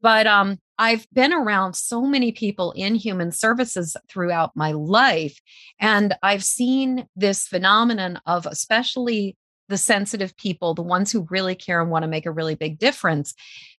but 0.00 0.26
um, 0.26 0.58
I've 0.78 1.06
been 1.12 1.32
around 1.32 1.74
so 1.74 2.02
many 2.02 2.32
people 2.32 2.72
in 2.72 2.94
human 2.94 3.32
services 3.32 3.96
throughout 4.08 4.52
my 4.54 4.72
life, 4.72 5.40
and 5.80 6.14
I've 6.22 6.44
seen 6.44 7.08
this 7.16 7.48
phenomenon 7.48 8.20
of 8.26 8.46
especially 8.46 9.36
the 9.68 9.76
sensitive 9.76 10.36
people, 10.36 10.74
the 10.74 10.82
ones 10.82 11.12
who 11.12 11.26
really 11.30 11.54
care 11.54 11.80
and 11.80 11.90
want 11.90 12.04
to 12.04 12.08
make 12.08 12.26
a 12.26 12.30
really 12.30 12.54
big 12.54 12.78
difference. 12.78 13.34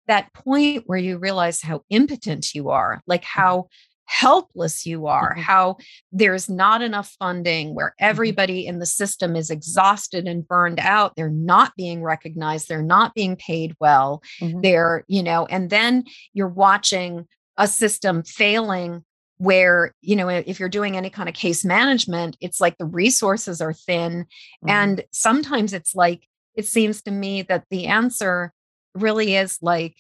That 0.08 0.34
point 0.34 0.84
where 0.88 1.00
you 1.00 1.18
realize 1.18 1.62
how 1.62 1.84
impotent 1.90 2.54
you 2.54 2.70
are, 2.70 3.02
like 3.08 3.22
mm-hmm. 3.22 3.42
how 3.42 3.68
helpless 4.10 4.88
you 4.88 5.06
are, 5.06 5.36
Mhm. 5.36 5.42
how 5.42 5.78
there's 6.12 6.50
not 6.50 6.82
enough 6.82 7.16
funding, 7.20 7.76
where 7.76 7.94
everybody 8.00 8.66
in 8.66 8.80
the 8.80 8.86
system 8.88 9.36
is 9.36 9.52
exhausted 9.52 10.28
and 10.28 10.48
burned 10.48 10.80
out. 10.80 11.14
They're 11.16 11.30
not 11.30 11.76
being 11.78 12.02
recognized, 12.02 12.68
they're 12.68 12.82
not 12.82 13.14
being 13.14 13.36
paid 13.36 13.76
well. 13.80 14.24
Mhm. 14.42 14.64
They're, 14.64 15.04
you 15.08 15.22
know, 15.22 15.46
and 15.46 15.70
then 15.70 16.06
you're 16.34 16.48
watching 16.48 17.28
a 17.58 17.68
system 17.68 18.24
failing 18.24 19.06
where, 19.38 19.94
you 20.02 20.16
know, 20.16 20.28
if 20.28 20.60
you're 20.60 20.70
doing 20.70 20.98
any 20.98 21.10
kind 21.12 21.30
of 21.30 21.36
case 21.36 21.64
management, 21.64 22.36
it's 22.42 22.60
like 22.60 22.78
the 22.78 22.86
resources 22.86 23.62
are 23.62 23.74
thin. 23.74 24.26
Mhm. 24.66 24.70
And 24.70 25.04
sometimes 25.12 25.72
it's 25.72 25.94
like, 25.94 26.28
it 26.56 26.66
seems 26.66 27.02
to 27.04 27.12
me 27.12 27.44
that 27.44 27.66
the 27.70 27.86
answer 27.86 28.54
really 28.96 29.36
is 29.36 29.60
like, 29.62 29.96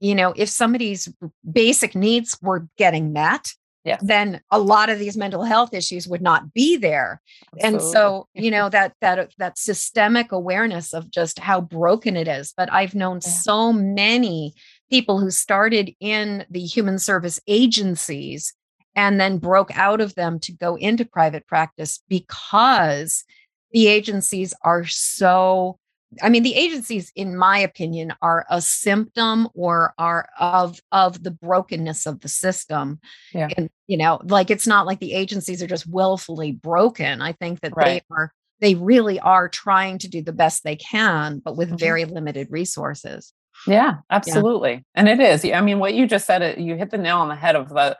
you 0.00 0.14
know, 0.14 0.32
if 0.36 0.48
somebody's 0.48 1.08
basic 1.50 1.94
needs 1.94 2.38
were 2.42 2.68
getting 2.76 3.12
met, 3.12 3.52
Yes. 3.84 4.00
then 4.02 4.40
a 4.50 4.58
lot 4.58 4.90
of 4.90 4.98
these 4.98 5.16
mental 5.16 5.44
health 5.44 5.72
issues 5.72 6.08
would 6.08 6.20
not 6.20 6.52
be 6.52 6.76
there. 6.76 7.22
And 7.60 7.80
so, 7.80 8.26
you 8.34 8.50
know, 8.50 8.68
that 8.68 8.94
that 9.00 9.32
that 9.38 9.56
systemic 9.58 10.32
awareness 10.32 10.92
of 10.92 11.08
just 11.08 11.38
how 11.38 11.60
broken 11.60 12.16
it 12.16 12.26
is. 12.26 12.52
But 12.56 12.72
I've 12.72 12.96
known 12.96 13.20
Yeah. 13.22 13.30
so 13.30 13.72
many 13.72 14.54
people 14.90 15.20
who 15.20 15.30
started 15.30 15.94
in 16.00 16.44
the 16.50 16.64
human 16.64 16.98
service 16.98 17.38
agencies 17.46 18.52
and 18.96 19.20
then 19.20 19.38
broke 19.38 19.70
out 19.78 20.00
of 20.00 20.16
them 20.16 20.40
to 20.40 20.52
go 20.52 20.74
into 20.74 21.04
private 21.04 21.46
practice 21.46 22.00
because 22.08 23.22
the 23.70 23.86
agencies 23.86 24.52
are 24.62 24.84
so 24.84 25.78
I 26.22 26.28
mean, 26.28 26.42
the 26.44 26.54
agencies, 26.54 27.10
in 27.16 27.36
my 27.36 27.58
opinion, 27.58 28.14
are 28.22 28.46
a 28.48 28.60
symptom 28.60 29.48
or 29.54 29.92
are 29.98 30.28
of 30.38 30.80
of 30.92 31.22
the 31.22 31.30
brokenness 31.30 32.06
of 32.06 32.20
the 32.20 32.28
system. 32.28 33.00
Yeah. 33.34 33.48
And 33.56 33.68
you 33.86 33.96
know, 33.96 34.20
like 34.24 34.50
it's 34.50 34.66
not 34.66 34.86
like 34.86 35.00
the 35.00 35.14
agencies 35.14 35.62
are 35.62 35.66
just 35.66 35.86
willfully 35.86 36.52
broken. 36.52 37.20
I 37.22 37.32
think 37.32 37.60
that 37.60 37.74
Right. 37.76 38.02
they 38.08 38.14
are 38.14 38.32
they 38.60 38.74
really 38.74 39.20
are 39.20 39.48
trying 39.48 39.98
to 39.98 40.08
do 40.08 40.22
the 40.22 40.32
best 40.32 40.64
they 40.64 40.76
can, 40.76 41.40
but 41.44 41.56
with 41.56 41.70
Mhm. 41.72 41.78
very 41.78 42.04
limited 42.06 42.48
resources. 42.50 43.32
Yeah, 43.66 43.96
absolutely. 44.10 44.84
And 44.94 45.08
it 45.08 45.20
is. 45.20 45.44
I 45.44 45.60
mean, 45.60 45.78
what 45.78 45.94
you 45.94 46.06
just 46.06 46.26
said, 46.26 46.40
it 46.42 46.58
you 46.58 46.76
hit 46.76 46.90
the 46.90 46.98
nail 46.98 47.18
on 47.18 47.28
the 47.28 47.36
head 47.36 47.56
of 47.56 47.68
the 47.68 47.98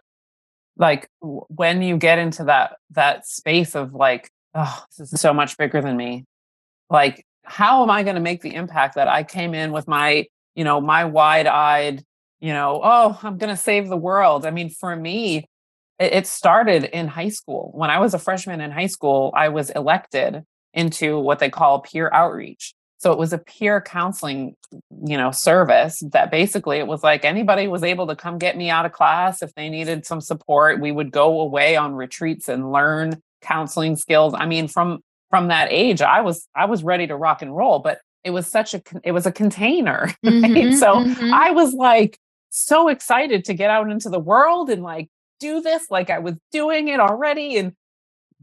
like 0.78 1.08
when 1.20 1.82
you 1.82 1.96
get 1.96 2.18
into 2.18 2.44
that 2.44 2.76
that 2.90 3.26
space 3.26 3.74
of 3.74 3.94
like, 3.94 4.30
oh, 4.54 4.84
this 4.96 5.12
is 5.12 5.20
so 5.20 5.34
much 5.34 5.56
bigger 5.58 5.80
than 5.82 5.96
me. 5.96 6.24
Like, 6.88 7.24
how 7.46 7.82
am 7.82 7.90
I 7.90 8.02
going 8.02 8.16
to 8.16 8.20
make 8.20 8.42
the 8.42 8.54
impact 8.54 8.96
that 8.96 9.08
I 9.08 9.22
came 9.22 9.54
in 9.54 9.72
with 9.72 9.86
my, 9.88 10.26
you 10.54 10.64
know, 10.64 10.80
my 10.80 11.04
wide-eyed, 11.04 12.04
you 12.40 12.52
know, 12.52 12.80
oh, 12.82 13.18
I'm 13.22 13.38
going 13.38 13.54
to 13.54 13.60
save 13.60 13.88
the 13.88 13.96
world. 13.96 14.44
I 14.44 14.50
mean, 14.50 14.68
for 14.68 14.94
me, 14.94 15.48
it, 15.98 16.12
it 16.12 16.26
started 16.26 16.84
in 16.84 17.06
high 17.06 17.28
school. 17.28 17.70
When 17.74 17.88
I 17.88 18.00
was 18.00 18.14
a 18.14 18.18
freshman 18.18 18.60
in 18.60 18.70
high 18.70 18.88
school, 18.88 19.32
I 19.34 19.48
was 19.48 19.70
elected 19.70 20.42
into 20.74 21.18
what 21.18 21.38
they 21.38 21.48
call 21.48 21.80
peer 21.80 22.10
outreach. 22.12 22.74
So 22.98 23.12
it 23.12 23.18
was 23.18 23.32
a 23.32 23.38
peer 23.38 23.80
counseling, 23.80 24.56
you 25.04 25.16
know, 25.16 25.30
service 25.30 26.02
that 26.12 26.30
basically 26.30 26.78
it 26.78 26.86
was 26.86 27.02
like 27.02 27.24
anybody 27.24 27.68
was 27.68 27.82
able 27.82 28.06
to 28.08 28.16
come 28.16 28.38
get 28.38 28.56
me 28.56 28.70
out 28.70 28.86
of 28.86 28.92
class 28.92 29.42
if 29.42 29.54
they 29.54 29.68
needed 29.68 30.06
some 30.06 30.20
support. 30.20 30.80
We 30.80 30.92
would 30.92 31.12
go 31.12 31.40
away 31.40 31.76
on 31.76 31.94
retreats 31.94 32.48
and 32.48 32.72
learn 32.72 33.22
counseling 33.42 33.96
skills. 33.96 34.34
I 34.34 34.46
mean, 34.46 34.66
from 34.66 35.00
from 35.30 35.48
that 35.48 35.68
age, 35.70 36.00
I 36.02 36.20
was 36.20 36.46
I 36.54 36.66
was 36.66 36.82
ready 36.84 37.06
to 37.06 37.16
rock 37.16 37.42
and 37.42 37.54
roll, 37.56 37.78
but 37.80 37.98
it 38.24 38.30
was 38.30 38.46
such 38.46 38.74
a 38.74 38.82
it 39.04 39.12
was 39.12 39.26
a 39.26 39.32
container. 39.32 40.12
Right? 40.22 40.32
Mhm, 40.42 40.74
So 40.78 40.96
mhm. 40.96 41.32
I 41.32 41.50
was 41.52 41.72
like 41.74 42.18
so 42.50 42.88
excited 42.88 43.44
to 43.46 43.54
get 43.54 43.70
out 43.70 43.90
into 43.90 44.08
the 44.08 44.18
world 44.20 44.70
and 44.70 44.82
like 44.82 45.08
do 45.40 45.60
this 45.60 45.90
like 45.90 46.08
I 46.10 46.18
was 46.20 46.34
doing 46.52 46.88
it 46.88 47.00
already 47.00 47.58
and 47.58 47.72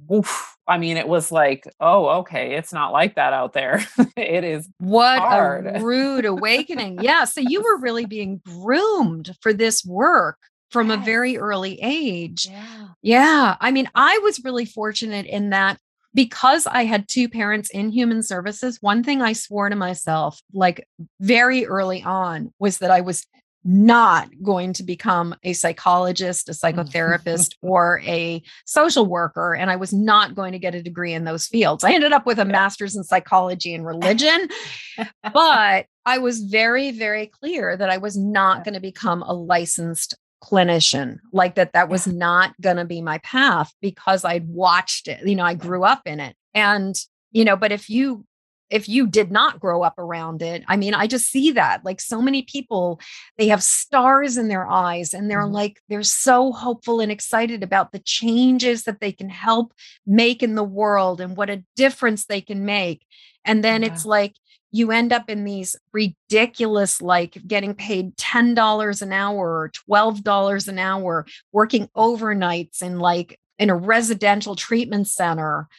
woof, 0.07 0.55
I 0.67 0.77
mean 0.77 0.97
it 0.97 1.07
was 1.07 1.31
like 1.31 1.65
oh 1.79 2.07
okay 2.21 2.55
it's 2.55 2.73
not 2.73 2.91
like 2.91 3.15
that 3.15 3.33
out 3.33 3.53
there 3.53 3.85
it 4.17 4.43
is 4.43 4.67
What 4.79 5.19
hard. 5.19 5.67
a 5.67 5.79
rude 5.83 6.25
awakening. 6.25 6.99
Yeah. 7.01 7.25
So 7.25 7.41
you 7.41 7.61
were 7.61 7.77
really 7.81 8.05
being 8.05 8.41
groomed 8.45 9.35
for 9.41 9.53
this 9.53 9.83
work 9.85 10.37
from 10.71 10.89
a 10.89 10.97
very 10.97 11.37
early 11.37 11.79
age. 11.81 12.47
yeah 12.49 12.87
Yeah. 13.03 13.55
I 13.61 13.69
mean, 13.71 13.87
I 13.93 14.19
was 14.23 14.43
really 14.43 14.65
fortunate 14.65 15.27
in 15.27 15.51
that 15.51 15.77
because 16.13 16.67
I 16.67 16.85
had 16.85 17.07
two 17.07 17.27
parents 17.27 17.69
in 17.69 17.89
human 17.89 18.23
services, 18.23 18.77
one 18.81 19.03
thing 19.03 19.21
I 19.21 19.33
swore 19.33 19.69
to 19.69 19.75
myself, 19.75 20.41
like 20.53 20.87
very 21.19 21.65
early 21.65 22.03
on, 22.03 22.53
was 22.59 22.79
that 22.79 22.91
I 22.91 23.01
was 23.01 23.25
not 23.65 24.29
going 24.41 24.73
to 24.73 24.83
become 24.83 25.35
a 25.43 25.53
psychologist, 25.53 26.49
a 26.49 26.51
mm. 26.51 26.59
psychotherapist, 26.59 27.55
or 27.61 28.01
a 28.05 28.41
social 28.65 29.05
worker. 29.05 29.55
And 29.55 29.71
I 29.71 29.77
was 29.77 29.93
not 29.93 30.35
going 30.35 30.51
to 30.51 30.59
get 30.59 30.75
a 30.75 30.83
degree 30.83 31.13
in 31.13 31.23
those 31.23 31.47
fields. 31.47 31.83
I 31.83 31.93
ended 31.93 32.11
up 32.11 32.25
with 32.25 32.39
a 32.39 32.45
master's 32.45 32.95
in 32.95 33.03
psychology 33.03 33.73
and 33.73 33.85
religion, 33.85 34.49
but 35.33 35.85
I 36.05 36.17
was 36.17 36.41
very, 36.41 36.91
very 36.91 37.27
clear 37.27 37.77
that 37.77 37.89
I 37.89 37.97
was 37.97 38.17
not 38.17 38.65
going 38.65 38.73
to 38.73 38.81
become 38.81 39.23
a 39.23 39.33
licensed 39.33 40.15
clinician 40.43 41.17
like 41.31 41.55
that 41.55 41.71
that 41.73 41.87
was 41.89 42.05
not 42.05 42.53
going 42.59 42.75
to 42.75 42.85
be 42.85 43.01
my 43.01 43.17
path 43.19 43.71
because 43.81 44.25
i'd 44.25 44.47
watched 44.49 45.07
it 45.07 45.25
you 45.25 45.35
know 45.35 45.45
i 45.45 45.53
grew 45.53 45.83
up 45.83 46.01
in 46.05 46.19
it 46.19 46.35
and 46.53 46.95
you 47.31 47.45
know 47.45 47.55
but 47.55 47.71
if 47.71 47.89
you 47.89 48.25
if 48.69 48.89
you 48.89 49.05
did 49.07 49.31
not 49.31 49.59
grow 49.59 49.83
up 49.83 49.97
around 49.97 50.41
it 50.41 50.63
i 50.67 50.75
mean 50.75 50.93
i 50.93 51.07
just 51.07 51.27
see 51.31 51.51
that 51.51 51.85
like 51.85 52.01
so 52.01 52.21
many 52.21 52.41
people 52.41 52.99
they 53.37 53.47
have 53.47 53.63
stars 53.63 54.37
in 54.37 54.47
their 54.49 54.67
eyes 54.69 55.13
and 55.13 55.29
they're 55.29 55.47
Mhm. 55.47 55.53
like 55.53 55.81
they're 55.89 56.03
so 56.03 56.51
hopeful 56.51 56.99
and 56.99 57.11
excited 57.11 57.63
about 57.63 57.91
the 57.91 57.99
changes 57.99 58.83
that 58.83 58.99
they 58.99 59.11
can 59.11 59.29
help 59.29 59.73
make 60.05 60.43
in 60.43 60.55
the 60.55 60.63
world 60.63 61.21
and 61.21 61.37
what 61.37 61.49
a 61.49 61.63
difference 61.77 62.25
they 62.25 62.41
can 62.41 62.65
make 62.65 63.05
and 63.45 63.63
then 63.63 63.81
Yeah. 63.81 63.89
it's 63.89 64.05
like 64.05 64.33
you 64.73 64.91
end 64.91 65.13
up 65.13 65.29
in 65.29 65.45
these 65.45 65.77
ridiculous 65.93 67.01
like 67.01 67.37
getting 67.47 67.73
paid 67.73 68.17
$10 68.17 69.01
an 69.01 69.13
hour 69.13 69.37
or 69.37 69.71
$12 69.89 70.67
an 70.67 70.79
hour 70.79 71.25
working 71.53 71.87
overnights 71.95 72.81
in 72.81 72.99
like 72.99 73.39
in 73.57 73.69
a 73.69 73.75
residential 73.75 74.55
treatment 74.55 75.07
center 75.07 75.69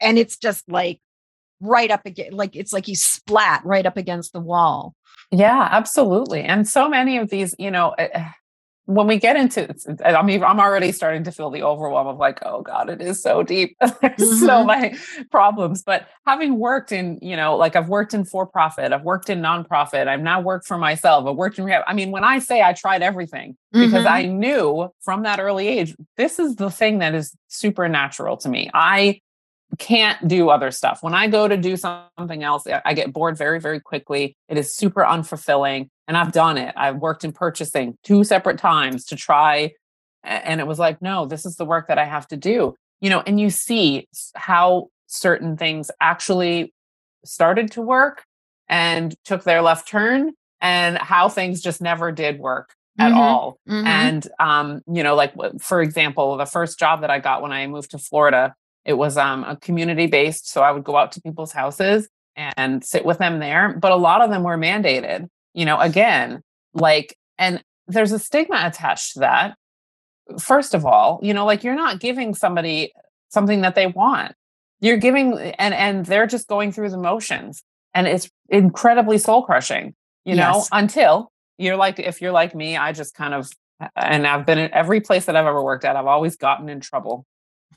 and 0.00 0.18
it's 0.18 0.38
just 0.38 0.66
like 0.68 1.00
right 1.60 1.90
up 1.90 2.06
against 2.06 2.32
like 2.32 2.56
it's 2.56 2.72
like 2.72 2.88
you 2.88 2.94
splat 2.96 3.60
right 3.64 3.86
up 3.86 3.96
against 3.96 4.32
the 4.32 4.40
wall 4.40 4.94
Yeah, 5.30 5.68
absolutely. 5.70 6.42
And 6.42 6.68
so 6.68 6.88
many 6.88 7.18
of 7.18 7.30
these, 7.30 7.54
you 7.58 7.70
know, 7.70 7.90
eh, 7.98 8.30
when 8.86 9.06
we 9.06 9.18
get 9.18 9.36
into 9.36 9.74
I 10.04 10.22
mean, 10.22 10.44
I'm 10.44 10.60
already 10.60 10.92
starting 10.92 11.24
to 11.24 11.32
feel 11.32 11.50
the 11.50 11.62
overwhelm 11.62 12.06
of 12.06 12.18
like, 12.18 12.40
oh 12.44 12.62
God, 12.62 12.90
it 12.90 13.00
is 13.00 13.22
so 13.22 13.42
deep. 13.42 13.76
There's 14.02 14.38
so 14.44 14.62
Mhm. 14.62 14.66
many 14.66 14.96
problems. 15.30 15.82
But 15.82 16.06
having 16.26 16.58
worked 16.58 16.92
in, 16.92 17.18
you 17.22 17.36
know, 17.36 17.56
like 17.56 17.76
I've 17.76 17.88
worked 17.88 18.14
in 18.14 18.24
for 18.24 18.46
profit, 18.46 18.92
I've 18.92 19.02
worked 19.04 19.30
in 19.30 19.40
nonprofit, 19.40 20.06
I've 20.08 20.20
now 20.22 20.40
worked 20.40 20.66
for 20.66 20.78
myself, 20.78 21.26
I've 21.26 21.36
worked 21.36 21.58
in 21.58 21.64
rehab. 21.64 21.84
I 21.86 21.94
mean, 21.94 22.10
when 22.10 22.24
I 22.24 22.38
say 22.40 22.62
I 22.62 22.72
tried 22.74 23.02
everything, 23.02 23.56
because 23.78 24.04
Mhm. 24.04 24.10
I 24.10 24.22
knew 24.24 24.88
from 25.02 25.22
that 25.24 25.40
early 25.40 25.66
age, 25.68 25.94
this 26.16 26.38
is 26.38 26.56
the 26.56 26.70
thing 26.70 26.98
that 26.98 27.14
is 27.14 27.34
supernatural 27.48 28.36
to 28.38 28.48
me. 28.48 28.70
I 28.74 29.20
can't 29.78 30.26
do 30.28 30.48
other 30.50 30.70
stuff. 30.70 31.02
When 31.02 31.14
I 31.14 31.26
go 31.28 31.48
to 31.48 31.56
do 31.56 31.76
something 31.76 32.42
else, 32.42 32.66
I 32.84 32.94
get 32.94 33.12
bored 33.12 33.36
very, 33.36 33.60
very 33.60 33.80
quickly. 33.80 34.36
It 34.48 34.58
is 34.58 34.74
super 34.74 35.02
unfulfilling. 35.02 35.88
And 36.06 36.16
I've 36.16 36.32
done 36.32 36.58
it. 36.58 36.74
I've 36.76 36.96
worked 36.96 37.24
in 37.24 37.32
purchasing 37.32 37.96
two 38.04 38.24
separate 38.24 38.58
times 38.58 39.06
to 39.06 39.16
try. 39.16 39.72
And 40.22 40.60
it 40.60 40.66
was 40.66 40.78
like, 40.78 41.00
no, 41.00 41.26
this 41.26 41.46
is 41.46 41.56
the 41.56 41.64
work 41.64 41.88
that 41.88 41.98
I 41.98 42.04
have 42.04 42.26
to 42.28 42.36
do. 42.36 42.74
You 43.00 43.10
know, 43.10 43.22
and 43.26 43.40
you 43.40 43.50
see 43.50 44.06
how 44.34 44.88
certain 45.06 45.56
things 45.56 45.90
actually 46.00 46.72
started 47.24 47.70
to 47.72 47.82
work 47.82 48.24
and 48.68 49.14
took 49.24 49.44
their 49.44 49.62
left 49.62 49.88
turn 49.88 50.32
and 50.60 50.98
how 50.98 51.28
things 51.28 51.60
just 51.60 51.80
never 51.80 52.12
did 52.12 52.38
work 52.38 52.74
at 52.98 53.12
Mhm. 53.12 53.16
all. 53.16 53.58
Mhm. 53.68 53.86
And 53.86 54.28
um, 54.38 54.82
you 54.86 55.02
know, 55.02 55.14
like 55.14 55.32
for 55.60 55.82
example, 55.82 56.36
the 56.36 56.46
first 56.46 56.78
job 56.78 57.00
that 57.02 57.10
I 57.10 57.18
got 57.18 57.42
when 57.42 57.52
I 57.52 57.66
moved 57.66 57.90
to 57.92 57.98
Florida, 57.98 58.54
it 58.84 58.94
was 58.94 59.16
um 59.16 59.44
a 59.44 59.56
community 59.56 60.06
based. 60.06 60.48
So 60.48 60.62
I 60.62 60.70
would 60.70 60.84
go 60.84 60.96
out 60.96 61.12
to 61.12 61.20
people's 61.20 61.52
houses 61.52 62.08
and 62.36 62.84
sit 62.84 63.04
with 63.04 63.18
them 63.18 63.38
there. 63.38 63.76
But 63.78 63.92
a 63.92 63.96
lot 63.96 64.20
of 64.20 64.30
them 64.30 64.42
were 64.42 64.58
mandated, 64.58 65.28
you 65.54 65.64
know, 65.64 65.78
again, 65.78 66.42
like, 66.74 67.16
and 67.38 67.62
there's 67.86 68.12
a 68.12 68.18
stigma 68.18 68.60
attached 68.64 69.12
to 69.14 69.20
that. 69.20 69.56
First 70.38 70.74
of 70.74 70.84
all, 70.86 71.20
you 71.22 71.34
know, 71.34 71.44
like 71.44 71.62
you're 71.62 71.74
not 71.76 72.00
giving 72.00 72.34
somebody 72.34 72.92
something 73.28 73.60
that 73.60 73.74
they 73.74 73.86
want. 73.86 74.32
You're 74.80 74.96
giving 74.96 75.38
and 75.38 75.74
and 75.74 76.06
they're 76.06 76.26
just 76.26 76.48
going 76.48 76.72
through 76.72 76.90
the 76.90 76.98
motions. 76.98 77.62
And 77.94 78.06
it's 78.08 78.28
incredibly 78.48 79.18
soul 79.18 79.42
crushing, 79.44 79.94
you 80.24 80.34
know, 80.34 80.56
Yes. 80.56 80.68
until 80.72 81.30
you're 81.58 81.76
like 81.76 81.98
if 82.00 82.20
you're 82.20 82.32
like 82.32 82.54
me, 82.54 82.76
I 82.76 82.92
just 82.92 83.14
kind 83.14 83.34
of 83.34 83.50
and 83.96 84.26
I've 84.26 84.46
been 84.46 84.58
in 84.58 84.72
every 84.72 85.00
place 85.00 85.26
that 85.26 85.36
I've 85.36 85.46
ever 85.46 85.62
worked 85.62 85.84
at, 85.84 85.94
I've 85.96 86.06
always 86.06 86.36
gotten 86.36 86.68
in 86.68 86.80
trouble 86.80 87.26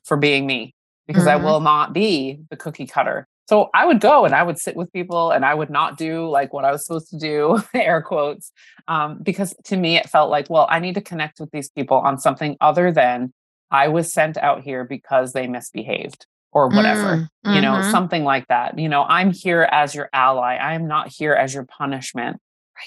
for 0.04 0.16
being 0.18 0.46
me 0.46 0.74
because 1.08 1.28
I 1.28 1.36
Mhm. 1.36 1.44
will 1.44 1.60
not 1.62 1.94
be 1.94 2.40
the 2.50 2.58
cookie 2.58 2.86
cutter. 2.86 3.28
So 3.48 3.70
I 3.74 3.86
would 3.86 4.02
go 4.02 4.26
and 4.26 4.36
I 4.36 4.44
would 4.44 4.60
sit 4.60 4.76
with 4.76 4.92
people 4.92 5.32
and 5.32 5.46
I 5.46 5.54
would 5.54 5.70
not 5.70 5.98
do 5.98 6.28
like 6.30 6.52
what 6.52 6.66
I 6.66 6.72
was 6.72 6.86
supposed 6.86 7.10
to 7.12 7.18
do, 7.18 7.62
air 7.74 8.02
quotes, 8.02 8.52
um, 8.90 9.20
because 9.24 9.56
to 9.66 9.78
me 9.78 9.96
it 9.96 10.10
felt 10.10 10.30
like, 10.30 10.50
well, 10.50 10.68
I 10.70 10.80
need 10.80 10.96
to 10.96 11.02
connect 11.02 11.40
with 11.40 11.52
these 11.52 11.70
people 11.70 11.98
on 11.98 12.20
something 12.20 12.58
other 12.60 12.92
than 12.92 13.34
I 13.72 13.88
was 13.88 14.12
sent 14.12 14.38
out 14.38 14.64
here 14.64 14.84
because 14.84 15.32
they 15.34 15.48
misbehaved 15.48 16.26
or 16.52 16.68
whatever, 16.70 17.30
mm, 17.46 17.56
you 17.56 17.62
know, 17.62 17.74
mm-hmm. 17.74 17.92
something 17.92 18.24
like 18.24 18.48
that. 18.48 18.80
You 18.80 18.90
know, 18.90 19.04
I'm 19.04 19.32
here 19.32 19.64
as 19.72 19.94
your 19.94 20.10
ally. 20.12 20.56
I 20.56 20.74
am 20.74 20.88
not 20.88 21.10
here 21.10 21.34
as 21.34 21.54
your 21.54 21.66
punishment. 21.66 22.38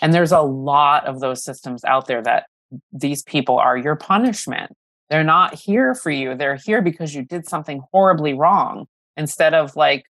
And 0.02 0.12
there's 0.12 0.32
a 0.32 0.40
lot 0.40 1.06
of 1.06 1.20
those 1.20 1.44
systems 1.44 1.84
out 1.84 2.06
there 2.06 2.22
that 2.22 2.46
these 2.92 3.22
people 3.22 3.58
are 3.58 3.76
your 3.76 3.96
punishment. 3.96 4.72
They're 5.11 5.24
not 5.24 5.54
here 5.54 5.94
for 5.94 6.11
you. 6.11 6.36
They're 6.36 6.56
here 6.56 6.80
because 6.80 7.14
you 7.14 7.22
did 7.22 7.48
something 7.48 7.82
horribly 7.92 8.32
wrong 8.32 8.86
instead 9.16 9.54
of 9.54 9.74
like, 9.76 10.04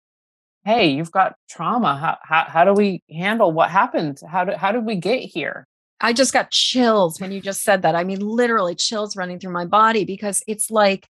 hey, 0.64 0.90
you've 0.90 1.10
got 1.10 1.36
trauma. 1.48 1.96
How, 1.96 2.18
how, 2.22 2.44
how 2.48 2.64
do 2.64 2.74
we 2.74 3.02
handle 3.10 3.50
what 3.50 3.70
happened? 3.70 4.20
How, 4.28 4.44
do, 4.44 4.52
how 4.52 4.72
did 4.72 4.84
we 4.84 4.96
get 4.96 5.20
here? 5.20 5.66
I 6.02 6.12
just 6.12 6.32
got 6.32 6.50
chills 6.50 7.20
when 7.20 7.32
you 7.32 7.40
just 7.40 7.62
said 7.62 7.82
that. 7.82 7.94
I 7.94 8.04
mean, 8.04 8.20
literally 8.20 8.74
chills 8.74 9.16
running 9.16 9.38
through 9.38 9.52
my 9.52 9.64
body 9.64 10.04
because 10.04 10.42
it's 10.46 10.70
like 10.70 11.08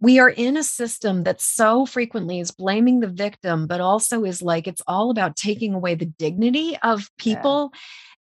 we 0.00 0.18
are 0.18 0.28
in 0.28 0.56
a 0.56 0.62
system 0.62 1.24
that 1.24 1.40
so 1.40 1.86
frequently 1.86 2.40
is 2.40 2.50
blaming 2.50 3.00
the 3.00 3.08
victim, 3.08 3.66
but 3.66 3.80
also 3.80 4.24
is 4.24 4.42
like 4.42 4.66
it's 4.66 4.82
all 4.86 5.10
about 5.10 5.36
taking 5.36 5.74
away 5.74 5.94
the 5.94 6.06
dignity 6.06 6.76
of 6.82 7.08
people. 7.18 7.70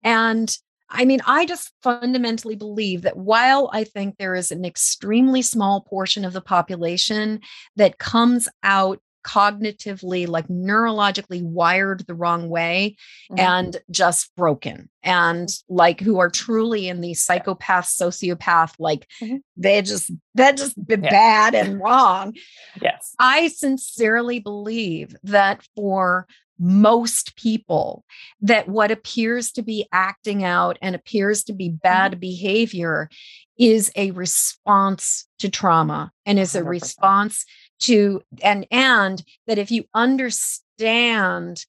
Yeah. 0.04 0.32
And 0.32 0.58
I 0.90 1.06
mean, 1.06 1.22
I 1.26 1.46
just 1.46 1.72
fundamentally 1.82 2.56
believe 2.56 3.04
that 3.04 3.18
while 3.18 3.70
I 3.74 3.84
think 3.84 4.18
there 4.18 4.36
is 4.36 4.52
an 4.52 4.66
extremely 4.66 5.42
small 5.42 5.82
portion 5.82 6.26
of 6.26 6.34
the 6.34 6.42
population 6.42 7.42
that 7.76 7.98
comes 7.98 8.48
out 8.64 9.00
cognitively 9.26 10.28
like 10.28 10.48
neurologically 10.48 11.42
wired 11.42 12.06
the 12.06 12.14
wrong 12.14 12.48
way 12.48 12.96
mm-hmm. 13.32 13.40
and 13.40 13.78
just 13.90 14.34
broken 14.36 14.88
and 15.02 15.50
like 15.68 16.00
who 16.00 16.20
are 16.20 16.30
truly 16.30 16.88
in 16.88 17.02
the 17.02 17.16
psychopath 17.16 17.86
sociopath 17.86 18.74
like 18.78 19.08
mm-hmm. 19.20 19.38
they 19.58 19.82
just 19.82 20.12
that 20.36 20.56
just 20.56 20.76
yeah. 20.88 20.98
bad 20.98 21.56
and 21.56 21.82
wrong 21.82 22.36
yes 22.80 23.16
i 23.18 23.48
sincerely 23.48 24.40
believe 24.40 25.16
that 25.24 25.68
for 25.76 26.28
most 26.60 27.36
people 27.36 28.04
that 28.42 28.68
what 28.68 28.92
appears 28.92 29.52
to 29.52 29.62
be 29.62 29.88
acting 29.92 30.44
out 30.44 30.78
and 30.82 30.96
appears 30.96 31.44
to 31.44 31.54
be 31.54 31.70
bad 31.70 32.14
mm-hmm. 32.14 32.20
behavior 32.20 33.10
is 33.58 33.92
a 33.96 34.12
response 34.12 35.28
to 35.40 35.50
trauma 35.50 36.12
and 36.26 36.40
is 36.40 36.56
a 36.56 36.62
100%. 36.62 36.68
response 36.68 37.46
to 37.80 38.22
and 38.42 38.66
and 38.72 39.24
that 39.48 39.58
if 39.58 39.72
you 39.72 39.84
understand 39.94 41.66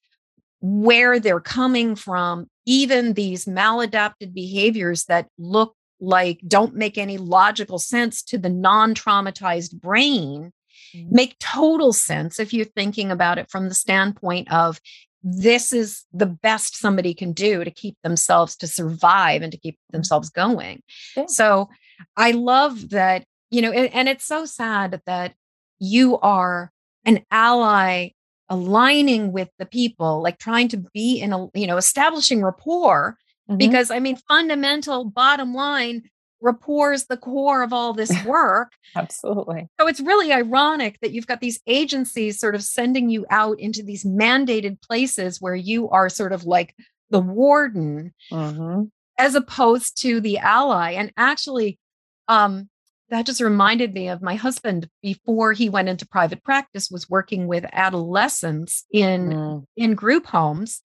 where 0.59 1.19
they're 1.19 1.39
coming 1.39 1.95
from 1.95 2.47
even 2.65 3.13
these 3.13 3.45
maladapted 3.45 4.33
behaviors 4.33 5.05
that 5.05 5.27
look 5.37 5.75
like 5.99 6.39
don't 6.47 6.75
make 6.75 6.97
any 6.97 7.17
logical 7.17 7.79
sense 7.79 8.21
to 8.21 8.37
the 8.37 8.49
non-traumatized 8.49 9.79
brain. 9.79 10.51
Make 10.93 11.37
total 11.39 11.93
sense 11.93 12.39
if 12.39 12.53
you're 12.53 12.65
thinking 12.65 13.11
about 13.11 13.37
it 13.37 13.49
from 13.49 13.69
the 13.69 13.75
standpoint 13.75 14.51
of 14.51 14.79
this 15.23 15.73
is 15.73 16.05
the 16.13 16.25
best 16.25 16.77
somebody 16.77 17.13
can 17.13 17.33
do 17.33 17.63
to 17.63 17.71
keep 17.71 17.97
themselves 18.03 18.55
to 18.55 18.67
survive 18.67 19.41
and 19.41 19.51
to 19.51 19.57
keep 19.57 19.75
mm-hmm. 19.75 19.97
themselves 19.97 20.29
going 20.29 20.81
yeah. 21.15 21.25
so 21.27 21.69
i 22.15 22.31
love 22.31 22.89
that 22.89 23.25
you 23.49 23.61
know 23.61 23.71
and, 23.71 23.93
and 23.93 24.07
it's 24.07 24.25
so 24.25 24.45
sad 24.45 25.01
that 25.05 25.33
you 25.79 26.17
are 26.19 26.71
an 27.05 27.23
ally 27.31 28.09
aligning 28.49 29.31
with 29.31 29.49
the 29.59 29.65
people 29.65 30.21
like 30.21 30.37
trying 30.37 30.67
to 30.69 30.77
be 30.93 31.19
in 31.19 31.33
a 31.33 31.47
you 31.53 31.67
know 31.67 31.77
establishing 31.77 32.43
rapport 32.43 33.17
mm-hmm. 33.49 33.57
because 33.57 33.91
i 33.91 33.99
mean 33.99 34.17
fundamental 34.27 35.03
bottom 35.03 35.53
line 35.53 36.03
rapport 36.41 36.93
is 36.93 37.05
the 37.07 37.17
core 37.17 37.63
of 37.63 37.73
all 37.73 37.93
this 37.93 38.13
work 38.25 38.73
absolutely 38.95 39.67
so 39.79 39.87
it's 39.87 39.99
really 39.99 40.31
ironic 40.31 40.97
that 41.01 41.11
you've 41.11 41.27
got 41.27 41.41
these 41.41 41.59
agencies 41.67 42.39
sort 42.39 42.55
of 42.55 42.63
sending 42.63 43.09
you 43.09 43.25
out 43.29 43.59
into 43.59 43.83
these 43.83 44.03
mandated 44.03 44.81
places 44.81 45.41
where 45.41 45.55
you 45.55 45.89
are 45.89 46.09
sort 46.09 46.33
of 46.33 46.45
like 46.45 46.75
the 47.09 47.19
warden 47.19 48.13
mm-hmm. 48.31 48.83
as 49.17 49.35
opposed 49.35 49.99
to 50.01 50.21
the 50.21 50.37
ally 50.37 50.91
and 50.91 51.11
actually 51.17 51.79
um 52.27 52.69
that 53.09 53.25
just 53.25 53.41
reminded 53.41 53.93
me 53.93 54.09
of 54.09 54.21
my 54.21 54.35
husband 54.35 54.89
before 55.01 55.53
he 55.53 55.69
went 55.69 55.87
into 55.87 56.05
private 56.05 56.43
practice 56.43 56.89
was 56.91 57.09
working 57.09 57.47
with 57.47 57.65
adolescents 57.71 58.85
in 58.91 59.29
mm. 59.29 59.65
in 59.75 59.95
group 59.95 60.25
homes 60.25 60.81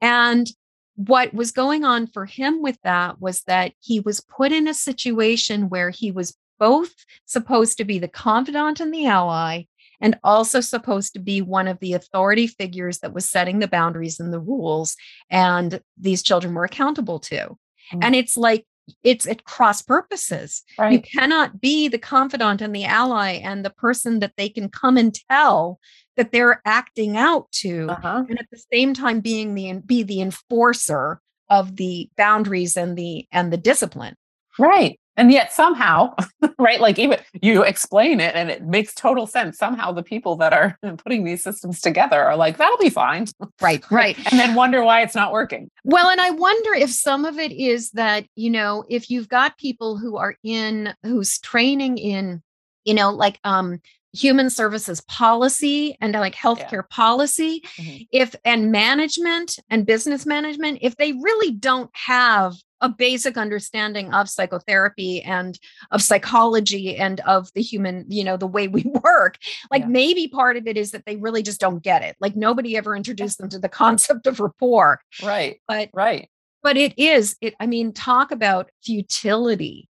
and 0.00 0.48
what 0.96 1.34
was 1.34 1.50
going 1.50 1.84
on 1.84 2.06
for 2.06 2.26
him 2.26 2.62
with 2.62 2.78
that 2.82 3.20
was 3.20 3.42
that 3.42 3.72
he 3.80 4.00
was 4.00 4.20
put 4.20 4.52
in 4.52 4.68
a 4.68 4.74
situation 4.74 5.68
where 5.68 5.90
he 5.90 6.10
was 6.10 6.36
both 6.58 6.92
supposed 7.26 7.78
to 7.78 7.84
be 7.84 7.98
the 7.98 8.08
confidant 8.08 8.80
and 8.80 8.94
the 8.94 9.06
ally 9.06 9.62
and 10.00 10.18
also 10.22 10.60
supposed 10.60 11.12
to 11.12 11.18
be 11.18 11.40
one 11.40 11.66
of 11.66 11.78
the 11.80 11.94
authority 11.94 12.46
figures 12.46 12.98
that 12.98 13.12
was 13.12 13.28
setting 13.28 13.58
the 13.58 13.68
boundaries 13.68 14.20
and 14.20 14.32
the 14.32 14.40
rules 14.40 14.96
and 15.30 15.80
these 15.98 16.22
children 16.22 16.54
were 16.54 16.64
accountable 16.64 17.18
to 17.18 17.56
mm. 17.92 17.98
and 18.00 18.14
it's 18.14 18.36
like 18.36 18.64
it's 19.02 19.26
at 19.26 19.44
cross 19.44 19.82
purposes. 19.82 20.62
Right. 20.78 20.92
You 20.92 21.00
cannot 21.00 21.60
be 21.60 21.88
the 21.88 21.98
confidant 21.98 22.60
and 22.60 22.74
the 22.74 22.84
ally 22.84 23.32
and 23.32 23.64
the 23.64 23.70
person 23.70 24.20
that 24.20 24.32
they 24.36 24.48
can 24.48 24.68
come 24.68 24.96
and 24.96 25.16
tell 25.30 25.80
that 26.16 26.32
they're 26.32 26.60
acting 26.64 27.16
out 27.16 27.50
to, 27.52 27.88
uh-huh. 27.90 28.24
and 28.28 28.38
at 28.38 28.46
the 28.50 28.62
same 28.72 28.94
time 28.94 29.20
being 29.20 29.54
the 29.54 29.80
be 29.84 30.02
the 30.02 30.20
enforcer 30.20 31.20
of 31.50 31.76
the 31.76 32.08
boundaries 32.16 32.76
and 32.76 32.96
the 32.96 33.26
and 33.32 33.52
the 33.52 33.56
discipline. 33.56 34.14
Right 34.58 34.98
and 35.16 35.30
yet 35.30 35.52
somehow 35.52 36.14
right 36.58 36.80
like 36.80 36.98
even 36.98 37.18
you 37.40 37.62
explain 37.62 38.20
it 38.20 38.34
and 38.34 38.50
it 38.50 38.64
makes 38.64 38.94
total 38.94 39.26
sense 39.26 39.58
somehow 39.58 39.92
the 39.92 40.02
people 40.02 40.36
that 40.36 40.52
are 40.52 40.76
putting 40.98 41.24
these 41.24 41.42
systems 41.42 41.80
together 41.80 42.22
are 42.22 42.36
like 42.36 42.56
that'll 42.56 42.78
be 42.78 42.90
fine 42.90 43.26
right 43.60 43.84
right 43.90 44.16
and 44.30 44.40
then 44.40 44.54
wonder 44.54 44.82
why 44.82 45.02
it's 45.02 45.14
not 45.14 45.32
working 45.32 45.70
well 45.84 46.08
and 46.08 46.20
i 46.20 46.30
wonder 46.30 46.74
if 46.74 46.90
some 46.90 47.24
of 47.24 47.38
it 47.38 47.52
is 47.52 47.90
that 47.90 48.26
you 48.36 48.50
know 48.50 48.84
if 48.88 49.10
you've 49.10 49.28
got 49.28 49.58
people 49.58 49.98
who 49.98 50.16
are 50.16 50.36
in 50.42 50.94
who's 51.02 51.38
training 51.38 51.98
in 51.98 52.42
you 52.84 52.94
know 52.94 53.10
like 53.10 53.38
um 53.44 53.80
human 54.14 54.48
services 54.48 55.00
policy 55.02 55.96
and 56.00 56.12
like 56.12 56.34
healthcare 56.34 56.72
yeah. 56.72 56.82
policy 56.90 57.60
mm-hmm. 57.76 58.02
if 58.12 58.34
and 58.44 58.70
management 58.70 59.58
and 59.70 59.84
business 59.84 60.24
management 60.24 60.78
if 60.80 60.96
they 60.96 61.12
really 61.12 61.50
don't 61.50 61.90
have 61.94 62.54
a 62.80 62.88
basic 62.88 63.36
understanding 63.36 64.12
of 64.12 64.28
psychotherapy 64.28 65.22
and 65.22 65.58
of 65.90 66.02
psychology 66.02 66.96
and 66.96 67.20
of 67.20 67.50
the 67.54 67.62
human 67.62 68.04
you 68.08 68.22
know 68.22 68.36
the 68.36 68.46
way 68.46 68.68
we 68.68 68.82
work 69.04 69.38
like 69.70 69.82
yeah. 69.82 69.88
maybe 69.88 70.28
part 70.28 70.56
of 70.56 70.66
it 70.66 70.76
is 70.76 70.90
that 70.92 71.04
they 71.06 71.16
really 71.16 71.42
just 71.42 71.60
don't 71.60 71.82
get 71.82 72.02
it. 72.02 72.16
Like 72.20 72.36
nobody 72.36 72.76
ever 72.76 72.94
introduced 72.94 73.38
them 73.38 73.48
to 73.50 73.58
the 73.58 73.68
concept 73.84 74.26
of 74.26 74.40
rapport. 74.40 75.00
Right. 75.22 75.60
But 75.66 75.90
right. 75.92 76.28
but 76.62 76.76
it 76.76 76.98
is 76.98 77.36
it 77.40 77.54
i 77.58 77.66
mean 77.66 77.92
talk 77.92 78.30
about 78.30 78.70
futility. 78.82 79.88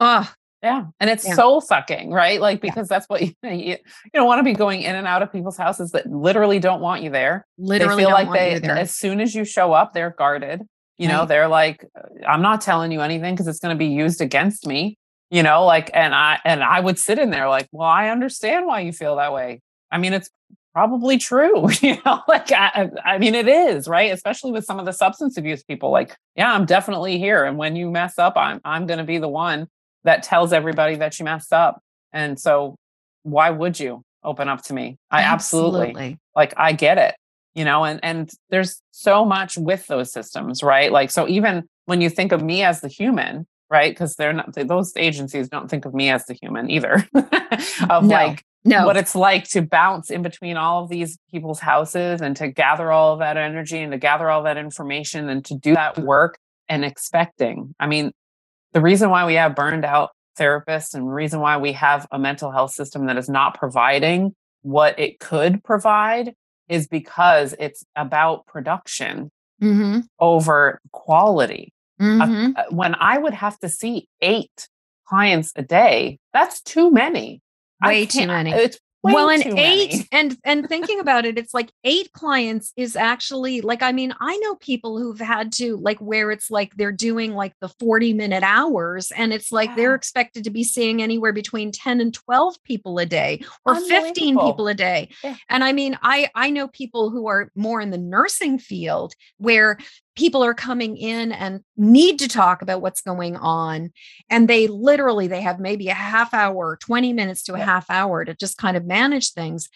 Oh 0.00 0.32
yeah. 0.62 0.84
And 1.00 1.08
it's 1.08 1.26
yeah. 1.26 1.34
soul 1.34 1.60
sucking, 1.60 2.10
right? 2.10 2.40
Like, 2.40 2.60
because 2.60 2.90
yeah. 2.90 2.96
that's 2.96 3.06
what 3.06 3.22
you, 3.22 3.34
you, 3.42 3.76
don't 4.12 4.26
want 4.26 4.40
to 4.40 4.44
be 4.44 4.52
going 4.52 4.82
in 4.82 4.94
and 4.94 5.06
out 5.06 5.22
of 5.22 5.32
people's 5.32 5.56
houses 5.56 5.92
that 5.92 6.06
literally 6.06 6.58
don't 6.58 6.80
want 6.80 7.02
you 7.02 7.10
there. 7.10 7.46
Literally, 7.58 7.96
they 7.96 8.08
feel 8.08 8.12
like 8.12 8.32
they, 8.32 8.68
as 8.68 8.94
soon 8.94 9.20
as 9.20 9.34
you 9.34 9.44
show 9.44 9.72
up, 9.72 9.92
they're 9.92 10.10
guarded. 10.10 10.62
You 10.98 11.08
right. 11.08 11.14
know, 11.14 11.26
they're 11.26 11.48
like, 11.48 11.86
I'm 12.26 12.42
not 12.42 12.60
telling 12.60 12.92
you 12.92 13.00
anything 13.00 13.34
because 13.34 13.48
it's 13.48 13.60
going 13.60 13.74
to 13.74 13.78
be 13.78 13.86
used 13.86 14.20
against 14.20 14.66
me. 14.66 14.98
You 15.30 15.42
know, 15.42 15.64
like, 15.64 15.90
and 15.94 16.14
I, 16.14 16.40
and 16.44 16.62
I 16.62 16.80
would 16.80 16.98
sit 16.98 17.18
in 17.18 17.30
there 17.30 17.48
like, 17.48 17.68
well, 17.72 17.88
I 17.88 18.10
understand 18.10 18.66
why 18.66 18.80
you 18.80 18.92
feel 18.92 19.16
that 19.16 19.32
way. 19.32 19.62
I 19.90 19.98
mean, 19.98 20.12
it's 20.12 20.28
probably 20.74 21.18
true. 21.18 21.68
You 21.80 21.96
know, 22.04 22.20
like, 22.28 22.52
I, 22.52 22.90
I 23.04 23.18
mean, 23.18 23.34
it 23.34 23.48
is, 23.48 23.88
right? 23.88 24.12
Especially 24.12 24.50
with 24.50 24.64
some 24.64 24.78
of 24.78 24.84
the 24.84 24.92
substance 24.92 25.38
abuse 25.38 25.62
people, 25.62 25.90
like, 25.90 26.16
yeah, 26.36 26.52
I'm 26.52 26.66
definitely 26.66 27.18
here. 27.18 27.44
And 27.44 27.56
when 27.56 27.76
you 27.76 27.90
mess 27.90 28.18
up, 28.18 28.36
I'm, 28.36 28.60
I'm 28.64 28.86
going 28.86 28.98
to 28.98 29.04
be 29.04 29.18
the 29.18 29.28
one 29.28 29.68
that 30.04 30.22
tells 30.22 30.52
everybody 30.52 30.96
that 30.96 31.18
you 31.18 31.24
messed 31.24 31.52
up. 31.52 31.82
And 32.12 32.38
so 32.38 32.76
why 33.22 33.50
would 33.50 33.78
you 33.78 34.02
open 34.24 34.48
up 34.48 34.62
to 34.64 34.74
me? 34.74 34.98
I 35.10 35.22
absolutely, 35.22 35.88
absolutely 35.88 36.18
like 36.34 36.54
I 36.56 36.72
get 36.72 36.98
it. 36.98 37.14
You 37.54 37.64
know, 37.64 37.84
and 37.84 37.98
and 38.02 38.30
there's 38.50 38.80
so 38.92 39.24
much 39.24 39.56
with 39.58 39.86
those 39.88 40.12
systems, 40.12 40.62
right? 40.62 40.92
Like 40.92 41.10
so 41.10 41.28
even 41.28 41.64
when 41.86 42.00
you 42.00 42.08
think 42.08 42.32
of 42.32 42.42
me 42.42 42.62
as 42.62 42.80
the 42.80 42.88
human, 42.88 43.46
right? 43.68 43.92
Because 43.92 44.14
they're 44.14 44.32
not 44.32 44.54
those 44.54 44.92
agencies 44.96 45.48
don't 45.48 45.68
think 45.68 45.84
of 45.84 45.92
me 45.92 46.10
as 46.10 46.26
the 46.26 46.34
human 46.34 46.70
either. 46.70 47.06
of 47.90 48.04
no, 48.04 48.08
like 48.08 48.44
no. 48.64 48.86
what 48.86 48.96
it's 48.96 49.14
like 49.14 49.48
to 49.50 49.62
bounce 49.62 50.10
in 50.10 50.22
between 50.22 50.56
all 50.56 50.84
of 50.84 50.90
these 50.90 51.18
people's 51.30 51.60
houses 51.60 52.20
and 52.20 52.36
to 52.36 52.48
gather 52.48 52.92
all 52.92 53.14
of 53.14 53.18
that 53.18 53.36
energy 53.36 53.78
and 53.78 53.92
to 53.92 53.98
gather 53.98 54.30
all 54.30 54.44
that 54.44 54.56
information 54.56 55.28
and 55.28 55.44
to 55.46 55.54
do 55.54 55.74
that 55.74 55.98
work 55.98 56.38
and 56.68 56.84
expecting. 56.84 57.74
I 57.80 57.86
mean, 57.86 58.12
the 58.72 58.80
reason 58.80 59.10
why 59.10 59.26
we 59.26 59.34
have 59.34 59.54
burned 59.54 59.84
out 59.84 60.10
therapists 60.38 60.94
and 60.94 61.12
reason 61.12 61.40
why 61.40 61.56
we 61.56 61.72
have 61.72 62.06
a 62.12 62.18
mental 62.18 62.50
health 62.50 62.72
system 62.72 63.06
that 63.06 63.16
is 63.16 63.28
not 63.28 63.58
providing 63.58 64.34
what 64.62 64.98
it 64.98 65.18
could 65.20 65.62
provide 65.64 66.34
is 66.68 66.86
because 66.86 67.54
it's 67.58 67.84
about 67.96 68.46
production 68.46 69.30
Mhm. 69.60 70.04
over 70.18 70.80
quality. 70.92 71.72
Uh, 71.98 72.04
Mhm. 72.04 72.56
uh, 72.56 72.64
when 72.70 72.94
I 72.94 73.18
would 73.18 73.34
have 73.34 73.58
to 73.58 73.68
see 73.68 74.08
eight 74.22 74.68
clients 75.06 75.52
a 75.56 75.62
day, 75.62 76.18
that's 76.32 76.62
too 76.62 76.90
many. 76.90 77.42
Way 77.84 78.06
too 78.06 78.26
many. 78.26 78.52
It's 78.52 78.78
way 79.02 79.14
well 79.14 79.30
and 79.30 79.42
eight 79.58 79.90
many. 79.92 80.08
and 80.12 80.36
and 80.44 80.68
thinking 80.68 81.00
about 81.00 81.24
it 81.24 81.38
it's 81.38 81.54
like 81.54 81.70
eight 81.84 82.12
clients 82.12 82.72
is 82.76 82.96
actually 82.96 83.60
like 83.60 83.82
i 83.82 83.92
mean 83.92 84.14
i 84.20 84.36
know 84.38 84.54
people 84.56 84.98
who've 84.98 85.20
had 85.20 85.52
to 85.52 85.76
like 85.78 85.98
where 85.98 86.30
it's 86.30 86.50
like 86.50 86.74
they're 86.76 86.92
doing 86.92 87.34
like 87.34 87.54
the 87.60 87.68
40 87.68 88.12
minute 88.12 88.42
hours 88.42 89.10
and 89.12 89.32
it's 89.32 89.50
like 89.50 89.74
they're 89.76 89.94
expected 89.94 90.44
to 90.44 90.50
be 90.50 90.64
seeing 90.64 91.02
anywhere 91.02 91.32
between 91.32 91.72
10 91.72 92.00
and 92.00 92.12
12 92.12 92.62
people 92.64 92.98
a 92.98 93.06
day 93.06 93.40
or 93.64 93.74
15 93.80 94.38
people 94.38 94.68
a 94.68 94.74
day 94.74 95.08
Yeah. 95.24 95.36
and 95.48 95.64
i 95.64 95.72
mean 95.72 95.98
i 96.02 96.28
i 96.34 96.50
know 96.50 96.68
people 96.68 97.10
who 97.10 97.26
are 97.28 97.50
more 97.54 97.80
in 97.80 97.90
the 97.90 97.98
nursing 97.98 98.58
field 98.58 99.14
where 99.38 99.78
people 100.20 100.44
are 100.44 100.54
coming 100.54 100.96
in 100.98 101.32
and 101.32 101.60
need 101.76 102.18
to 102.18 102.28
talk 102.28 102.60
about 102.62 102.82
what's 102.82 103.00
going 103.00 103.36
on 103.36 103.90
and 104.28 104.48
they 104.48 104.66
literally 104.66 105.26
they 105.26 105.40
have 105.40 105.58
maybe 105.58 105.88
a 105.88 105.94
half 105.94 106.34
hour 106.34 106.76
20 106.82 107.12
minutes 107.14 107.42
to 107.44 107.54
a 107.54 107.58
half 107.58 107.86
hour 107.88 108.24
to 108.24 108.34
just 108.34 108.58
kind 108.58 108.76
of 108.76 108.84
manage 108.84 109.32
things 109.32 109.68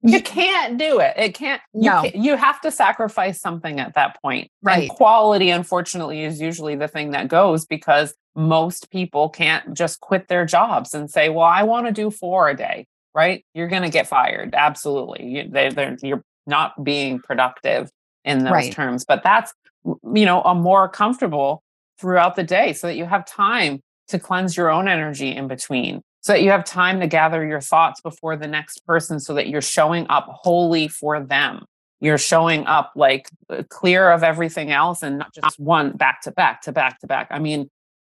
You 0.00 0.22
can't 0.22 0.78
do 0.78 1.00
it. 1.00 1.14
It 1.16 1.34
can't. 1.34 1.60
You, 1.74 1.90
No. 1.90 2.02
can't- 2.02 2.14
you 2.14 2.36
have 2.36 2.60
to 2.60 2.70
sacrifice 2.70 3.40
something 3.40 3.80
at 3.80 3.94
that 3.94 4.10
point. 4.22 4.48
Right. 4.62 4.88
And 4.88 4.90
quality, 4.96 5.50
unfortunately, 5.50 6.22
is 6.22 6.40
usually 6.40 6.76
the 6.76 6.86
thing 6.86 7.10
that 7.10 7.26
goes 7.26 7.66
because 7.66 8.14
most 8.36 8.92
people 8.92 9.28
can't 9.28 9.74
just 9.74 9.98
quit 9.98 10.28
their 10.28 10.44
jobs 10.46 10.94
and 10.94 11.10
say, 11.10 11.30
"Well, 11.30 11.44
I 11.60 11.64
want 11.64 11.86
to 11.86 11.92
do 11.92 12.12
four 12.12 12.48
a 12.48 12.56
day." 12.56 12.86
Right? 13.12 13.44
You're 13.54 13.66
going 13.74 13.82
to 13.82 13.90
get 13.98 14.06
fired. 14.06 14.54
Absolutely. 14.54 15.26
You, 15.26 15.48
they, 15.48 15.68
they're, 15.70 15.96
you're 16.00 16.22
not 16.46 16.84
being 16.84 17.18
productive 17.18 17.90
in 18.24 18.44
those 18.44 18.52
Right. 18.52 18.72
terms. 18.72 19.04
But 19.04 19.24
that's 19.24 19.52
you 19.84 20.24
know 20.24 20.42
a 20.42 20.54
more 20.54 20.88
comfortable 20.88 21.62
throughout 21.98 22.36
the 22.36 22.42
day, 22.42 22.72
so 22.72 22.86
that 22.86 22.96
you 22.96 23.04
have 23.04 23.26
time 23.26 23.80
to 24.08 24.18
cleanse 24.18 24.56
your 24.56 24.70
own 24.70 24.88
energy 24.88 25.34
in 25.34 25.48
between 25.48 26.02
so 26.20 26.32
that 26.32 26.42
you 26.42 26.50
have 26.50 26.64
time 26.64 27.00
to 27.00 27.06
gather 27.06 27.44
your 27.44 27.60
thoughts 27.60 28.00
before 28.00 28.36
the 28.36 28.46
next 28.46 28.86
person 28.86 29.18
so 29.18 29.34
that 29.34 29.48
you're 29.48 29.60
showing 29.60 30.06
up 30.08 30.26
wholly 30.28 30.86
for 30.86 31.20
them. 31.20 31.64
You're 32.00 32.18
showing 32.18 32.66
up 32.66 32.92
like 32.94 33.28
uh, 33.48 33.62
clear 33.68 34.10
of 34.10 34.22
everything 34.22 34.70
else 34.70 35.02
and 35.02 35.18
not 35.18 35.34
just 35.34 35.58
one 35.58 35.96
back 35.96 36.22
to 36.22 36.32
back 36.32 36.62
to 36.62 36.72
back 36.72 37.00
to 37.00 37.06
back. 37.06 37.28
I 37.30 37.38
mean 37.38 37.68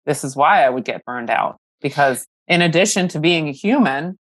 this 0.06 0.24
is 0.24 0.36
why 0.36 0.64
i 0.64 0.70
would 0.70 0.84
get 0.84 1.04
burned 1.04 1.30
out 1.30 1.58
because 1.80 2.26
in 2.48 2.62
addition 2.62 3.08
to 3.08 3.18
being 3.18 3.48
a 3.48 3.52
human 3.52 4.18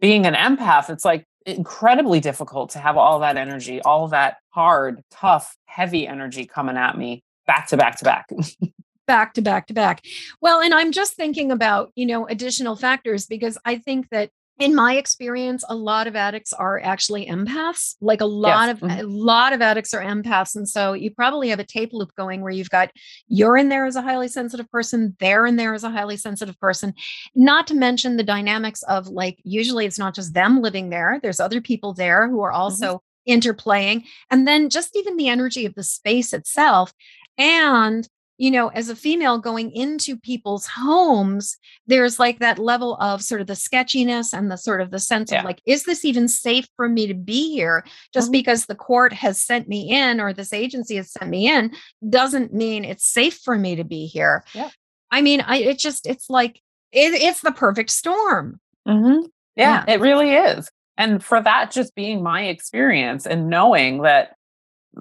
being 0.00 0.26
an 0.26 0.34
empath 0.34 0.90
it's 0.90 1.04
like 1.04 1.24
incredibly 1.46 2.20
difficult 2.20 2.70
to 2.70 2.78
have 2.78 2.96
all 2.96 3.20
that 3.20 3.36
energy 3.36 3.80
all 3.82 4.08
that 4.08 4.36
hard 4.50 5.02
tough 5.10 5.56
heavy 5.64 6.06
energy 6.06 6.44
coming 6.44 6.76
at 6.76 6.98
me 6.98 7.22
back 7.46 7.66
to 7.66 7.76
back 7.76 7.96
to 7.96 8.04
back 8.04 8.28
back 9.10 9.34
to 9.34 9.42
back 9.42 9.66
to 9.66 9.74
back. 9.74 10.04
Well, 10.40 10.60
and 10.60 10.72
I'm 10.72 10.92
just 10.92 11.14
thinking 11.14 11.50
about, 11.50 11.90
you 11.96 12.06
know, 12.06 12.28
additional 12.28 12.76
factors 12.76 13.26
because 13.26 13.58
I 13.64 13.76
think 13.76 14.08
that 14.10 14.30
in 14.60 14.74
my 14.74 14.96
experience, 14.96 15.64
a 15.70 15.74
lot 15.74 16.06
of 16.06 16.14
addicts 16.14 16.52
are 16.52 16.78
actually 16.80 17.26
empaths. 17.26 17.96
Like 18.02 18.20
a 18.20 18.26
lot 18.26 18.68
Yes, 18.68 18.76
of 18.76 18.80
mhm. 18.80 19.00
a 19.00 19.06
lot 19.06 19.54
of 19.54 19.62
addicts 19.62 19.94
are 19.94 20.02
empaths. 20.02 20.54
And 20.54 20.68
so 20.68 20.92
you 20.92 21.10
probably 21.10 21.48
have 21.48 21.58
a 21.58 21.64
tape 21.64 21.90
loop 21.94 22.14
going 22.14 22.42
where 22.42 22.52
you've 22.52 22.68
got 22.70 22.90
you're 23.26 23.56
in 23.56 23.70
there 23.70 23.86
as 23.86 23.96
a 23.96 24.02
highly 24.02 24.28
sensitive 24.28 24.70
person, 24.70 25.16
they're 25.18 25.46
in 25.46 25.56
there 25.56 25.72
as 25.72 25.82
a 25.82 25.90
highly 25.90 26.18
sensitive 26.18 26.60
person. 26.60 26.92
Not 27.34 27.66
to 27.68 27.74
mention 27.74 28.18
the 28.18 28.22
dynamics 28.22 28.82
of 28.82 29.08
like 29.08 29.38
usually 29.44 29.86
it's 29.86 29.98
not 29.98 30.14
just 30.14 30.34
them 30.34 30.60
living 30.60 30.90
there, 30.90 31.18
there's 31.22 31.40
other 31.40 31.62
people 31.62 31.94
there 31.94 32.28
who 32.28 32.42
are 32.42 32.52
also 32.52 33.02
interplaying. 33.26 34.04
And 34.30 34.46
then 34.46 34.68
just 34.68 34.94
even 34.94 35.16
the 35.16 35.28
energy 35.28 35.64
of 35.64 35.74
the 35.74 35.82
space 35.82 36.34
itself. 36.34 36.92
And 37.38 38.06
you 38.40 38.50
know, 38.50 38.68
as 38.68 38.88
a 38.88 38.96
female 38.96 39.38
going 39.38 39.70
into 39.72 40.16
people's 40.16 40.64
homes, 40.66 41.58
there's 41.86 42.18
like 42.18 42.38
that 42.38 42.58
level 42.58 42.96
of 42.96 43.20
sort 43.22 43.42
of 43.42 43.46
the 43.46 43.54
sketchiness 43.54 44.32
and 44.32 44.50
the 44.50 44.56
sort 44.56 44.80
of 44.80 44.90
the 44.90 44.98
sense 44.98 45.30
Yeah. 45.30 45.40
of 45.40 45.44
like, 45.44 45.60
is 45.66 45.82
this 45.82 46.06
even 46.06 46.26
safe 46.26 46.66
for 46.74 46.88
me 46.88 47.06
to 47.06 47.12
be 47.12 47.52
here? 47.54 47.84
Just 48.14 48.30
Mhm. 48.30 48.32
because 48.32 48.64
the 48.64 48.74
court 48.74 49.12
has 49.12 49.42
sent 49.42 49.68
me 49.68 49.90
in 49.90 50.20
or 50.22 50.32
this 50.32 50.54
agency 50.54 50.96
has 50.96 51.12
sent 51.12 51.30
me 51.30 51.50
in 51.50 51.72
doesn't 52.08 52.54
mean 52.54 52.82
it's 52.82 53.04
safe 53.06 53.38
for 53.44 53.58
me 53.58 53.76
to 53.76 53.84
be 53.84 54.06
here. 54.06 54.42
Yeah. 54.54 54.70
I 55.10 55.20
mean, 55.20 55.42
I 55.42 55.58
it 55.58 55.78
just 55.78 56.06
it's 56.06 56.30
like 56.30 56.62
it, 56.92 57.12
it's 57.20 57.42
the 57.42 57.52
perfect 57.52 57.90
storm. 57.90 58.58
Mm-hmm. 58.88 59.26
Yeah, 59.56 59.84
Yeah. 59.86 59.94
it 59.94 60.00
really 60.00 60.30
is. 60.34 60.70
And 60.96 61.22
for 61.22 61.42
that 61.42 61.72
just 61.72 61.94
being 61.94 62.22
my 62.22 62.44
experience 62.44 63.26
and 63.26 63.48
knowing 63.50 64.00
that 64.02 64.34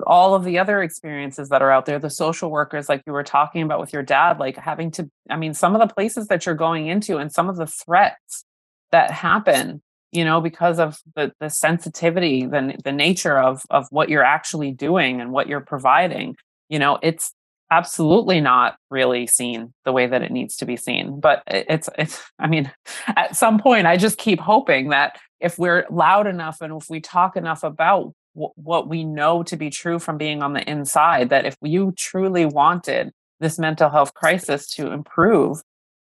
all 0.05 0.35
of 0.35 0.43
the 0.43 0.59
other 0.59 0.81
experiences 0.81 1.49
that 1.49 1.61
are 1.61 1.71
out 1.71 1.85
there, 1.85 1.99
the 1.99 2.09
social 2.09 2.51
workers, 2.51 2.89
like 2.89 3.03
you 3.07 3.13
were 3.13 3.23
talking 3.23 3.61
about 3.61 3.79
with 3.79 3.91
your 3.91 4.03
dad, 4.03 4.39
like 4.39 4.57
having 4.57 4.91
to, 4.91 5.09
I 5.29 5.35
mean, 5.35 5.53
some 5.53 5.75
of 5.75 5.81
the 5.81 5.93
places 5.93 6.27
that 6.27 6.45
you're 6.45 6.55
going 6.55 6.87
into 6.87 7.17
and 7.17 7.31
some 7.31 7.49
of 7.49 7.57
the 7.57 7.67
threats 7.67 8.45
that 8.91 9.11
happen, 9.11 9.81
you 10.11 10.23
know, 10.23 10.41
because 10.41 10.79
of 10.79 10.99
the 11.15 11.31
the 11.39 11.49
sensitivity, 11.49 12.45
the 12.45 12.75
the 12.83 12.91
nature 12.91 13.37
of 13.37 13.61
of 13.69 13.87
what 13.89 14.09
you're 14.09 14.23
actually 14.23 14.71
doing 14.71 15.21
and 15.21 15.31
what 15.31 15.47
you're 15.47 15.59
providing, 15.61 16.35
you 16.69 16.79
know, 16.79 16.99
it's 17.01 17.33
absolutely 17.71 18.41
not 18.41 18.75
really 18.89 19.27
seen 19.27 19.73
the 19.85 19.91
way 19.91 20.07
that 20.07 20.23
it 20.23 20.31
needs 20.31 20.55
to 20.57 20.65
be 20.65 20.75
seen. 20.75 21.19
But 21.19 21.43
it's 21.47 21.89
it's 21.97 22.23
i 22.39 22.47
mean 22.47 22.71
at 23.07 23.35
some 23.35 23.59
point 23.59 23.87
i 23.87 23.97
just 23.97 24.17
keep 24.17 24.39
hoping 24.39 24.89
that 24.89 25.17
if 25.39 25.57
we're 25.57 25.85
loud 25.89 26.27
enough 26.27 26.61
and 26.61 26.73
if 26.73 26.89
we 26.89 26.99
talk 26.99 27.37
enough 27.37 27.63
about 27.63 28.13
wh- 28.39 28.57
what 28.57 28.87
we 28.87 29.03
know 29.03 29.43
to 29.43 29.57
be 29.57 29.69
true 29.69 29.99
from 29.99 30.17
being 30.17 30.41
on 30.41 30.53
the 30.53 30.69
inside 30.69 31.29
that 31.29 31.45
if 31.45 31.57
you 31.61 31.93
truly 31.97 32.45
wanted 32.45 33.11
this 33.39 33.59
mental 33.59 33.89
health 33.89 34.13
crisis 34.13 34.69
to 34.71 34.91
improve 34.91 35.61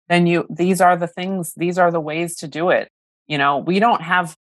then 0.09 0.27
you 0.27 0.47
these 0.51 0.81
are 0.81 0.97
the 0.97 1.07
things 1.07 1.53
these 1.57 1.79
are 1.79 1.91
the 1.91 2.01
ways 2.01 2.37
to 2.37 2.49
do 2.49 2.71
it. 2.71 2.91
You 3.27 3.39
know 3.39 3.59
we 3.59 3.79
don't 3.79 4.03
have 4.03 4.37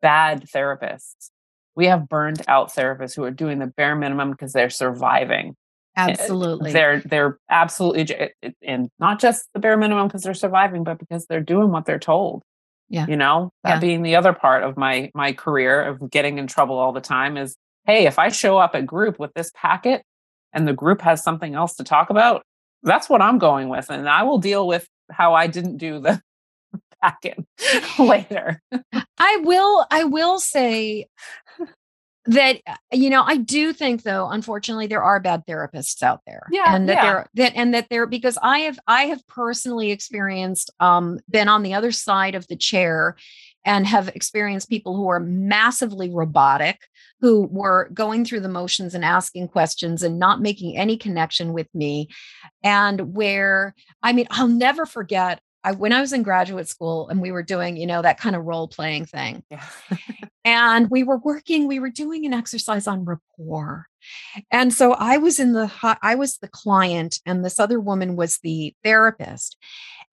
bad 0.00 0.46
therapists. 0.54 1.30
We 1.74 1.86
have 1.86 2.08
burned 2.08 2.42
out 2.48 2.72
therapists 2.72 3.14
who 3.14 3.24
are 3.24 3.30
doing 3.30 3.58
the 3.58 3.66
bare 3.66 3.94
minimum 3.94 4.30
because 4.30 4.52
they're 4.52 4.70
surviving. 4.70 5.56
Eh, 5.96 6.10
absolutely. 6.10 6.72
they're 6.72 7.00
they're 7.00 7.38
absolutely 7.48 8.14
eh, 8.14 8.28
eh, 8.42 8.50
and 8.62 8.90
not 8.98 9.18
just 9.18 9.48
the 9.54 9.60
bare 9.60 9.78
minimum 9.78 10.08
because 10.08 10.22
they're 10.22 10.34
surviving 10.34 10.84
but 10.84 10.98
because 10.98 11.24
they're 11.24 11.40
doing 11.40 11.70
what 11.70 11.86
they're 11.86 11.98
told 11.98 12.42
Yeah. 12.88 13.06
you 13.08 13.16
know 13.16 13.50
that 13.64 13.74
Yeah. 13.74 13.80
being 13.80 14.02
the 14.02 14.16
other 14.16 14.32
part 14.32 14.62
of 14.62 14.76
my 14.76 15.10
my 15.14 15.32
career 15.32 15.82
of 15.82 16.10
getting 16.10 16.38
in 16.38 16.46
trouble 16.46 16.78
all 16.78 16.92
the 16.92 17.00
time 17.00 17.36
is 17.36 17.56
hey 17.86 18.06
if 18.06 18.18
i 18.18 18.28
show 18.28 18.58
up 18.58 18.74
at 18.74 18.86
group 18.86 19.18
with 19.18 19.32
this 19.34 19.50
packet 19.56 20.02
and 20.52 20.68
the 20.68 20.72
group 20.72 21.00
has 21.00 21.22
something 21.22 21.54
else 21.54 21.74
to 21.76 21.84
talk 21.84 22.10
about 22.10 22.42
that's 22.84 23.08
what 23.08 23.20
i'm 23.20 23.38
going 23.38 23.68
with 23.68 23.90
and 23.90 24.08
i 24.08 24.22
will 24.22 24.38
deal 24.38 24.66
with 24.68 24.86
how 25.10 25.34
i 25.34 25.46
didn't 25.48 25.78
do 25.78 25.98
the 26.00 26.20
packet 27.02 27.38
later 27.98 28.60
I 29.18 29.38
will 29.42 29.86
I 29.90 30.04
will 30.04 30.38
say 30.38 31.06
that 32.28 32.60
uh, 32.66 32.76
you 32.92 33.10
know 33.10 33.22
I 33.22 33.36
do 33.36 33.72
think 33.72 34.02
though 34.02 34.28
unfortunately 34.28 34.86
there 34.86 35.02
are 35.02 35.20
bad 35.20 35.44
therapists 35.46 36.02
out 36.02 36.20
there 36.26 36.46
Yeah, 36.50 36.74
and 36.74 36.88
that 36.88 36.94
yeah. 36.94 37.02
they're 37.02 37.30
that 37.34 37.52
and 37.56 37.74
that 37.74 37.86
they're 37.90 38.06
because 38.06 38.38
I 38.42 38.60
have 38.60 38.78
I 38.86 39.04
have 39.04 39.26
personally 39.26 39.90
experienced 39.90 40.70
um 40.80 41.18
been 41.28 41.48
on 41.48 41.62
the 41.62 41.74
other 41.74 41.92
side 41.92 42.34
of 42.34 42.46
the 42.48 42.56
chair 42.56 43.16
and 43.64 43.86
have 43.86 44.08
experienced 44.08 44.68
people 44.68 44.96
who 44.96 45.08
are 45.08 45.20
massively 45.20 46.10
robotic 46.10 46.78
who 47.20 47.48
were 47.50 47.88
going 47.94 48.24
through 48.24 48.40
the 48.40 48.48
motions 48.48 48.94
and 48.94 49.04
asking 49.04 49.48
questions 49.48 50.02
and 50.02 50.18
not 50.18 50.40
making 50.40 50.76
any 50.76 50.96
connection 50.96 51.52
with 51.52 51.68
me 51.74 52.08
and 52.62 53.14
where 53.14 53.74
I 54.02 54.12
mean 54.12 54.26
I'll 54.30 54.48
never 54.48 54.86
forget 54.86 55.40
I, 55.66 55.72
when 55.72 55.92
I 55.92 56.00
was 56.00 56.12
in 56.12 56.22
graduate 56.22 56.68
school 56.68 57.08
and 57.08 57.20
we 57.20 57.32
were 57.32 57.42
doing, 57.42 57.76
you 57.76 57.86
know, 57.86 58.00
that 58.00 58.18
kind 58.18 58.36
of 58.36 58.44
role 58.44 58.68
playing 58.68 59.04
thing, 59.04 59.42
yeah 59.50 59.64
and 60.46 60.88
we 60.90 61.02
were 61.02 61.18
working, 61.18 61.66
we 61.66 61.80
were 61.80 61.90
doing 61.90 62.24
an 62.24 62.32
exercise 62.32 62.86
on 62.86 63.04
rapport. 63.04 63.86
And 64.52 64.72
so 64.72 64.92
I 64.92 65.16
was 65.16 65.40
in 65.40 65.54
the, 65.54 65.68
I 66.00 66.14
was 66.14 66.38
the 66.38 66.46
client, 66.46 67.18
and 67.26 67.44
this 67.44 67.58
other 67.58 67.80
woman 67.80 68.14
was 68.14 68.38
the 68.38 68.72
therapist. 68.84 69.56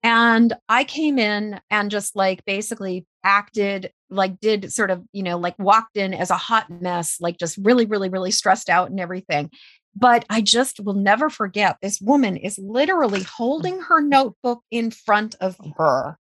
And 0.02 0.52
I 0.68 0.82
came 0.82 1.20
in 1.20 1.60
and 1.70 1.88
just 1.88 2.16
like 2.16 2.44
basically 2.44 3.06
acted 3.22 3.92
like, 4.10 4.40
did 4.40 4.72
sort 4.72 4.90
of, 4.90 5.04
you 5.12 5.22
know, 5.22 5.38
like 5.38 5.56
walked 5.56 5.96
in 5.96 6.12
as 6.12 6.30
a 6.30 6.36
hot 6.36 6.68
mess, 6.68 7.20
like 7.20 7.38
just 7.38 7.56
really, 7.62 7.86
really, 7.86 8.08
really 8.08 8.32
stressed 8.32 8.68
out 8.68 8.90
and 8.90 8.98
everything. 8.98 9.50
But 9.96 10.24
I 10.28 10.40
just 10.40 10.80
will 10.80 10.94
never 10.94 11.30
forget 11.30 11.76
this 11.80 12.00
woman 12.00 12.36
is 12.36 12.58
literally 12.58 13.20
mm. 13.20 13.26
holding 13.26 13.80
her 13.80 14.00
notebook 14.00 14.62
in 14.70 14.90
front 14.90 15.36
of 15.40 15.56
oh. 15.60 15.72
her. 15.78 16.18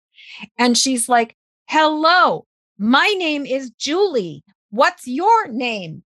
And 0.57 0.77
she's 0.77 1.07
like, 1.07 1.35
Hello, 1.67 2.45
my 2.77 3.07
name 3.17 3.45
is 3.45 3.71
Julie. 3.71 4.43
What's 4.69 5.07
your 5.07 5.47
name? 5.47 6.03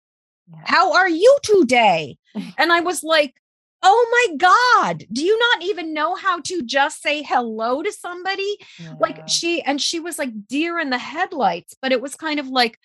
How 0.64 0.94
are 0.94 1.10
you 1.10 1.38
today? 1.44 2.18
And 2.58 2.74
I 2.74 2.82
was 2.82 3.02
like, 3.02 3.34
Oh 3.82 4.28
my 4.30 4.36
God, 4.38 5.06
do 5.12 5.24
you 5.24 5.38
not 5.40 5.64
even 5.64 5.94
know 5.94 6.16
how 6.16 6.42
to 6.42 6.64
just 6.64 7.02
say 7.02 7.24
hello 7.24 7.82
to 7.82 7.92
somebody? 7.92 8.58
Like 9.00 9.28
she, 9.30 9.62
and 9.62 9.82
she 9.82 10.00
was 10.00 10.20
like 10.20 10.48
deer 10.48 10.80
in 10.80 10.90
the 10.90 10.98
headlights, 10.98 11.76
but 11.82 11.92
it 11.92 12.02
was 12.02 12.16
kind 12.16 12.40
of 12.40 12.48
like, 12.48 12.78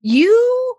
You 0.00 0.76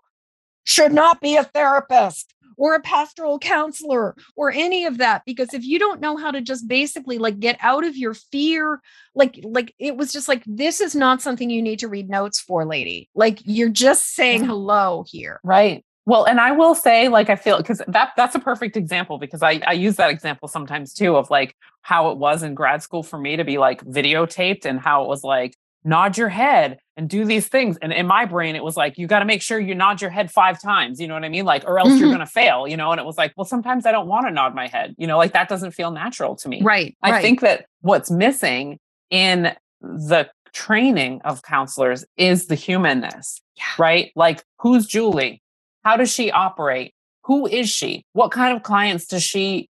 should 0.64 0.92
not 0.92 1.20
be 1.20 1.36
a 1.36 1.44
therapist 1.44 2.32
or 2.56 2.74
a 2.74 2.80
pastoral 2.80 3.38
counselor 3.38 4.14
or 4.36 4.50
any 4.50 4.84
of 4.84 4.98
that 4.98 5.22
because 5.26 5.54
if 5.54 5.64
you 5.64 5.78
don't 5.78 6.00
know 6.00 6.16
how 6.16 6.30
to 6.30 6.40
just 6.40 6.68
basically 6.68 7.18
like 7.18 7.38
get 7.40 7.56
out 7.60 7.84
of 7.84 7.96
your 7.96 8.14
fear 8.14 8.80
like 9.14 9.38
like 9.42 9.74
it 9.78 9.96
was 9.96 10.12
just 10.12 10.28
like 10.28 10.42
this 10.46 10.80
is 10.80 10.94
not 10.94 11.22
something 11.22 11.50
you 11.50 11.62
need 11.62 11.78
to 11.78 11.88
read 11.88 12.08
notes 12.08 12.40
for 12.40 12.64
lady. 12.64 13.08
Like 13.14 13.40
you're 13.44 13.68
just 13.68 14.14
saying 14.14 14.44
hello 14.44 15.04
here. 15.06 15.40
Right. 15.44 15.84
Well 16.04 16.24
and 16.24 16.40
i 16.40 16.50
will 16.50 16.74
say 16.74 17.08
like 17.08 17.30
i 17.30 17.36
feel 17.36 17.58
because 17.58 17.80
that 17.86 18.10
that's 18.16 18.34
a 18.34 18.40
perfect 18.40 18.76
example 18.76 19.18
because 19.18 19.40
i 19.40 19.60
i 19.68 19.72
use 19.72 19.94
that 19.96 20.10
example 20.10 20.48
sometimes 20.48 20.92
too 20.92 21.16
of 21.16 21.30
like 21.30 21.54
how 21.82 22.10
it 22.10 22.18
was 22.18 22.42
in 22.42 22.54
grad 22.54 22.82
school 22.82 23.04
for 23.04 23.20
me 23.20 23.36
to 23.36 23.44
be 23.44 23.56
like 23.56 23.84
videotaped 23.84 24.64
and 24.64 24.80
how 24.80 25.04
it 25.04 25.08
was 25.08 25.22
like 25.22 25.56
nod 25.84 26.16
your 26.16 26.28
head 26.28 26.78
and 26.96 27.08
do 27.08 27.24
these 27.24 27.48
things. 27.48 27.76
And 27.78 27.92
in 27.92 28.06
my 28.06 28.24
brain, 28.24 28.54
it 28.54 28.62
was 28.62 28.76
like, 28.76 28.98
you 28.98 29.06
got 29.06 29.20
to 29.20 29.24
make 29.24 29.42
sure 29.42 29.58
you 29.58 29.74
nod 29.74 30.00
your 30.00 30.10
head 30.10 30.30
five 30.30 30.60
times, 30.60 31.00
you 31.00 31.08
know 31.08 31.14
what 31.14 31.24
I 31.24 31.28
mean? 31.28 31.44
Like, 31.44 31.64
or 31.66 31.78
else 31.78 31.88
mm-hmm. 31.88 31.98
you're 31.98 32.08
going 32.08 32.20
to 32.20 32.26
fail, 32.26 32.68
you 32.68 32.76
know? 32.76 32.90
And 32.92 33.00
it 33.00 33.06
was 33.06 33.16
like, 33.16 33.32
well, 33.36 33.44
sometimes 33.44 33.86
I 33.86 33.92
don't 33.92 34.06
want 34.06 34.26
to 34.26 34.32
nod 34.32 34.54
my 34.54 34.68
head, 34.68 34.94
you 34.98 35.06
know, 35.06 35.16
like 35.18 35.32
that 35.32 35.48
doesn't 35.48 35.72
feel 35.72 35.90
natural 35.90 36.36
to 36.36 36.48
me. 36.48 36.62
Right. 36.62 36.96
I 37.02 37.12
right. 37.12 37.22
think 37.22 37.40
that 37.40 37.66
what's 37.80 38.10
missing 38.10 38.78
in 39.10 39.54
the 39.80 40.30
training 40.52 41.20
of 41.24 41.42
counselors 41.42 42.04
is 42.16 42.46
the 42.46 42.54
humanness, 42.54 43.40
yeah. 43.56 43.64
right? 43.78 44.12
Like, 44.14 44.44
who's 44.60 44.86
Julie? 44.86 45.42
How 45.82 45.96
does 45.96 46.12
she 46.12 46.30
operate? 46.30 46.94
Who 47.24 47.46
is 47.46 47.68
she? 47.68 48.04
What 48.12 48.30
kind 48.30 48.54
of 48.54 48.62
clients 48.62 49.06
does 49.06 49.22
she 49.22 49.68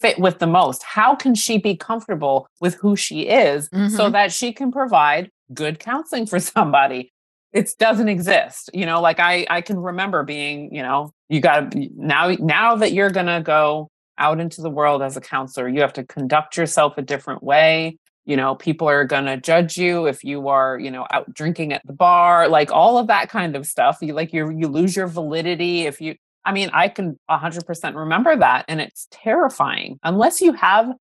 fit 0.00 0.18
with 0.18 0.38
the 0.38 0.46
most? 0.46 0.82
How 0.82 1.14
can 1.14 1.34
she 1.34 1.58
be 1.58 1.76
comfortable 1.76 2.48
with 2.60 2.74
who 2.74 2.96
she 2.96 3.28
is 3.28 3.68
mm-hmm. 3.70 3.94
so 3.94 4.10
that 4.10 4.32
she 4.32 4.52
can 4.52 4.72
provide 4.72 5.30
good 5.54 5.78
counseling 5.78 6.26
for 6.26 6.40
somebody? 6.40 7.12
It 7.52 7.70
doesn't 7.78 8.08
exist. 8.08 8.70
You 8.74 8.86
know, 8.86 9.00
like 9.00 9.20
I 9.20 9.46
I 9.48 9.60
can 9.60 9.78
remember 9.78 10.24
being, 10.24 10.74
you 10.74 10.82
know, 10.82 11.12
you 11.28 11.40
got 11.40 11.70
to 11.72 11.88
now 11.96 12.30
now 12.40 12.76
that 12.76 12.92
you're 12.92 13.10
going 13.10 13.26
to 13.26 13.42
go 13.44 13.90
out 14.18 14.40
into 14.40 14.60
the 14.60 14.70
world 14.70 15.02
as 15.02 15.16
a 15.16 15.20
counselor, 15.20 15.68
you 15.68 15.80
have 15.80 15.92
to 15.94 16.04
conduct 16.04 16.56
yourself 16.56 16.98
a 16.98 17.02
different 17.02 17.42
way. 17.42 17.98
You 18.24 18.36
know, 18.36 18.54
people 18.54 18.88
are 18.88 19.04
going 19.04 19.26
to 19.26 19.36
judge 19.36 19.76
you 19.76 20.06
if 20.06 20.24
you 20.24 20.48
are, 20.48 20.78
you 20.78 20.90
know, 20.90 21.06
out 21.12 21.32
drinking 21.32 21.72
at 21.72 21.86
the 21.86 21.92
bar, 21.92 22.48
like 22.48 22.72
all 22.72 22.98
of 22.98 23.08
that 23.08 23.28
kind 23.28 23.54
of 23.54 23.66
stuff. 23.66 23.98
You 24.00 24.14
like 24.14 24.32
you 24.32 24.50
you 24.50 24.66
lose 24.66 24.96
your 24.96 25.06
validity 25.06 25.82
if 25.82 26.00
you 26.00 26.16
I 26.44 26.52
mean, 26.52 26.70
I 26.72 26.88
can 26.88 27.18
100% 27.30 27.94
remember 27.94 28.36
that. 28.36 28.66
And 28.68 28.80
it's 28.80 29.08
terrifying. 29.10 29.98
Unless 30.02 30.40
you 30.40 30.52
have 30.52 30.92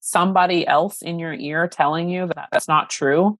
somebody 0.00 0.66
else 0.66 1.02
in 1.02 1.18
your 1.18 1.34
ear 1.34 1.68
telling 1.68 2.08
you 2.08 2.28
that 2.28 2.48
that's 2.50 2.68
not 2.68 2.90
true, 2.90 3.38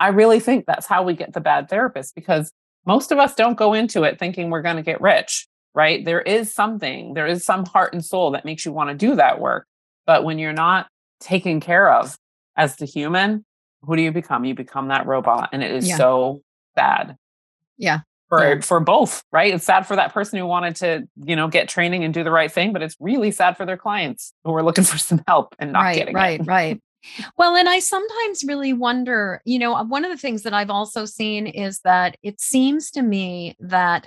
I 0.00 0.08
really 0.08 0.40
think 0.40 0.66
that's 0.66 0.86
how 0.86 1.02
we 1.02 1.14
get 1.14 1.32
the 1.32 1.40
bad 1.40 1.68
therapist 1.68 2.14
because 2.14 2.52
most 2.86 3.12
of 3.12 3.18
us 3.18 3.34
don't 3.34 3.56
go 3.56 3.74
into 3.74 4.02
it 4.02 4.18
thinking 4.18 4.50
we're 4.50 4.62
going 4.62 4.76
to 4.76 4.82
get 4.82 5.00
rich, 5.00 5.46
right? 5.74 6.04
There 6.04 6.22
is 6.22 6.52
something, 6.52 7.14
there 7.14 7.26
is 7.26 7.44
some 7.44 7.66
heart 7.66 7.92
and 7.92 8.04
soul 8.04 8.30
that 8.32 8.44
makes 8.44 8.64
you 8.64 8.72
want 8.72 8.90
to 8.90 8.96
do 8.96 9.14
that 9.16 9.38
work. 9.38 9.66
But 10.06 10.24
when 10.24 10.38
you're 10.38 10.52
not 10.52 10.88
taken 11.20 11.60
care 11.60 11.92
of 11.92 12.16
as 12.56 12.76
the 12.76 12.86
human, 12.86 13.44
who 13.82 13.94
do 13.94 14.02
you 14.02 14.10
become? 14.10 14.44
You 14.44 14.54
become 14.54 14.88
that 14.88 15.06
robot. 15.06 15.50
And 15.52 15.62
it 15.62 15.70
is 15.70 15.86
yeah. 15.86 15.96
so 15.96 16.42
bad. 16.74 17.16
Yeah 17.76 18.00
for 18.30 18.54
yeah. 18.54 18.60
for 18.60 18.80
both 18.80 19.22
right 19.32 19.52
it's 19.52 19.64
sad 19.64 19.86
for 19.86 19.96
that 19.96 20.14
person 20.14 20.38
who 20.38 20.46
wanted 20.46 20.76
to 20.76 21.06
you 21.24 21.36
know 21.36 21.48
get 21.48 21.68
training 21.68 22.04
and 22.04 22.14
do 22.14 22.24
the 22.24 22.30
right 22.30 22.50
thing 22.50 22.72
but 22.72 22.80
it's 22.80 22.96
really 23.00 23.30
sad 23.30 23.56
for 23.56 23.66
their 23.66 23.76
clients 23.76 24.32
who 24.44 24.54
are 24.54 24.62
looking 24.62 24.84
for 24.90 24.96
some 24.96 25.22
help 25.26 25.54
and 25.58 25.72
not 25.72 25.80
right, 25.80 25.96
getting 25.96 26.14
right 26.14 26.40
it. 26.40 26.46
right 26.46 26.80
well 27.36 27.56
and 27.56 27.68
i 27.68 27.78
sometimes 27.78 28.44
really 28.44 28.72
wonder 28.72 29.40
you 29.44 29.58
know 29.58 29.74
uh, 29.74 29.84
one 29.84 30.04
of 30.04 30.10
the 30.10 30.16
things 30.16 30.42
that 30.42 30.54
i've 30.54 30.70
also 30.70 31.04
seen 31.04 31.46
is 31.46 31.80
that 31.80 32.16
it 32.22 32.40
seems 32.40 32.90
to 32.90 33.02
me 33.02 33.56
that 33.58 34.06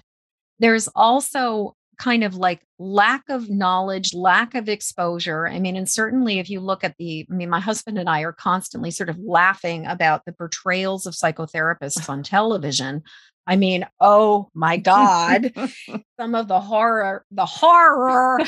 there's 0.59 0.87
also 0.95 1.75
kind 1.97 2.23
of 2.23 2.35
like 2.35 2.61
lack 2.79 3.23
of 3.29 3.49
knowledge, 3.49 4.13
lack 4.13 4.55
of 4.55 4.67
exposure. 4.67 5.47
I 5.47 5.59
mean, 5.59 5.75
and 5.75 5.89
certainly 5.89 6.39
if 6.39 6.49
you 6.49 6.59
look 6.59 6.83
at 6.83 6.95
the, 6.97 7.25
I 7.29 7.33
mean, 7.33 7.49
my 7.49 7.59
husband 7.59 7.97
and 7.97 8.09
I 8.09 8.21
are 8.21 8.33
constantly 8.33 8.91
sort 8.91 9.09
of 9.09 9.17
laughing 9.19 9.85
about 9.85 10.25
the 10.25 10.33
portrayals 10.33 11.05
of 11.05 11.13
psychotherapists 11.13 12.09
on 12.09 12.23
television 12.23 13.03
I 13.45 13.55
mean, 13.55 13.85
oh 13.99 14.49
my 14.53 14.77
God, 14.77 15.51
some 16.19 16.35
of 16.35 16.47
the 16.47 16.59
horror, 16.59 17.25
the 17.31 17.45
horror. 17.45 18.39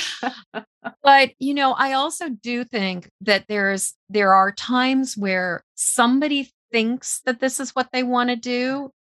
but, 1.03 1.31
you 1.39 1.53
know, 1.53 1.73
I 1.73 1.93
also 1.93 2.29
do 2.29 2.63
think 2.63 3.09
that 3.21 3.45
there's, 3.49 3.93
there 4.09 4.33
are 4.33 4.51
times 4.51 5.17
where 5.17 5.63
somebody 5.75 6.51
thinks 6.71 7.21
that 7.25 7.39
this 7.39 7.59
is 7.59 7.71
what 7.71 7.89
they 7.91 8.03
want 8.03 8.29
to 8.29 8.35
do 8.35 8.91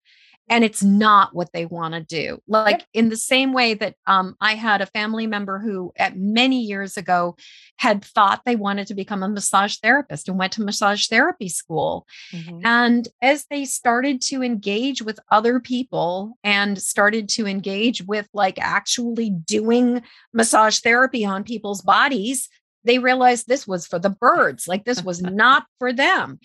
and 0.48 0.64
it's 0.64 0.82
not 0.82 1.34
what 1.34 1.52
they 1.52 1.66
want 1.66 1.94
to 1.94 2.00
do 2.00 2.40
like 2.46 2.84
in 2.92 3.08
the 3.08 3.16
same 3.16 3.52
way 3.52 3.74
that 3.74 3.94
um, 4.06 4.36
i 4.40 4.54
had 4.54 4.80
a 4.80 4.86
family 4.86 5.26
member 5.26 5.58
who 5.58 5.92
at 5.96 6.16
many 6.16 6.60
years 6.60 6.96
ago 6.96 7.36
had 7.78 8.04
thought 8.04 8.42
they 8.44 8.56
wanted 8.56 8.86
to 8.86 8.94
become 8.94 9.22
a 9.22 9.28
massage 9.28 9.76
therapist 9.76 10.28
and 10.28 10.38
went 10.38 10.52
to 10.52 10.62
massage 10.62 11.06
therapy 11.08 11.48
school. 11.48 12.06
Mm-hmm. 12.32 12.60
and 12.64 13.08
as 13.22 13.46
they 13.50 13.64
started 13.64 14.20
to 14.22 14.42
engage 14.42 15.02
with 15.02 15.18
other 15.30 15.60
people 15.60 16.38
and 16.44 16.80
started 16.80 17.28
to 17.30 17.46
engage 17.46 18.02
with 18.02 18.28
like 18.32 18.58
actually 18.58 19.30
doing 19.30 20.02
massage 20.32 20.80
therapy 20.80 21.24
on 21.24 21.44
people's 21.44 21.82
bodies 21.82 22.48
they 22.84 22.98
realized 22.98 23.46
this 23.46 23.66
was 23.66 23.86
for 23.86 23.98
the 23.98 24.10
birds 24.10 24.68
like 24.68 24.84
this 24.84 25.02
was 25.02 25.22
not 25.22 25.66
for 25.78 25.92
them. 25.92 26.38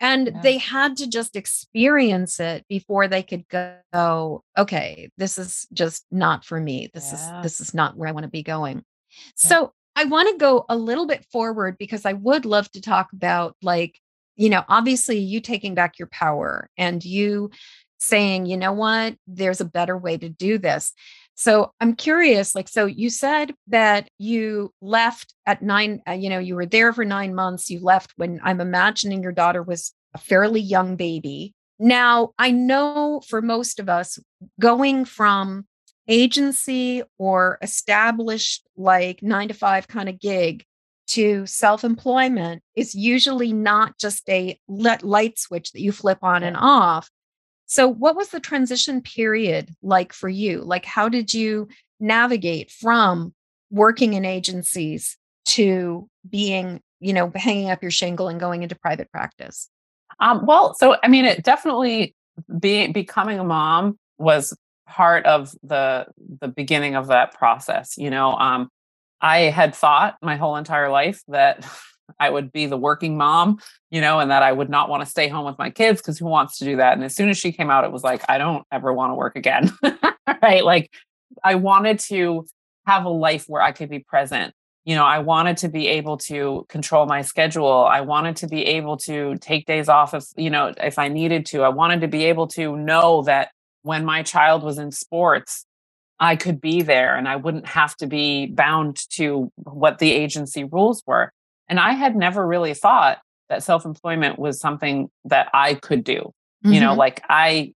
And 0.00 0.26
yeah. 0.26 0.40
they 0.42 0.58
had 0.58 0.96
to 0.98 1.08
just 1.08 1.36
experience 1.36 2.40
it 2.40 2.66
before 2.68 3.08
they 3.08 3.22
could 3.22 3.44
go 3.48 4.42
okay 4.58 5.10
this 5.16 5.38
is 5.38 5.66
just 5.72 6.04
not 6.10 6.44
for 6.44 6.60
me. 6.60 6.90
This 6.92 7.12
yeah. 7.12 7.38
is 7.38 7.42
this 7.42 7.60
is 7.60 7.74
not 7.74 7.96
where 7.96 8.08
i 8.08 8.12
want 8.12 8.24
to 8.24 8.30
be 8.30 8.42
going. 8.42 8.84
So 9.34 9.72
i 9.96 10.04
want 10.04 10.28
to 10.28 10.38
go 10.38 10.64
a 10.68 10.76
little 10.76 11.06
bit 11.06 11.24
forward 11.30 11.78
because 11.78 12.04
i 12.04 12.12
would 12.12 12.44
love 12.44 12.70
to 12.72 12.80
talk 12.80 13.12
about 13.12 13.56
like 13.62 14.00
you 14.34 14.50
know 14.50 14.64
obviously 14.68 15.18
you 15.18 15.40
taking 15.40 15.74
back 15.74 16.00
your 16.00 16.08
power 16.08 16.68
and 16.76 17.04
you 17.04 17.50
saying 18.04 18.46
you 18.46 18.56
know 18.56 18.72
what? 18.72 19.16
There's 19.26 19.60
a 19.60 19.64
better 19.64 19.96
way 19.96 20.16
to 20.16 20.28
do 20.28 20.58
this 20.58 20.92
so 21.34 21.72
I'm 21.80 21.94
curious, 21.96 22.54
like, 22.54 22.68
so 22.68 22.86
you 22.86 23.10
said 23.10 23.54
that 23.68 24.08
you 24.18 24.72
left 24.80 25.34
at 25.46 25.62
nine, 25.62 26.00
uh, 26.08 26.12
you 26.12 26.30
know, 26.30 26.38
you 26.38 26.54
were 26.54 26.66
there 26.66 26.92
for 26.92 27.04
nine 27.04 27.34
months. 27.34 27.70
You 27.70 27.80
left 27.80 28.12
when 28.16 28.40
I'm 28.42 28.60
imagining 28.60 29.22
your 29.22 29.32
daughter 29.32 29.62
was 29.62 29.92
a 30.14 30.18
fairly 30.18 30.60
young 30.60 30.96
baby. 30.96 31.54
Now, 31.78 32.30
I 32.38 32.52
know 32.52 33.20
for 33.28 33.42
most 33.42 33.80
of 33.80 33.88
us, 33.88 34.18
going 34.60 35.04
from 35.04 35.66
agency 36.06 37.02
or 37.18 37.58
established 37.62 38.66
like 38.76 39.22
nine 39.22 39.48
to 39.48 39.54
five 39.54 39.88
kind 39.88 40.08
of 40.08 40.20
gig 40.20 40.64
to 41.06 41.44
self 41.46 41.84
employment 41.84 42.62
is 42.74 42.94
usually 42.94 43.52
not 43.52 43.98
just 43.98 44.28
a 44.28 44.58
let 44.68 45.02
light 45.02 45.38
switch 45.38 45.72
that 45.72 45.80
you 45.80 45.92
flip 45.92 46.18
on 46.22 46.42
and 46.42 46.56
off. 46.56 47.10
So, 47.74 47.88
what 47.88 48.14
was 48.14 48.28
the 48.28 48.38
transition 48.38 49.00
period 49.00 49.74
like 49.82 50.12
for 50.12 50.28
you? 50.28 50.62
Like, 50.62 50.84
how 50.84 51.08
did 51.08 51.34
you 51.34 51.66
navigate 51.98 52.70
from 52.70 53.34
working 53.68 54.12
in 54.12 54.24
agencies 54.24 55.18
to 55.46 56.08
being, 56.30 56.80
you 57.00 57.12
know, 57.12 57.32
hanging 57.34 57.70
up 57.70 57.82
your 57.82 57.90
shingle 57.90 58.28
and 58.28 58.38
going 58.38 58.62
into 58.62 58.76
private 58.76 59.10
practice? 59.10 59.68
Um, 60.20 60.46
well, 60.46 60.74
so 60.74 60.94
I 61.02 61.08
mean, 61.08 61.24
it 61.24 61.42
definitely 61.42 62.14
being 62.60 62.92
becoming 62.92 63.40
a 63.40 63.44
mom 63.44 63.98
was 64.18 64.56
part 64.86 65.26
of 65.26 65.52
the 65.64 66.06
the 66.38 66.46
beginning 66.46 66.94
of 66.94 67.08
that 67.08 67.34
process. 67.34 67.98
You 67.98 68.10
know, 68.10 68.34
um, 68.34 68.68
I 69.20 69.50
had 69.50 69.74
thought 69.74 70.14
my 70.22 70.36
whole 70.36 70.54
entire 70.54 70.90
life 70.90 71.22
that 71.26 71.66
I 72.18 72.30
would 72.30 72.52
be 72.52 72.66
the 72.66 72.76
working 72.76 73.16
mom, 73.16 73.58
you 73.90 74.00
know, 74.00 74.20
and 74.20 74.30
that 74.30 74.42
I 74.42 74.52
would 74.52 74.68
not 74.68 74.88
want 74.88 75.02
to 75.02 75.10
stay 75.10 75.28
home 75.28 75.46
with 75.46 75.58
my 75.58 75.70
kids 75.70 76.00
because 76.00 76.18
who 76.18 76.26
wants 76.26 76.58
to 76.58 76.64
do 76.64 76.76
that? 76.76 76.94
And 76.94 77.04
as 77.04 77.14
soon 77.14 77.28
as 77.28 77.38
she 77.38 77.52
came 77.52 77.70
out, 77.70 77.84
it 77.84 77.92
was 77.92 78.02
like, 78.02 78.24
I 78.28 78.38
don't 78.38 78.64
ever 78.70 78.92
want 78.92 79.10
to 79.10 79.14
work 79.14 79.36
again. 79.36 79.72
right. 80.42 80.64
Like 80.64 80.90
I 81.42 81.56
wanted 81.56 81.98
to 82.00 82.46
have 82.86 83.04
a 83.04 83.10
life 83.10 83.46
where 83.48 83.62
I 83.62 83.72
could 83.72 83.88
be 83.88 84.00
present. 84.00 84.54
You 84.84 84.94
know, 84.94 85.04
I 85.04 85.20
wanted 85.20 85.56
to 85.58 85.68
be 85.68 85.88
able 85.88 86.18
to 86.18 86.66
control 86.68 87.06
my 87.06 87.22
schedule. 87.22 87.84
I 87.84 88.02
wanted 88.02 88.36
to 88.36 88.46
be 88.46 88.66
able 88.66 88.98
to 88.98 89.36
take 89.38 89.64
days 89.64 89.88
off 89.88 90.12
if, 90.12 90.24
you 90.36 90.50
know, 90.50 90.74
if 90.76 90.98
I 90.98 91.08
needed 91.08 91.46
to. 91.46 91.62
I 91.62 91.70
wanted 91.70 92.02
to 92.02 92.08
be 92.08 92.24
able 92.24 92.48
to 92.48 92.76
know 92.76 93.22
that 93.22 93.50
when 93.82 94.04
my 94.04 94.22
child 94.22 94.62
was 94.62 94.78
in 94.78 94.90
sports, 94.92 95.64
I 96.20 96.36
could 96.36 96.60
be 96.60 96.82
there 96.82 97.16
and 97.16 97.26
I 97.26 97.36
wouldn't 97.36 97.66
have 97.66 97.96
to 97.96 98.06
be 98.06 98.46
bound 98.46 98.96
to 99.12 99.50
what 99.56 99.98
the 99.98 100.12
agency 100.12 100.64
rules 100.64 101.02
were. 101.06 101.32
And 101.68 101.80
I 101.80 101.92
had 101.92 102.16
never 102.16 102.46
really 102.46 102.74
thought 102.74 103.18
that 103.48 103.62
self 103.62 103.84
employment 103.84 104.38
was 104.38 104.60
something 104.60 105.10
that 105.24 105.48
I 105.54 105.74
could 105.74 106.04
do. 106.04 106.32
Mm-hmm. 106.64 106.72
You 106.72 106.80
know, 106.80 106.90
mm-hmm. 106.90 106.98
like 106.98 107.22
I, 107.28 107.72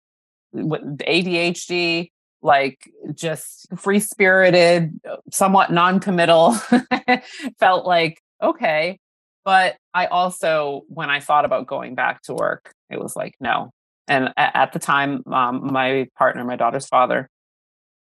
with 0.53 0.83
ADHD, 0.99 2.11
like 2.43 2.91
just 3.15 3.67
free 3.77 4.01
spirited, 4.01 5.01
somewhat 5.31 5.73
non 5.73 6.01
committal, 6.01 6.53
felt 7.59 7.87
like, 7.87 8.21
okay. 8.43 8.99
But 9.45 9.77
I 9.95 10.07
also, 10.07 10.83
when 10.89 11.09
I 11.09 11.21
thought 11.21 11.45
about 11.45 11.67
going 11.67 11.95
back 11.95 12.23
to 12.23 12.35
work, 12.35 12.73
it 12.91 13.01
was 13.01 13.15
like, 13.15 13.35
no. 13.41 13.71
And 14.09 14.33
at 14.37 14.73
the 14.73 14.79
time, 14.79 15.23
um, 15.33 15.73
my 15.73 16.09
partner, 16.17 16.45
my 16.45 16.57
daughter's 16.57 16.87
father, 16.87 17.29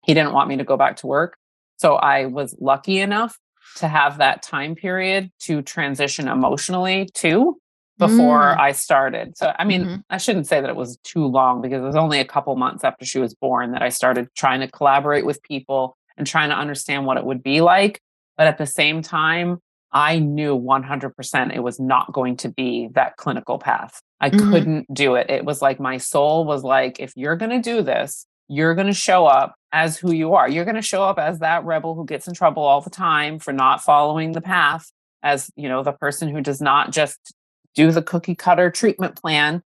he 0.04 0.14
didn't 0.14 0.34
want 0.34 0.50
me 0.50 0.58
to 0.58 0.64
go 0.64 0.78
back 0.78 0.98
to 0.98 1.08
work. 1.08 1.36
So 1.78 1.96
I 1.96 2.26
was 2.26 2.56
lucky 2.60 3.00
enough 3.00 3.38
to 3.76 3.88
have 3.88 4.18
that 4.18 4.42
time 4.42 4.76
period 4.76 5.32
to 5.42 5.62
transition 5.62 6.28
emotionally 6.28 7.10
too 7.14 7.60
before 7.98 8.42
mm. 8.42 8.60
I 8.60 8.72
started. 8.74 9.38
So, 9.38 9.54
I 9.58 9.64
mean, 9.64 9.84
mm-hmm. 9.84 9.96
I 10.10 10.18
shouldn't 10.18 10.48
say 10.48 10.60
that 10.60 10.70
it 10.70 10.76
was 10.76 10.98
too 11.04 11.26
long 11.26 11.62
because 11.62 11.82
it 11.82 11.86
was 11.86 11.96
only 11.96 12.20
a 12.20 12.26
couple 12.26 12.56
months 12.56 12.84
after 12.84 13.06
she 13.06 13.20
was 13.20 13.34
born 13.34 13.72
that 13.72 13.82
I 13.82 13.90
started 13.90 14.28
trying 14.36 14.60
to 14.62 14.68
collaborate 14.68 15.26
with 15.26 15.42
people 15.44 15.96
and 16.18 16.28
trying 16.28 16.50
to 16.50 16.56
understand 16.56 17.06
what 17.06 17.18
it 17.18 17.26
would 17.26 17.44
be 17.44 17.62
like. 17.62 18.02
But 18.38 18.48
at 18.48 18.58
the 18.58 18.66
same 18.66 19.02
time, 19.02 19.60
I 19.92 20.20
knew 20.20 20.60
100% 20.60 21.56
it 21.56 21.62
was 21.62 21.80
not 21.80 22.12
going 22.12 22.36
to 22.38 22.50
be 22.50 22.90
that 22.96 23.16
clinical 23.16 23.60
path. 23.60 24.02
I 24.20 24.30
mm-hmm. 24.30 24.52
couldn't 24.52 24.94
do 24.94 25.16
it. 25.16 25.30
It 25.30 25.46
was 25.46 25.62
like 25.62 25.80
my 25.80 25.98
soul 25.98 26.44
was 26.44 26.64
like, 26.64 27.00
if 27.00 27.14
you're 27.16 27.38
going 27.38 27.52
to 27.52 27.62
do 27.62 27.82
this, 27.82 28.26
you're 28.48 28.76
going 28.76 28.88
to 28.88 28.94
show 28.94 29.26
up 29.26 29.56
as 29.72 29.98
who 29.98 30.14
you 30.14 30.36
are. 30.36 30.50
You're 30.50 30.66
going 30.66 30.76
to 30.76 30.82
show 30.82 31.04
up 31.04 31.20
as 31.20 31.40
that 31.40 31.66
rebel 31.66 31.96
who 31.96 32.06
gets 32.06 32.28
in 32.28 32.34
trouble 32.34 32.64
all 32.64 32.82
the 32.82 32.90
time 32.90 33.40
for 33.40 33.52
not 33.52 33.84
following 33.84 34.32
the 34.32 34.42
path, 34.42 34.92
as, 35.24 35.52
you 35.56 35.68
know, 35.68 35.84
the 35.84 35.92
person 35.92 36.30
who 36.30 36.42
does 36.42 36.62
not 36.62 36.92
just 36.92 37.34
do 37.74 37.92
the 37.92 38.02
cookie 38.02 38.36
cutter 38.36 38.70
treatment 38.70 39.16
plan 39.16 39.62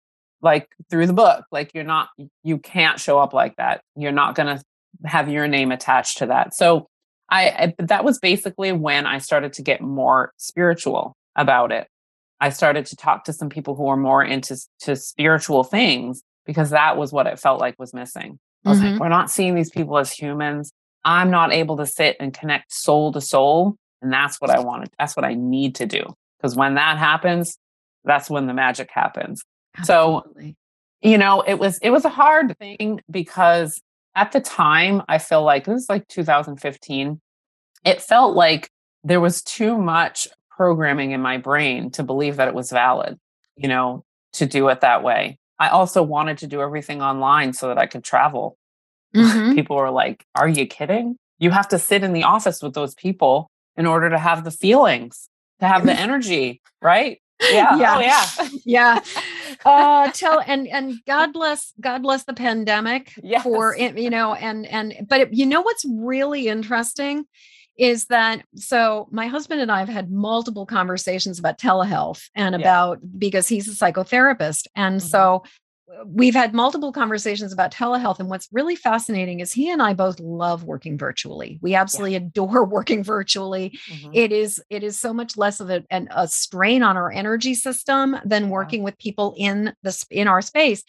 like 0.43 0.68
through 0.91 1.07
the 1.07 1.12
book. 1.12 1.45
Like 1.51 1.72
you're 1.74 1.85
not, 1.85 2.09
you 2.45 2.59
can't 2.59 3.01
show 3.01 3.18
up 3.18 3.33
like 3.33 3.57
that. 3.57 3.81
You're 3.97 4.12
not 4.12 4.35
going 4.35 4.57
to 4.57 4.62
have 5.05 5.29
your 5.29 5.49
name 5.49 5.72
attached 5.72 6.18
to 6.18 6.27
that. 6.27 6.55
So 6.55 6.87
I, 7.29 7.74
I 7.79 7.85
that 7.85 8.05
was 8.05 8.18
basically 8.18 8.72
when 8.72 9.07
I 9.07 9.18
started 9.18 9.53
to 9.55 9.62
get 9.62 9.81
more 9.81 10.33
spiritual 10.37 11.16
about 11.35 11.72
it. 11.72 11.89
I 12.41 12.51
started 12.51 12.87
to 12.87 12.97
talk 12.97 13.24
to 13.24 13.33
some 13.33 13.49
people 13.49 13.74
who 13.74 13.85
were 13.85 13.97
more 13.97 14.22
into 14.22 14.57
to 14.81 14.95
spiritual 14.95 15.64
things 15.64 16.22
because 16.45 16.70
that 16.70 16.97
was 16.97 17.12
what 17.12 17.27
it 17.27 17.41
felt 17.41 17.61
like 17.61 17.79
was 17.79 17.95
missing. 17.95 18.39
I 18.67 18.71
was 18.71 18.79
mm-hmm. 18.81 18.93
like, 18.93 19.01
we're 19.01 19.09
not 19.09 19.31
seeing 19.31 19.55
these 19.55 19.71
people 19.71 19.97
as 19.99 20.12
humans. 20.12 20.73
I'm 21.05 21.31
not 21.31 21.53
able 21.53 21.77
to 21.77 21.87
sit 21.87 22.17
and 22.19 22.35
connect 22.35 22.73
soul 22.73 23.12
to 23.12 23.21
soul. 23.21 23.77
And 24.03 24.12
that's 24.12 24.41
what 24.41 24.51
I 24.51 24.59
wanted. 24.59 24.91
That's 24.99 25.17
what 25.17 25.25
I 25.25 25.35
need 25.35 25.77
to 25.77 25.87
do. 25.87 26.03
Because 26.39 26.57
when 26.57 26.75
that 26.75 26.99
happens, 26.99 27.59
that's 28.05 28.29
when 28.29 28.47
the 28.47 28.55
magic 28.55 28.91
happens. 28.93 29.43
Absolutely. 29.79 30.51
So, 30.51 31.09
you 31.09 31.19
know, 31.19 31.43
it 31.43 31.55
was 31.59 31.79
it 31.79 31.91
was 31.91 32.05
a 32.05 32.11
hard 32.11 32.59
thing 32.59 33.01
because 33.11 33.81
at 34.14 34.33
the 34.33 34.41
time 34.41 35.03
I 35.09 35.19
feel 35.19 35.43
like 35.43 35.64
this 35.64 35.83
is 35.83 35.89
like 35.89 36.09
2015. 36.09 37.21
It 37.85 38.03
felt 38.03 38.35
like 38.35 38.71
there 39.05 39.21
was 39.21 39.43
too 39.43 39.79
much 39.79 40.27
programming 40.51 41.12
in 41.12 41.21
my 41.21 41.37
brain 41.37 41.91
to 41.93 42.03
believe 42.03 42.37
that 42.37 42.49
it 42.49 42.55
was 42.55 42.71
valid, 42.71 43.19
you 43.57 43.69
know, 43.69 44.05
to 44.33 44.47
do 44.47 44.69
it 44.69 44.81
that 44.81 45.05
way. 45.05 45.39
I 45.59 45.69
also 45.69 46.03
wanted 46.03 46.39
to 46.39 46.47
do 46.47 46.61
everything 46.61 47.03
online 47.03 47.53
so 47.53 47.69
that 47.69 47.79
I 47.79 47.87
could 47.87 48.05
travel. 48.05 48.57
Mm-hmm. 49.15 49.55
people 49.55 49.77
were 49.77 49.91
like, 49.91 50.27
Are 50.35 50.49
you 50.49 50.67
kidding? 50.67 51.17
You 51.39 51.51
have 51.51 51.69
to 51.69 51.79
sit 51.79 52.05
in 52.05 52.13
the 52.13 52.25
office 52.25 52.63
with 52.63 52.75
those 52.75 52.95
people 52.97 53.49
in 53.77 53.87
order 53.87 54.11
to 54.11 54.19
have 54.19 54.45
the 54.45 54.51
feelings, 54.51 55.31
to 55.61 55.67
have 55.67 55.87
the 55.87 55.93
energy, 55.99 56.61
right? 56.83 57.23
Yeah. 57.41 57.77
Yeah. 57.77 57.97
Oh, 57.97 58.01
yeah. 58.01 58.49
yeah. 58.65 59.01
Uh, 59.65 60.11
tell 60.13 60.43
and 60.47 60.69
and 60.69 60.95
God 61.07 61.33
bless 61.33 61.73
God 61.81 62.03
bless 62.03 62.25
the 62.25 62.35
pandemic 62.35 63.13
yes. 63.23 63.43
for 63.43 63.77
you 63.77 64.11
know 64.11 64.35
and 64.35 64.67
and 64.67 64.95
but 65.09 65.21
it, 65.23 65.35
you 65.35 65.47
know 65.47 65.61
what's 65.61 65.85
really 65.89 66.47
interesting 66.47 67.25
is 67.79 68.07
that 68.07 68.43
so 68.55 69.09
my 69.11 69.27
husband 69.27 69.61
and 69.61 69.70
I 69.70 69.81
have 69.81 69.89
had 69.89 70.11
multiple 70.11 70.66
conversations 70.66 71.39
about 71.39 71.59
telehealth 71.59 72.29
and 72.35 72.55
yeah. 72.55 72.61
about 72.61 72.99
because 73.18 73.49
he's 73.49 73.68
a 73.68 73.72
psychotherapist. 73.72 74.66
And 74.74 75.01
mm-hmm. 75.01 75.07
so 75.07 75.45
uh, 75.93 76.05
we've 76.07 76.35
had 76.35 76.55
multiple 76.55 76.91
conversations 76.91 77.53
about 77.53 77.72
telehealth 77.72 78.18
and 78.18 78.31
what's 78.31 78.49
really 78.51 78.77
fascinating 78.77 79.41
is 79.41 79.53
he 79.53 79.70
and 79.70 79.83
I 79.83 79.93
both 79.93 80.18
love 80.20 80.64
working 80.64 80.97
virtually. 80.97 81.59
We 81.61 81.74
absolutely 81.74 82.12
yeah. 82.12 82.18
adore 82.18 82.64
working 82.68 83.05
virtually. 83.05 83.79
Mm-hmm. 83.91 84.11
It 84.14 84.33
is 84.33 84.62
it 84.70 84.83
is 84.83 84.99
so 84.99 85.12
much 85.12 85.37
less 85.37 85.61
of 85.61 85.70
a, 85.70 85.85
an, 85.91 86.09
a 86.11 86.27
strain 86.29 86.83
on 86.83 86.97
our 86.97 87.12
energy 87.12 87.55
system 87.55 88.16
than 88.24 88.49
working 88.49 88.81
yeah. 88.81 88.85
with 88.85 88.99
people 88.99 89.35
in 89.37 89.74
the 89.83 90.07
in 90.11 90.29
our 90.29 90.41
space 90.41 90.83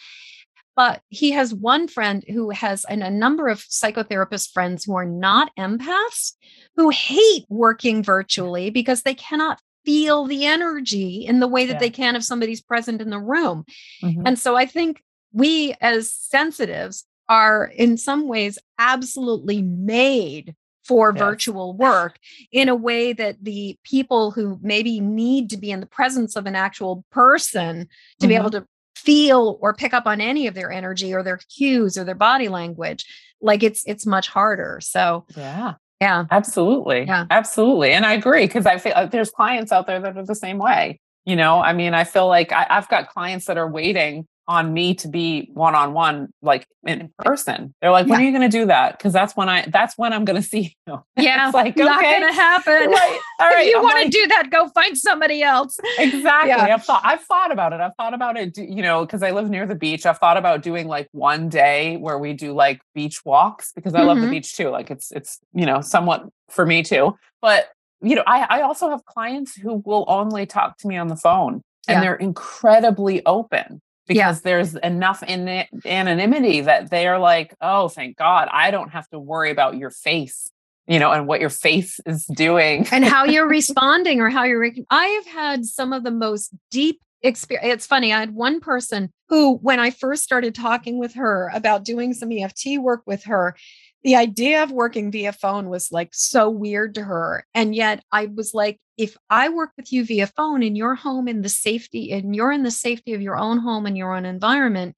but 0.78 1.02
he 1.10 1.32
has 1.32 1.56
one 1.56 1.88
friend 1.88 2.24
who 2.30 2.52
has 2.52 2.86
and 2.86 3.04
a 3.04 3.10
number 3.10 3.48
of 3.48 3.64
psychotherapist 3.64 4.52
friends 4.54 4.86
who 4.86 4.96
are 4.96 5.06
not 5.06 5.52
empaths 5.58 6.34
who 6.76 6.90
hate 6.90 7.46
working 7.50 8.04
virtually 8.04 8.70
because 8.70 9.02
they 9.02 9.16
cannot 9.16 9.60
feel 9.84 10.26
the 10.26 10.46
energy 10.46 11.26
in 11.26 11.40
the 11.40 11.48
way 11.48 11.66
that 11.66 11.74
yeah. 11.74 11.80
they 11.80 11.90
can 11.90 12.16
if 12.16 12.24
somebody's 12.24 12.62
present 12.62 13.02
in 13.02 13.10
the 13.10 13.20
room. 13.20 13.66
Mm-hmm. 14.04 14.22
And 14.28 14.38
so 14.38 14.56
I 14.56 14.68
think 14.68 15.02
we 15.34 15.74
as 15.82 16.14
sensitives 16.14 17.06
are 17.28 17.66
in 17.66 17.98
some 17.98 18.28
ways 18.28 18.60
absolutely 18.78 19.64
made 19.64 20.56
for 20.86 21.12
yes. 21.12 21.20
virtual 21.20 21.76
work 21.76 22.20
in 22.52 22.70
a 22.70 22.76
way 22.76 23.14
that 23.14 23.44
the 23.44 23.78
people 23.84 24.32
who 24.32 24.60
maybe 24.62 25.00
need 25.00 25.50
to 25.50 25.58
be 25.58 25.72
in 25.72 25.80
the 25.80 25.86
presence 25.88 26.36
of 26.36 26.46
an 26.46 26.56
actual 26.56 27.04
person 27.12 27.80
to 27.80 27.86
mm-hmm. 27.86 28.28
be 28.28 28.36
able 28.36 28.52
mm-hmm. 28.52 28.60
to 28.60 28.68
feel 29.08 29.58
or 29.62 29.74
pick 29.74 29.94
up 29.94 30.06
on 30.06 30.20
any 30.20 30.48
of 30.48 30.54
their 30.54 30.72
energy 30.72 31.14
or 31.14 31.24
their 31.24 31.40
cues 31.56 31.98
or 31.98 32.04
their 32.04 32.16
body 32.16 32.50
language 32.50 33.06
like 33.42 33.64
it's 33.64 33.84
it's 33.86 34.06
much 34.06 34.28
harder 34.28 34.80
so 34.82 35.26
yeah 35.36 35.76
yeah. 36.00 36.26
Absolutely. 36.30 37.06
Yeah. 37.06 37.26
Absolutely. 37.30 37.92
And 37.92 38.06
I 38.06 38.14
agree 38.14 38.46
because 38.46 38.66
I 38.66 38.78
feel 38.78 38.94
uh, 38.96 39.08
there's 39.08 39.32
clients 39.32 39.72
out 39.72 39.88
there 39.88 40.00
that 40.00 40.16
are 40.18 40.26
the 40.26 40.36
same 40.36 40.60
way. 40.60 41.00
You 41.26 41.36
know, 41.36 41.60
I 41.60 41.74
mean, 41.74 41.94
I 41.94 42.04
feel 42.04 42.28
like 42.28 42.52
I, 42.52 42.68
I've 42.70 42.88
got 42.88 43.10
clients 43.10 43.46
that 43.46 43.58
are 43.58 43.70
waiting 43.70 44.28
on 44.48 44.74
me 44.74 44.94
to 44.96 45.08
be 45.10 45.50
one 45.54 45.76
on 45.76 45.94
one, 45.94 46.30
like 46.42 46.66
in 46.86 47.12
person. 47.20 47.74
They're 47.82 47.92
like, 47.92 48.08
when 48.08 48.20
yeah. 48.20 48.26
are 48.26 48.30
you 48.30 48.38
going 48.38 48.50
to 48.50 48.58
do 48.58 48.66
that? 48.68 48.98
Because 48.98 49.12
that's 49.12 49.36
when 49.36 49.50
I, 49.50 49.66
that's 49.68 49.98
when 49.98 50.14
I'm 50.14 50.24
going 50.24 50.42
to 50.42 50.48
see 50.48 50.76
you. 50.88 51.04
Yeah. 51.18 51.48
it's 51.48 51.54
like, 51.54 51.76
not 51.76 52.00
okay. 52.00 52.20
going 52.20 52.34
to 52.34 52.34
happen. 52.34 52.92
Right. 52.98 53.20
All 53.40 53.50
right. 53.50 53.60
if 53.68 53.74
you 53.74 53.82
want 53.82 53.98
to 53.98 54.04
like, 54.04 54.12
do 54.12 54.28
that, 54.28 54.50
go 54.50 54.70
find 54.70 54.98
somebody 54.98 55.44
else. 55.44 55.78
Exactly. 56.00 56.50
Yeah. 56.50 56.74
I've 56.74 56.84
thought, 56.84 57.02
I've 57.04 57.22
thought 57.22 57.52
about 57.52 57.74
it. 57.74 57.82
I've 57.82 57.96
thought 57.96 58.14
about 58.14 58.38
it, 58.38 58.58
you 58.58 58.82
know, 58.82 59.06
because 59.06 59.22
I 59.22 59.32
live 59.32 59.50
near 59.50 59.68
the 59.68 59.76
beach. 59.76 60.06
I've 60.06 60.18
thought 60.18 60.38
about 60.38 60.64
doing 60.64 60.88
like 60.88 61.10
one 61.12 61.50
day 61.50 61.98
where 61.98 62.18
we 62.18 62.34
do 62.34 62.54
like 62.54 62.82
beach 62.96 63.26
walks 63.26 63.72
because 63.74 63.94
I 63.94 64.00
mm-hmm. 64.00 64.08
love 64.08 64.18
the 64.18 64.24
mm-hmm. 64.24 64.32
beach 64.32 64.56
too. 64.56 64.70
Like 64.70 64.90
it's, 64.90 65.12
it's, 65.12 65.40
you 65.54 65.66
know, 65.66 65.82
somewhat 65.82 66.28
for 66.50 66.66
me 66.66 66.84
too. 66.84 67.16
But, 67.42 67.68
you 68.02 68.16
know, 68.16 68.24
I, 68.26 68.46
I 68.50 68.62
also 68.62 68.90
have 68.90 69.06
clients 69.06 69.56
who 69.56 69.82
will 69.86 70.06
only 70.08 70.46
talk 70.46 70.78
to 70.80 70.88
me 70.88 70.98
on 70.98 71.08
the 71.08 71.18
phone 71.18 71.62
and 71.88 71.96
yeah. 71.96 72.02
they're 72.02 72.16
incredibly 72.16 73.26
open 73.26 73.82
because 74.08 74.38
yeah. 74.38 74.42
there's 74.44 74.76
enough 74.76 75.24
in 75.24 75.66
anonymity 75.86 76.62
that 76.62 76.90
they 76.90 77.08
are 77.08 77.20
like, 77.20 77.54
oh, 77.62 77.90
thank 77.90 78.18
God, 78.18 78.48
I 78.52 78.72
don't 78.72 78.90
have 78.90 79.08
to 79.10 79.20
worry 79.20 79.52
about 79.52 79.78
your 79.78 79.90
face, 79.90 80.50
you 80.88 81.00
know, 81.00 81.12
and 81.12 81.28
what 81.28 81.42
your 81.42 81.50
face 81.50 82.00
is 82.06 82.26
doing 82.26 82.88
and 82.92 83.04
how 83.04 83.26
you're 83.26 83.48
responding 83.50 84.22
or 84.22 84.30
how 84.30 84.44
you're. 84.44 84.60
Re- 84.60 84.86
I 84.90 85.06
have 85.06 85.28
had 85.28 85.66
some 85.66 85.94
of 85.94 86.04
the 86.04 86.12
most 86.12 86.54
deep 86.72 87.02
experience. 87.22 87.74
It's 87.74 87.88
funny. 87.88 88.14
I 88.14 88.20
had 88.20 88.34
one 88.34 88.60
person 88.60 89.12
who, 89.30 89.56
when 89.58 89.80
I 89.80 89.92
first 89.92 90.24
started 90.24 90.56
talking 90.56 90.98
with 90.98 91.14
her 91.16 91.52
about 91.54 91.84
doing 91.84 92.14
some 92.14 92.32
EFT 92.32 92.80
work 92.80 93.02
with 93.06 93.24
her, 93.26 93.56
the 94.04 94.16
idea 94.16 94.64
of 94.64 94.72
working 94.72 95.12
via 95.12 95.34
phone 95.34 95.70
was 95.70 95.92
like 95.92 96.10
so 96.14 96.50
weird 96.50 96.96
to 96.96 97.04
her. 97.04 97.46
And 97.54 97.76
yet 97.76 98.04
I 98.12 98.28
was 98.28 98.54
like, 98.54 98.80
if 98.98 99.18
I 99.30 99.50
work 99.50 99.72
with 99.78 99.92
you 99.92 100.06
via 100.06 100.28
phone 100.28 100.64
in 100.64 100.76
your 100.76 100.96
home 100.96 101.28
in 101.28 101.42
the 101.42 101.50
safety 101.50 102.12
and 102.12 102.36
you're 102.36 102.52
in 102.52 102.64
the 102.64 102.72
safety 102.72 103.14
of 103.14 103.22
your 103.22 103.38
own 103.38 103.60
home 103.60 103.86
and 103.86 103.98
your 103.98 104.16
own 104.16 104.26
environment, 104.26 104.96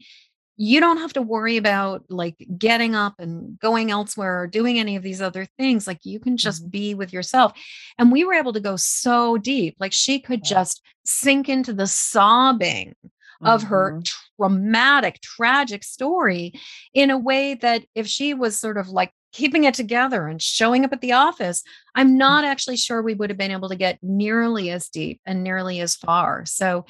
you 0.61 0.81
don't 0.81 0.97
have 0.97 1.13
to 1.13 1.21
worry 1.21 1.55
about 1.55 2.03
like 2.09 2.35
getting 2.57 2.93
up 2.93 3.15
and 3.17 3.57
going 3.59 3.91
elsewhere 3.91 4.41
or 4.41 4.47
doing 4.47 4.77
any 4.77 4.97
of 4.97 5.03
these 5.03 5.21
other 5.21 5.47
things. 5.57 5.87
Like 5.87 5.99
you 6.03 6.19
can 6.19 6.35
just 6.35 6.63
mm-hmm. 6.63 6.69
be 6.69 6.95
with 6.95 7.13
yourself. 7.13 7.53
And 7.97 8.11
we 8.11 8.25
were 8.25 8.33
able 8.33 8.51
to 8.51 8.59
go 8.59 8.75
so 8.75 9.37
deep. 9.37 9.77
Like 9.79 9.93
she 9.93 10.19
could 10.19 10.43
just 10.43 10.81
sink 11.05 11.47
into 11.47 11.71
the 11.71 11.87
sobbing 11.87 12.93
of 13.41 13.61
mm-hmm. 13.61 13.69
her 13.69 14.01
traumatic, 14.39 15.21
tragic 15.21 15.83
story 15.83 16.53
in 16.93 17.09
a 17.09 17.17
way 17.17 17.55
that 17.55 17.83
if 17.95 18.07
she 18.07 18.33
was 18.33 18.59
sort 18.59 18.77
of 18.77 18.89
like 18.89 19.11
keeping 19.31 19.63
it 19.63 19.73
together 19.73 20.27
and 20.27 20.41
showing 20.41 20.85
up 20.85 20.93
at 20.93 21.01
the 21.01 21.13
office, 21.13 21.63
I'm 21.95 22.13
mm. 22.13 22.17
not 22.17 22.45
actually 22.45 22.77
sure 22.77 23.01
we 23.01 23.13
would 23.13 23.29
have 23.29 23.37
been 23.37 23.51
able 23.51 23.69
to 23.69 23.75
get 23.75 23.99
nearly 24.01 24.71
as 24.71 24.89
deep 24.89 25.21
and 25.25 25.43
nearly 25.43 25.79
as 25.81 25.95
far. 25.95 26.45
So, 26.45 26.85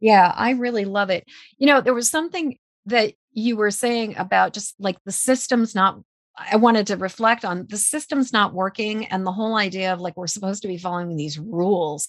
yeah, 0.00 0.32
I 0.34 0.50
really 0.52 0.84
love 0.84 1.10
it. 1.10 1.24
You 1.58 1.66
know, 1.66 1.80
there 1.80 1.94
was 1.94 2.10
something 2.10 2.58
that 2.86 3.14
you 3.32 3.56
were 3.56 3.70
saying 3.70 4.16
about 4.16 4.52
just 4.52 4.74
like 4.78 4.96
the 5.04 5.12
systems 5.12 5.74
not 5.74 6.00
I 6.36 6.56
wanted 6.56 6.88
to 6.88 6.96
reflect 6.96 7.44
on 7.44 7.66
the 7.68 7.76
system's 7.76 8.32
not 8.32 8.54
working 8.54 9.06
and 9.06 9.24
the 9.24 9.32
whole 9.32 9.56
idea 9.56 9.92
of 9.92 10.00
like 10.00 10.16
we're 10.16 10.26
supposed 10.26 10.62
to 10.62 10.68
be 10.68 10.78
following 10.78 11.16
these 11.16 11.38
rules. 11.38 12.08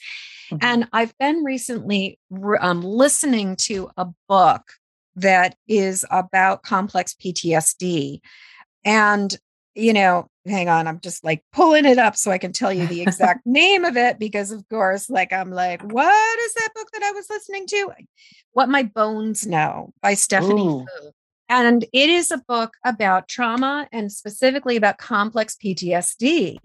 Mm-hmm. 0.51 0.57
And 0.61 0.87
I've 0.93 1.17
been 1.17 1.43
recently 1.43 2.19
um, 2.59 2.81
listening 2.81 3.55
to 3.57 3.89
a 3.97 4.07
book 4.27 4.63
that 5.15 5.55
is 5.67 6.05
about 6.11 6.63
complex 6.63 7.15
PTSD. 7.15 8.19
And, 8.83 9.35
you 9.73 9.93
know, 9.93 10.27
hang 10.45 10.69
on, 10.69 10.87
I'm 10.87 10.99
just 10.99 11.23
like 11.23 11.43
pulling 11.51 11.85
it 11.85 11.97
up 11.97 12.15
so 12.15 12.31
I 12.31 12.37
can 12.37 12.51
tell 12.51 12.71
you 12.71 12.85
the 12.87 13.01
exact 13.01 13.41
name 13.45 13.85
of 13.85 13.97
it 13.97 14.19
because, 14.19 14.51
of 14.51 14.67
course, 14.69 15.09
like 15.09 15.33
I'm 15.33 15.51
like, 15.51 15.81
what 15.81 16.39
is 16.39 16.53
that 16.55 16.69
book 16.75 16.89
that 16.93 17.03
I 17.03 17.11
was 17.11 17.29
listening 17.29 17.65
to? 17.67 17.91
What 18.51 18.69
My 18.69 18.83
Bones 18.83 19.47
Know 19.47 19.93
by 20.01 20.13
Stephanie 20.13 20.85
Foo. 20.99 21.11
And 21.47 21.83
it 21.93 22.09
is 22.09 22.31
a 22.31 22.41
book 22.47 22.73
about 22.83 23.27
trauma 23.27 23.87
and 23.91 24.11
specifically 24.11 24.77
about 24.77 24.97
complex 24.97 25.55
PTSD. 25.63 26.57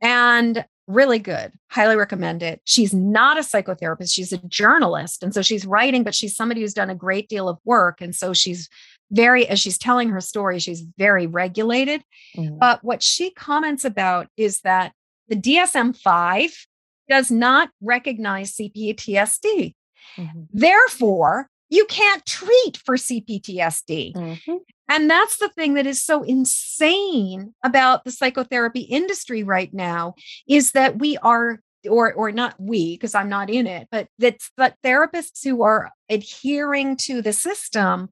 And 0.00 0.64
really 0.90 1.18
good. 1.18 1.52
Highly 1.70 1.96
recommend 1.96 2.42
it. 2.42 2.60
She's 2.64 2.92
not 2.92 3.38
a 3.38 3.40
psychotherapist, 3.40 4.12
she's 4.12 4.32
a 4.32 4.38
journalist. 4.48 5.22
And 5.22 5.32
so 5.32 5.42
she's 5.42 5.66
writing, 5.66 6.04
but 6.04 6.14
she's 6.14 6.36
somebody 6.36 6.60
who's 6.60 6.74
done 6.74 6.90
a 6.90 6.94
great 6.94 7.28
deal 7.28 7.48
of 7.48 7.58
work. 7.64 8.00
And 8.00 8.14
so 8.14 8.32
she's 8.32 8.68
very, 9.10 9.46
as 9.46 9.58
she's 9.60 9.78
telling 9.78 10.10
her 10.10 10.20
story, 10.20 10.58
she's 10.58 10.84
very 10.98 11.26
regulated. 11.26 12.02
Mm-hmm. 12.36 12.58
But 12.58 12.82
what 12.84 13.02
she 13.02 13.30
comments 13.30 13.84
about 13.84 14.28
is 14.36 14.60
that 14.60 14.92
the 15.28 15.36
DSM 15.36 15.96
5 15.96 16.66
does 17.08 17.30
not 17.30 17.70
recognize 17.80 18.56
CPTSD. 18.56 19.74
Mm-hmm. 20.16 20.42
Therefore, 20.52 21.48
you 21.68 21.86
can't 21.86 22.24
treat 22.26 22.76
for 22.84 22.96
CPTSD. 22.96 24.14
Mm-hmm. 24.14 24.56
And 24.90 25.08
that's 25.08 25.38
the 25.38 25.48
thing 25.48 25.74
that 25.74 25.86
is 25.86 26.04
so 26.04 26.24
insane 26.24 27.54
about 27.62 28.04
the 28.04 28.10
psychotherapy 28.10 28.80
industry 28.80 29.44
right 29.44 29.72
now 29.72 30.14
is 30.48 30.72
that 30.72 30.98
we 30.98 31.16
are 31.18 31.60
or 31.88 32.12
or 32.12 32.32
not 32.32 32.56
we 32.58 32.96
because 32.96 33.14
I'm 33.14 33.28
not 33.28 33.48
in 33.48 33.68
it, 33.68 33.86
but 33.92 34.08
that's 34.18 34.50
but 34.56 34.74
therapists 34.84 35.44
who 35.44 35.62
are 35.62 35.92
adhering 36.10 36.96
to 36.98 37.22
the 37.22 37.32
system 37.32 38.10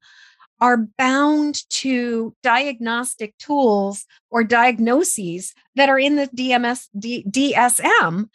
are 0.61 0.87
bound 0.97 1.68
to 1.70 2.35
diagnostic 2.45 3.37
tools 3.39 4.07
or 4.31 4.45
diagnoses 4.45 5.55
that 5.74 5.89
are 5.89 5.99
in 5.99 6.14
the 6.14 6.29
DMS 6.29 6.87
D, 6.97 7.24
DSM 7.29 8.29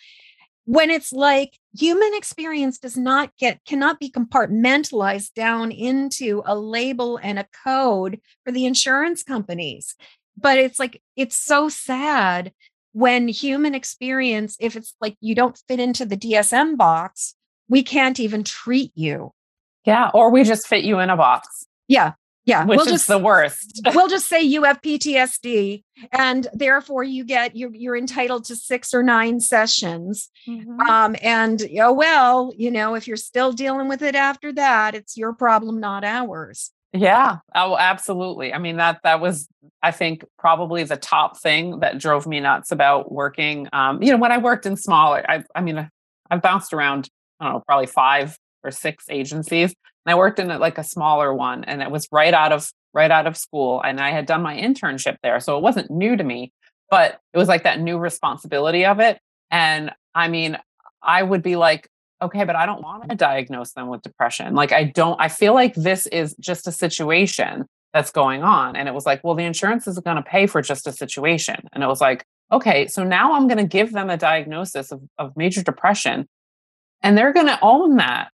when 0.66 0.90
it's 0.90 1.12
like 1.12 1.58
human 1.78 2.12
experience 2.14 2.78
does 2.78 2.98
not 2.98 3.36
get 3.38 3.60
cannot 3.66 4.00
be 4.00 4.10
compartmentalized 4.10 5.34
down 5.34 5.72
into 5.72 6.42
a 6.46 6.58
label 6.58 7.18
and 7.18 7.40
a 7.40 7.48
code 7.66 8.20
for 8.46 8.52
the 8.52 8.66
insurance 8.66 9.24
companies. 9.24 9.96
But 10.38 10.58
it's 10.58 10.80
like 10.80 11.02
it's 11.16 11.36
so 11.36 11.70
sad 11.70 12.54
when 12.94 13.28
human 13.28 13.76
experience 13.76 14.56
if 14.60 14.76
it's 14.76 14.94
like 15.02 15.18
you 15.20 15.36
don't 15.36 15.60
fit 15.68 15.80
into 15.80 16.06
the 16.06 16.18
DSM 16.18 16.78
box 16.78 17.36
we 17.70 17.82
can't 17.82 18.20
even 18.20 18.44
treat 18.44 18.92
you. 18.94 19.32
Yeah 19.86 20.12
or 20.14 20.30
we 20.32 20.44
just 20.44 20.68
fit 20.68 20.84
you 20.84 21.00
in 21.00 21.10
a 21.10 21.18
box. 21.18 21.66
Yeah 21.88 22.14
yeah, 22.46 22.66
which 22.66 22.78
we'll 22.78 22.86
is 22.88 22.92
just, 22.94 23.08
the 23.08 23.18
worst. 23.18 23.82
we'll 23.96 24.10
just 24.10 24.28
say 24.28 24.42
you 24.42 24.64
have 24.64 24.82
PTSD, 24.82 25.84
and 26.12 26.48
therefore 26.54 27.04
you 27.04 27.24
get 27.24 27.56
you're 27.56 27.74
you're 27.74 27.96
entitled 27.96 28.46
to 28.46 28.56
six 28.56 28.94
or 28.94 29.02
nine 29.02 29.40
sessions. 29.40 30.30
Mm-hmm. 30.48 30.80
Um, 30.82 31.16
and 31.22 31.64
oh 31.80 31.94
well, 31.94 32.52
you 32.58 32.70
know, 32.70 32.96
if 32.96 33.08
you're 33.08 33.18
still 33.18 33.54
dealing 33.54 33.88
with 33.88 34.02
it 34.02 34.16
after 34.16 34.52
that, 34.54 34.94
it's 34.94 35.16
your 35.16 35.34
problem, 35.34 35.80
not 35.80 36.04
ours. 36.04 36.72
Yeah, 36.92 37.38
oh, 37.56 37.78
absolutely. 37.78 38.54
I 38.54 38.58
mean 38.58 38.78
that 38.78 39.00
that 39.04 39.22
was, 39.22 39.48
I 39.82 39.92
think, 39.92 40.26
probably 40.38 40.84
the 40.84 40.98
top 40.98 41.40
thing 41.40 41.80
that 41.80 41.98
drove 41.98 42.28
me 42.28 42.42
nuts 42.42 42.72
about 42.72 43.12
working. 43.12 43.70
Um, 43.72 44.04
you 44.04 44.12
know, 44.12 44.18
when 44.18 44.32
I 44.34 44.38
worked 44.38 44.66
in 44.66 44.76
smaller, 44.76 45.24
I, 45.28 45.44
I 45.56 45.62
mean, 45.62 45.90
I've 46.30 46.42
bounced 46.42 46.74
around. 46.74 47.10
I 47.40 47.46
don't 47.46 47.54
know, 47.56 47.64
probably 47.66 47.88
five 47.88 48.38
or 48.64 48.72
six 48.72 49.06
agencies. 49.10 49.74
And 50.06 50.14
I 50.14 50.18
worked 50.18 50.40
in 50.40 50.48
like 50.48 50.78
a 50.78 50.84
smaller 50.84 51.34
one 51.34 51.64
and 51.64 51.82
it 51.82 51.92
was 51.92 52.08
right 52.12 52.34
out 52.34 52.52
of 52.52 52.70
right 52.94 53.12
out 53.12 53.26
of 53.26 53.38
school 53.38 53.82
and 53.82 54.00
I 54.00 54.12
had 54.12 54.26
done 54.26 54.42
my 54.42 54.56
internship 54.56 55.18
there. 55.24 55.40
So 55.40 55.58
it 55.58 55.64
wasn't 55.64 55.90
new 55.90 56.16
to 56.16 56.24
me, 56.24 56.52
but 56.90 57.20
it 57.34 57.38
was 57.38 57.48
like 57.48 57.64
that 57.64 57.80
new 57.80 57.98
responsibility 57.98 58.86
of 58.86 59.00
it. 59.00 59.20
And 59.50 59.92
I 60.14 60.28
mean, 60.28 60.58
I 61.02 61.24
would 61.24 61.42
be 61.42 61.56
like, 61.56 61.90
okay, 62.22 62.44
but 62.44 62.56
I 62.56 62.66
don't 62.66 62.84
want 62.84 63.10
to 63.10 63.16
diagnose 63.16 63.72
them 63.74 63.88
with 63.88 64.02
depression. 64.02 64.54
Like 64.54 64.72
I 64.72 64.86
don't 64.86 65.20
I 65.20 65.30
feel 65.30 65.54
like 65.54 65.76
this 65.76 66.08
is 66.08 66.36
just 66.40 66.68
a 66.68 66.72
situation 66.72 67.66
that's 67.94 68.12
going 68.12 68.44
on. 68.44 68.76
And 68.76 68.88
it 68.88 68.94
was 68.94 69.06
like, 69.06 69.24
well, 69.24 69.36
the 69.36 69.44
insurance 69.44 69.88
is 69.88 70.00
going 70.00 70.18
to 70.18 70.24
pay 70.24 70.48
for 70.48 70.62
just 70.62 70.88
a 70.88 70.92
situation. 70.92 71.68
And 71.74 71.84
it 71.84 71.88
was 71.88 72.02
like, 72.02 72.26
okay, 72.52 72.88
so 72.88 73.04
now 73.04 73.34
I'm 73.34 73.48
going 73.48 73.60
to 73.60 73.66
give 73.68 73.94
them 73.94 74.10
a 74.10 74.18
diagnosis 74.18 74.92
of, 74.92 75.02
of 75.20 75.38
major 75.38 75.64
depression 75.64 76.28
and 77.04 77.18
they're 77.18 77.34
going 77.34 77.48
to 77.48 77.60
own 77.62 77.98
that 77.98 78.32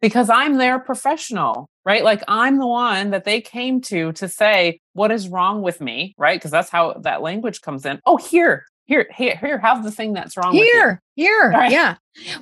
because 0.00 0.30
I'm 0.30 0.56
their 0.56 0.78
professional, 0.78 1.68
right? 1.84 2.02
Like 2.02 2.22
I'm 2.28 2.58
the 2.58 2.66
one 2.66 3.10
that 3.10 3.24
they 3.24 3.40
came 3.40 3.80
to 3.82 4.12
to 4.12 4.28
say, 4.28 4.80
what 4.94 5.12
is 5.12 5.28
wrong 5.28 5.62
with 5.62 5.80
me, 5.80 6.14
right? 6.18 6.38
Because 6.38 6.50
that's 6.50 6.70
how 6.70 6.94
that 7.02 7.22
language 7.22 7.60
comes 7.60 7.84
in. 7.84 8.00
Oh, 8.06 8.16
here, 8.16 8.66
here, 8.86 9.06
here, 9.14 9.36
here, 9.36 9.58
have 9.58 9.84
the 9.84 9.92
thing 9.92 10.14
that's 10.14 10.36
wrong 10.36 10.52
here, 10.52 11.00
here, 11.14 11.50
right? 11.50 11.70
yeah. 11.70 11.96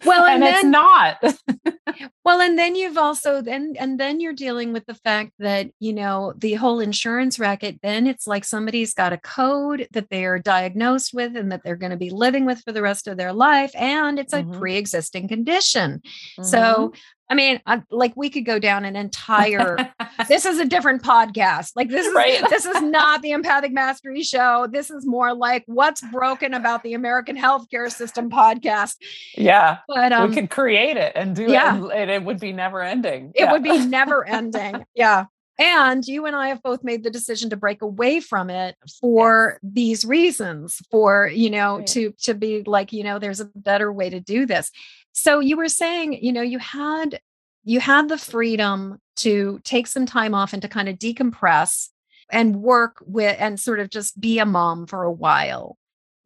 Well, 0.07 0.25
and, 0.25 0.43
and 0.43 0.43
then, 0.43 0.55
it's 0.55 0.65
not. 0.65 1.99
well, 2.25 2.41
and 2.41 2.59
then 2.59 2.75
you've 2.75 2.97
also 2.97 3.43
then 3.43 3.75
and 3.79 4.01
then 4.01 4.19
you're 4.19 4.33
dealing 4.33 4.73
with 4.73 4.87
the 4.87 4.95
fact 4.95 5.33
that 5.41 5.69
you 5.79 5.93
know 5.93 6.33
the 6.39 6.55
whole 6.55 6.81
insurance 6.81 7.39
racket. 7.39 7.81
Then 7.83 8.07
it's 8.07 8.27
like 8.27 8.45
somebody's 8.45 8.95
got 8.95 9.13
a 9.13 9.19
code 9.19 9.89
that 9.93 10.09
they 10.09 10.25
are 10.25 10.39
diagnosed 10.39 11.13
with 11.13 11.37
and 11.37 11.53
that 11.53 11.63
they're 11.65 11.77
going 11.77 11.91
to 11.91 11.99
be 11.99 12.11
living 12.11 12.47
with 12.47 12.63
for 12.63 12.73
the 12.73 12.83
rest 12.83 13.09
of 13.09 13.19
their 13.19 13.35
life, 13.35 13.73
and 13.75 14.19
it's 14.19 14.33
a 14.33 14.43
mm-hmm. 14.43 14.59
pre-existing 14.59 15.29
condition. 15.29 16.01
Mm-hmm. 16.01 16.45
So 16.45 16.93
I 17.31 17.35
mean, 17.35 17.61
I, 17.67 17.83
like 17.91 18.13
we 18.17 18.31
could 18.31 18.45
go 18.45 18.59
down 18.59 18.85
an 18.85 18.97
entire. 18.97 19.77
this 20.29 20.47
is 20.47 20.59
a 20.59 20.65
different 20.65 21.03
podcast. 21.03 21.73
Like 21.77 21.89
this 21.89 22.07
is 22.07 22.15
right. 22.15 22.43
this 22.49 22.65
is 22.65 22.81
not 22.83 23.23
the 23.23 23.33
empathic 23.33 23.73
mastery 23.73 24.23
show. 24.23 24.67
This 24.71 24.91
is 24.91 25.07
more 25.07 25.35
like 25.35 25.65
what's 25.67 26.01
broken 26.11 26.55
about 26.55 26.83
the 26.83 26.95
American 26.95 27.37
healthcare 27.37 27.91
system 27.93 28.31
podcast. 28.31 28.97
Yeah, 29.37 29.79
but 29.89 30.13
um, 30.13 30.31
we 30.31 30.37
could 30.37 30.51
create 30.51 30.97
it 30.97 31.13
and 31.15 31.37
do 31.37 31.51
yeah. 31.51 31.77
it, 31.77 31.93
and 31.95 32.11
it 32.11 32.25
would 32.25 32.41
be 32.41 32.53
never 32.53 32.83
ending. 32.83 33.33
It 33.35 33.43
yeah. 33.43 33.53
would 33.53 33.63
be 33.63 33.85
never 33.85 34.27
ending. 34.27 34.85
yeah. 34.95 35.27
And 35.59 36.07
you 36.07 36.27
and 36.27 36.37
I 36.37 36.49
have 36.49 36.63
both 36.63 36.85
made 36.85 37.03
the 37.03 37.11
decision 37.11 37.51
to 37.51 37.57
break 37.57 37.83
away 37.83 38.21
from 38.21 38.49
it 38.49 38.77
for 39.01 39.59
yes. 39.61 39.73
these 39.73 40.05
reasons, 40.05 40.81
for, 40.91 41.27
you 41.27 41.51
know, 41.51 41.79
right. 41.79 41.87
to 41.89 42.13
to 42.23 42.35
be 42.35 42.63
like, 42.65 42.93
you 42.93 43.03
know, 43.03 43.19
there's 43.19 43.41
a 43.41 43.51
better 43.57 43.93
way 43.93 44.09
to 44.09 44.21
do 44.21 44.47
this. 44.47 44.71
So 45.13 45.41
you 45.41 45.57
were 45.57 45.69
saying, 45.69 46.13
you 46.23 46.33
know, 46.33 46.43
you 46.43 46.61
had 46.61 47.21
you 47.65 47.81
had 47.81 48.09
the 48.09 48.19
freedom 48.19 48.99
to 49.17 49.61
take 49.65 49.89
some 49.89 50.07
time 50.07 50.33
off 50.33 50.53
and 50.53 50.63
to 50.63 50.69
kind 50.69 50.89
of 50.89 50.97
decompress 50.97 51.89
and 52.31 52.63
work 52.63 53.03
with 53.05 53.37
and 53.41 53.59
sort 53.59 53.81
of 53.81 53.91
just 53.91 54.21
be 54.21 54.39
a 54.39 54.47
mom 54.47 54.87
for 54.87 55.03
a 55.03 55.13
while. 55.13 55.77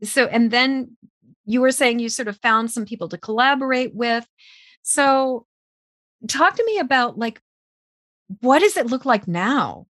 So 0.03 0.26
and 0.26 0.51
then 0.51 0.97
you 1.47 1.62
were 1.62 1.72
saying 1.72 2.01
you 2.01 2.11
sort 2.11 2.28
of 2.28 2.37
found 2.39 2.70
some 2.70 2.85
people 2.85 3.09
to 3.09 3.18
collaborate 3.18 3.95
with. 3.95 4.26
So 4.83 5.47
talk 6.28 6.57
to 6.57 6.64
me 6.64 6.78
about 6.78 7.18
like 7.18 7.41
what 8.41 8.61
does 8.61 8.76
it 8.76 8.87
look 8.87 9.05
like 9.05 9.28
now? 9.28 9.87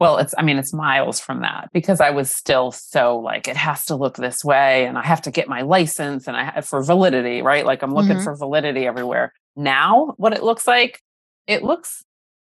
well 0.00 0.18
it's 0.18 0.34
i 0.38 0.42
mean 0.42 0.58
it's 0.58 0.72
miles 0.72 1.20
from 1.20 1.40
that 1.40 1.70
because 1.72 2.00
i 2.00 2.10
was 2.10 2.30
still 2.30 2.70
so 2.70 3.18
like 3.18 3.48
it 3.48 3.56
has 3.56 3.84
to 3.84 3.94
look 3.94 4.16
this 4.16 4.44
way 4.44 4.86
and 4.86 4.98
i 4.98 5.02
have 5.02 5.22
to 5.22 5.30
get 5.30 5.48
my 5.48 5.62
license 5.62 6.26
and 6.26 6.36
i 6.36 6.44
have 6.44 6.66
for 6.66 6.82
validity 6.82 7.42
right 7.42 7.64
like 7.64 7.82
i'm 7.82 7.94
looking 7.94 8.12
mm-hmm. 8.12 8.24
for 8.24 8.36
validity 8.36 8.86
everywhere 8.86 9.32
now 9.56 10.12
what 10.16 10.32
it 10.32 10.42
looks 10.42 10.66
like 10.66 11.00
it 11.46 11.62
looks 11.62 12.04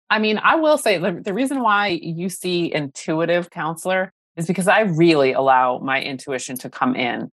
i 0.10 0.20
mean 0.20 0.40
i 0.44 0.56
will 0.56 0.78
say 0.78 0.98
the, 0.98 1.22
the 1.24 1.34
reason 1.34 1.62
why 1.62 1.88
you 1.88 2.30
see 2.30 2.74
intuitive 2.74 3.50
counselor 3.50 4.12
is 4.36 4.48
because 4.48 4.68
i 4.68 4.82
really 4.82 5.34
allow 5.34 5.80
my 5.80 6.02
intuition 6.02 6.58
to 6.58 6.70
come 6.70 6.96
in 6.96 7.30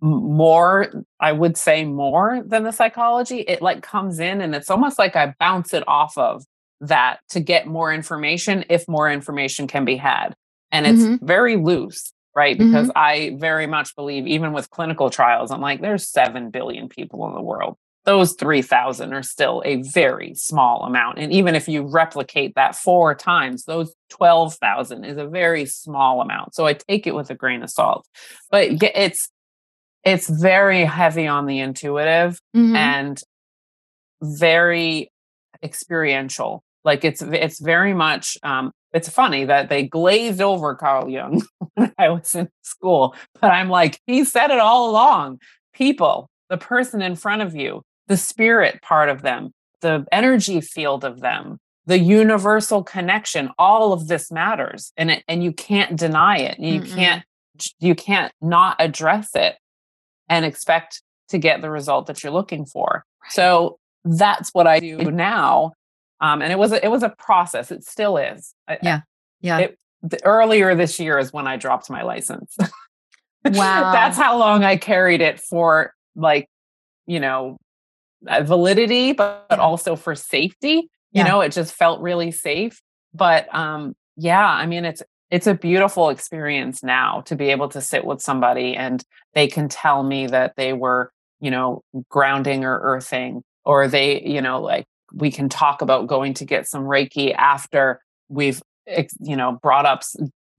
more 0.00 0.92
i 1.20 1.32
would 1.32 1.56
say 1.56 1.84
more 1.84 2.42
than 2.44 2.64
the 2.64 2.72
psychology 2.72 3.40
it 3.40 3.62
like 3.62 3.82
comes 3.82 4.18
in 4.18 4.40
and 4.40 4.54
it's 4.54 4.68
almost 4.68 4.98
like 4.98 5.16
i 5.16 5.32
bounce 5.38 5.72
it 5.72 5.84
off 5.86 6.18
of 6.18 6.44
that 6.80 7.20
to 7.30 7.40
get 7.40 7.66
more 7.66 7.92
information 7.92 8.64
if 8.68 8.86
more 8.88 9.10
information 9.10 9.66
can 9.66 9.84
be 9.84 9.96
had. 9.96 10.34
And 10.72 10.86
it's 10.86 11.02
mm-hmm. 11.02 11.24
very 11.24 11.56
loose, 11.56 12.12
right? 12.34 12.58
Because 12.58 12.88
mm-hmm. 12.88 12.98
I 12.98 13.36
very 13.38 13.66
much 13.66 13.94
believe, 13.94 14.26
even 14.26 14.52
with 14.52 14.70
clinical 14.70 15.08
trials, 15.08 15.50
I'm 15.50 15.60
like, 15.60 15.80
there's 15.80 16.08
7 16.08 16.50
billion 16.50 16.88
people 16.88 17.26
in 17.28 17.34
the 17.34 17.42
world. 17.42 17.76
Those 18.04 18.34
3,000 18.34 19.14
are 19.14 19.22
still 19.22 19.62
a 19.64 19.76
very 19.82 20.34
small 20.34 20.82
amount. 20.82 21.18
And 21.18 21.32
even 21.32 21.54
if 21.54 21.68
you 21.68 21.82
replicate 21.82 22.54
that 22.56 22.74
four 22.74 23.14
times, 23.14 23.64
those 23.64 23.94
12,000 24.10 25.04
is 25.04 25.16
a 25.16 25.26
very 25.26 25.64
small 25.64 26.20
amount. 26.20 26.54
So 26.54 26.66
I 26.66 26.74
take 26.74 27.06
it 27.06 27.14
with 27.14 27.30
a 27.30 27.34
grain 27.34 27.62
of 27.62 27.70
salt. 27.70 28.06
But 28.50 28.82
it's, 28.82 29.30
it's 30.04 30.28
very 30.28 30.84
heavy 30.84 31.26
on 31.26 31.46
the 31.46 31.60
intuitive 31.60 32.38
mm-hmm. 32.54 32.76
and 32.76 33.22
very 34.20 35.10
experiential. 35.62 36.62
Like 36.84 37.04
it's 37.04 37.22
it's 37.22 37.60
very 37.60 37.94
much 37.94 38.36
um, 38.42 38.72
it's 38.92 39.08
funny 39.08 39.44
that 39.44 39.68
they 39.68 39.84
glazed 39.84 40.40
over 40.40 40.74
Carl 40.74 41.08
Jung 41.08 41.42
when 41.74 41.92
I 41.98 42.10
was 42.10 42.34
in 42.34 42.48
school, 42.62 43.14
but 43.40 43.50
I'm 43.50 43.68
like, 43.68 44.00
he 44.06 44.24
said 44.24 44.50
it 44.50 44.58
all 44.58 44.90
along. 44.90 45.40
People, 45.72 46.28
the 46.48 46.58
person 46.58 47.02
in 47.02 47.16
front 47.16 47.42
of 47.42 47.54
you, 47.54 47.82
the 48.06 48.16
spirit 48.16 48.80
part 48.82 49.08
of 49.08 49.22
them, 49.22 49.52
the 49.80 50.06
energy 50.12 50.60
field 50.60 51.04
of 51.04 51.20
them, 51.20 51.58
the 51.86 51.98
universal 51.98 52.82
connection, 52.82 53.50
all 53.58 53.92
of 53.92 54.08
this 54.08 54.30
matters. 54.30 54.92
And 54.96 55.10
it 55.10 55.24
and 55.28 55.42
you 55.42 55.52
can't 55.52 55.96
deny 55.96 56.38
it. 56.38 56.58
You 56.58 56.80
Mm-mm. 56.80 56.94
can't 56.94 57.24
you 57.80 57.94
can't 57.94 58.32
not 58.40 58.76
address 58.78 59.30
it 59.34 59.56
and 60.28 60.44
expect 60.44 61.02
to 61.28 61.38
get 61.38 61.62
the 61.62 61.70
result 61.70 62.06
that 62.06 62.22
you're 62.22 62.32
looking 62.32 62.66
for. 62.66 63.04
Right. 63.22 63.32
So 63.32 63.78
that's 64.04 64.50
what 64.52 64.66
I 64.66 64.80
do 64.80 64.98
now 65.10 65.72
Um, 66.20 66.42
and 66.42 66.52
it 66.52 66.58
was 66.58 66.72
a, 66.72 66.84
it 66.84 66.88
was 66.88 67.02
a 67.02 67.10
process. 67.10 67.70
It 67.70 67.84
still 67.84 68.16
is. 68.16 68.54
Yeah. 68.82 69.00
Yeah. 69.40 69.58
It, 69.58 69.78
the, 70.02 70.24
earlier 70.24 70.74
this 70.74 70.98
year 71.00 71.18
is 71.18 71.32
when 71.32 71.46
I 71.46 71.56
dropped 71.56 71.90
my 71.90 72.02
license. 72.02 72.56
Wow. 73.44 73.92
That's 73.92 74.16
how 74.16 74.38
long 74.38 74.64
I 74.64 74.76
carried 74.78 75.20
it 75.20 75.38
for, 75.38 75.92
like, 76.16 76.48
you 77.06 77.20
know, 77.20 77.58
uh, 78.26 78.42
validity, 78.42 79.12
but, 79.12 79.46
but 79.50 79.58
also 79.58 79.96
for 79.96 80.14
safety. 80.14 80.88
You 81.12 81.20
Yeah. 81.20 81.24
know, 81.24 81.40
it 81.42 81.52
just 81.52 81.74
felt 81.74 82.00
really 82.00 82.30
safe. 82.30 82.80
But 83.12 83.54
um, 83.54 83.94
yeah, 84.16 84.46
I 84.46 84.64
mean, 84.66 84.86
it's 84.86 85.02
it's 85.30 85.46
a 85.46 85.54
beautiful 85.54 86.08
experience 86.08 86.82
now 86.82 87.20
to 87.26 87.36
be 87.36 87.50
able 87.50 87.68
to 87.70 87.80
sit 87.82 88.04
with 88.06 88.22
somebody 88.22 88.76
and 88.76 89.04
they 89.34 89.46
can 89.46 89.68
tell 89.68 90.02
me 90.02 90.26
that 90.28 90.54
they 90.56 90.72
were, 90.72 91.12
you 91.40 91.50
know, 91.50 91.82
grounding 92.08 92.64
or 92.64 92.78
earthing, 92.80 93.42
or 93.64 93.88
they, 93.88 94.22
you 94.22 94.40
know, 94.40 94.60
like 94.60 94.84
we 95.12 95.30
can 95.30 95.48
talk 95.48 95.82
about 95.82 96.06
going 96.06 96.34
to 96.34 96.44
get 96.44 96.66
some 96.66 96.84
Reiki 96.84 97.34
after 97.34 98.00
we've, 98.28 98.62
you 99.20 99.36
know, 99.36 99.58
brought 99.62 99.86
up 99.86 100.02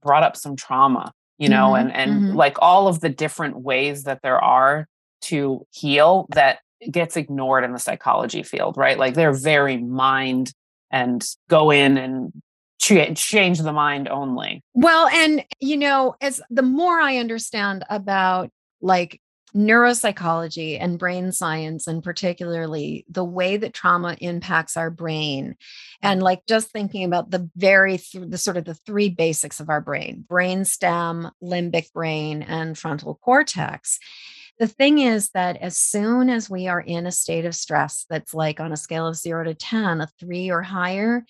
brought 0.02 0.22
up 0.22 0.36
some 0.36 0.56
trauma, 0.56 1.12
you 1.38 1.48
know, 1.48 1.72
Mhm, 1.72 1.80
and 1.80 1.92
and 1.92 2.22
mhm. 2.22 2.34
like 2.34 2.56
all 2.60 2.88
of 2.88 3.00
the 3.00 3.08
different 3.08 3.60
ways 3.60 4.04
that 4.04 4.20
there 4.22 4.42
are 4.42 4.86
to 5.22 5.66
heal 5.72 6.26
that 6.34 6.60
gets 6.90 7.16
ignored 7.16 7.64
in 7.64 7.72
the 7.72 7.78
psychology 7.78 8.42
field, 8.42 8.76
right? 8.76 8.98
Like 8.98 9.14
they're 9.14 9.32
very 9.32 9.78
mind 9.78 10.52
and 10.90 11.24
go 11.48 11.70
in 11.70 11.96
and 11.96 12.32
cha- 12.78 13.14
change 13.14 13.58
the 13.58 13.72
mind 13.72 14.08
only. 14.08 14.62
Well, 14.74 15.08
and 15.08 15.44
you 15.60 15.76
know, 15.76 16.14
as 16.20 16.40
the 16.50 16.62
more 16.62 17.00
I 17.00 17.16
understand 17.18 17.84
about 17.90 18.50
like 18.80 19.20
neuropsychology 19.56 20.78
and 20.80 20.98
brain 20.98 21.32
science, 21.32 21.86
and 21.86 22.02
particularly 22.02 23.06
the 23.08 23.24
way 23.24 23.56
that 23.56 23.72
trauma 23.72 24.16
impacts 24.20 24.76
our 24.76 24.90
brain, 24.90 25.52
mm. 25.52 25.56
and 26.02 26.22
like 26.22 26.46
just 26.46 26.70
thinking 26.70 27.04
about 27.04 27.30
the 27.30 27.48
very 27.56 27.98
th- 27.98 28.28
the 28.28 28.38
sort 28.38 28.56
of 28.56 28.64
the 28.64 28.74
three 28.74 29.08
basics 29.08 29.58
of 29.58 29.70
our 29.70 29.80
brain: 29.80 30.24
brain 30.28 30.64
stem, 30.64 31.30
limbic 31.42 31.92
brain, 31.92 32.42
and 32.42 32.76
frontal 32.76 33.14
cortex. 33.14 33.98
The 34.58 34.66
thing 34.66 34.98
is 34.98 35.30
that 35.30 35.58
as 35.58 35.76
soon 35.76 36.30
as 36.30 36.48
we 36.48 36.66
are 36.66 36.80
in 36.80 37.06
a 37.06 37.12
state 37.12 37.44
of 37.44 37.54
stress 37.54 38.06
that's 38.08 38.32
like 38.32 38.58
on 38.58 38.72
a 38.72 38.76
scale 38.76 39.06
of 39.06 39.16
zero 39.16 39.44
to 39.44 39.54
10, 39.54 40.00
a 40.00 40.08
three 40.18 40.50
or 40.50 40.62
higher, 40.62 41.24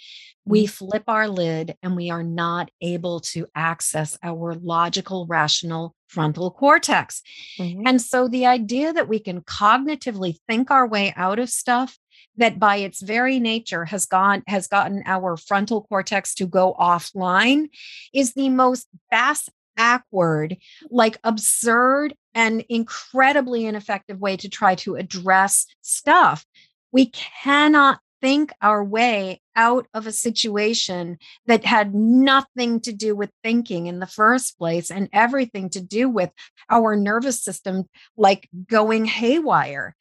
we 0.45 0.65
mm-hmm. 0.65 0.71
flip 0.71 1.03
our 1.09 1.29
lid 1.29 1.77
and 1.83 1.97
we 1.97 2.11
are 2.11 2.23
not 2.23 2.71
able 2.81 3.21
to 3.21 3.47
access 3.55 4.17
our 4.23 4.55
logical, 4.55 5.27
rational 5.27 5.95
frontal 6.09 6.53
cortex. 6.53 7.21
Mm-hmm. 7.59 7.83
And 7.87 8.01
so 8.01 8.29
the 8.29 8.47
idea 8.47 8.93
that 8.93 9.09
we 9.09 9.19
can 9.19 9.41
cognitively 9.41 10.37
think 10.49 10.71
our 10.71 10.87
way 10.87 11.13
out 11.17 11.41
of 11.41 11.51
stuff 11.51 11.99
that 12.37 12.59
by 12.59 12.77
its 12.77 13.01
very 13.01 13.41
nature 13.41 13.87
has 13.87 14.07
gone 14.07 14.43
has 14.47 14.69
gotten 14.69 15.03
our 15.07 15.37
frontal 15.37 15.83
cortex 15.83 16.35
to 16.35 16.47
go 16.47 16.75
offline 16.79 17.69
is 18.13 18.35
the 18.35 18.49
most 18.49 18.89
bass 19.11 19.49
backward 19.77 20.57
like 20.91 21.19
absurd 21.25 22.15
and 22.35 22.65
incredibly 22.69 23.67
ineffective 23.67 24.19
way 24.19 24.37
to 24.37 24.49
try 24.49 24.75
to 24.75 24.97
address 24.97 25.67
stuff 25.83 26.45
we 26.93 27.07
cannot 27.07 28.01
think 28.23 28.51
our 28.63 28.83
way 28.83 29.41
out 29.55 29.87
of 29.93 30.07
a 30.07 30.13
situation 30.13 31.19
that 31.47 31.65
had 31.65 31.95
nothing 31.95 32.81
to 32.81 32.93
do 32.93 33.15
with 33.15 33.31
thinking 33.45 33.87
in 33.87 33.99
the 34.01 34.07
first 34.07 34.59
place 34.59 34.91
and 34.91 35.09
everything 35.13 35.69
to 35.69 35.81
do 35.83 36.09
with 36.09 36.31
our 36.71 36.97
nervous 36.97 37.43
system 37.45 37.85
like 38.17 38.49
going 38.69 39.05
haywire 39.05 39.95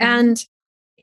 Mhm. 0.00 0.04
and 0.06 0.44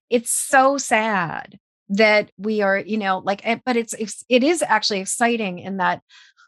it's 0.09 0.32
so 0.32 0.78
sad 0.78 1.57
that 1.89 2.32
we 2.38 2.61
are 2.61 2.78
you 2.80 2.97
know 2.97 3.19
like 3.19 3.45
eh, 3.45 3.59
but 3.65 3.76
it's, 3.76 3.93
it's 3.93 4.24
it 4.30 4.43
is 4.43 4.61
actually 4.61 4.99
exciting 5.01 5.59
in 5.59 5.78
that 5.78 6.01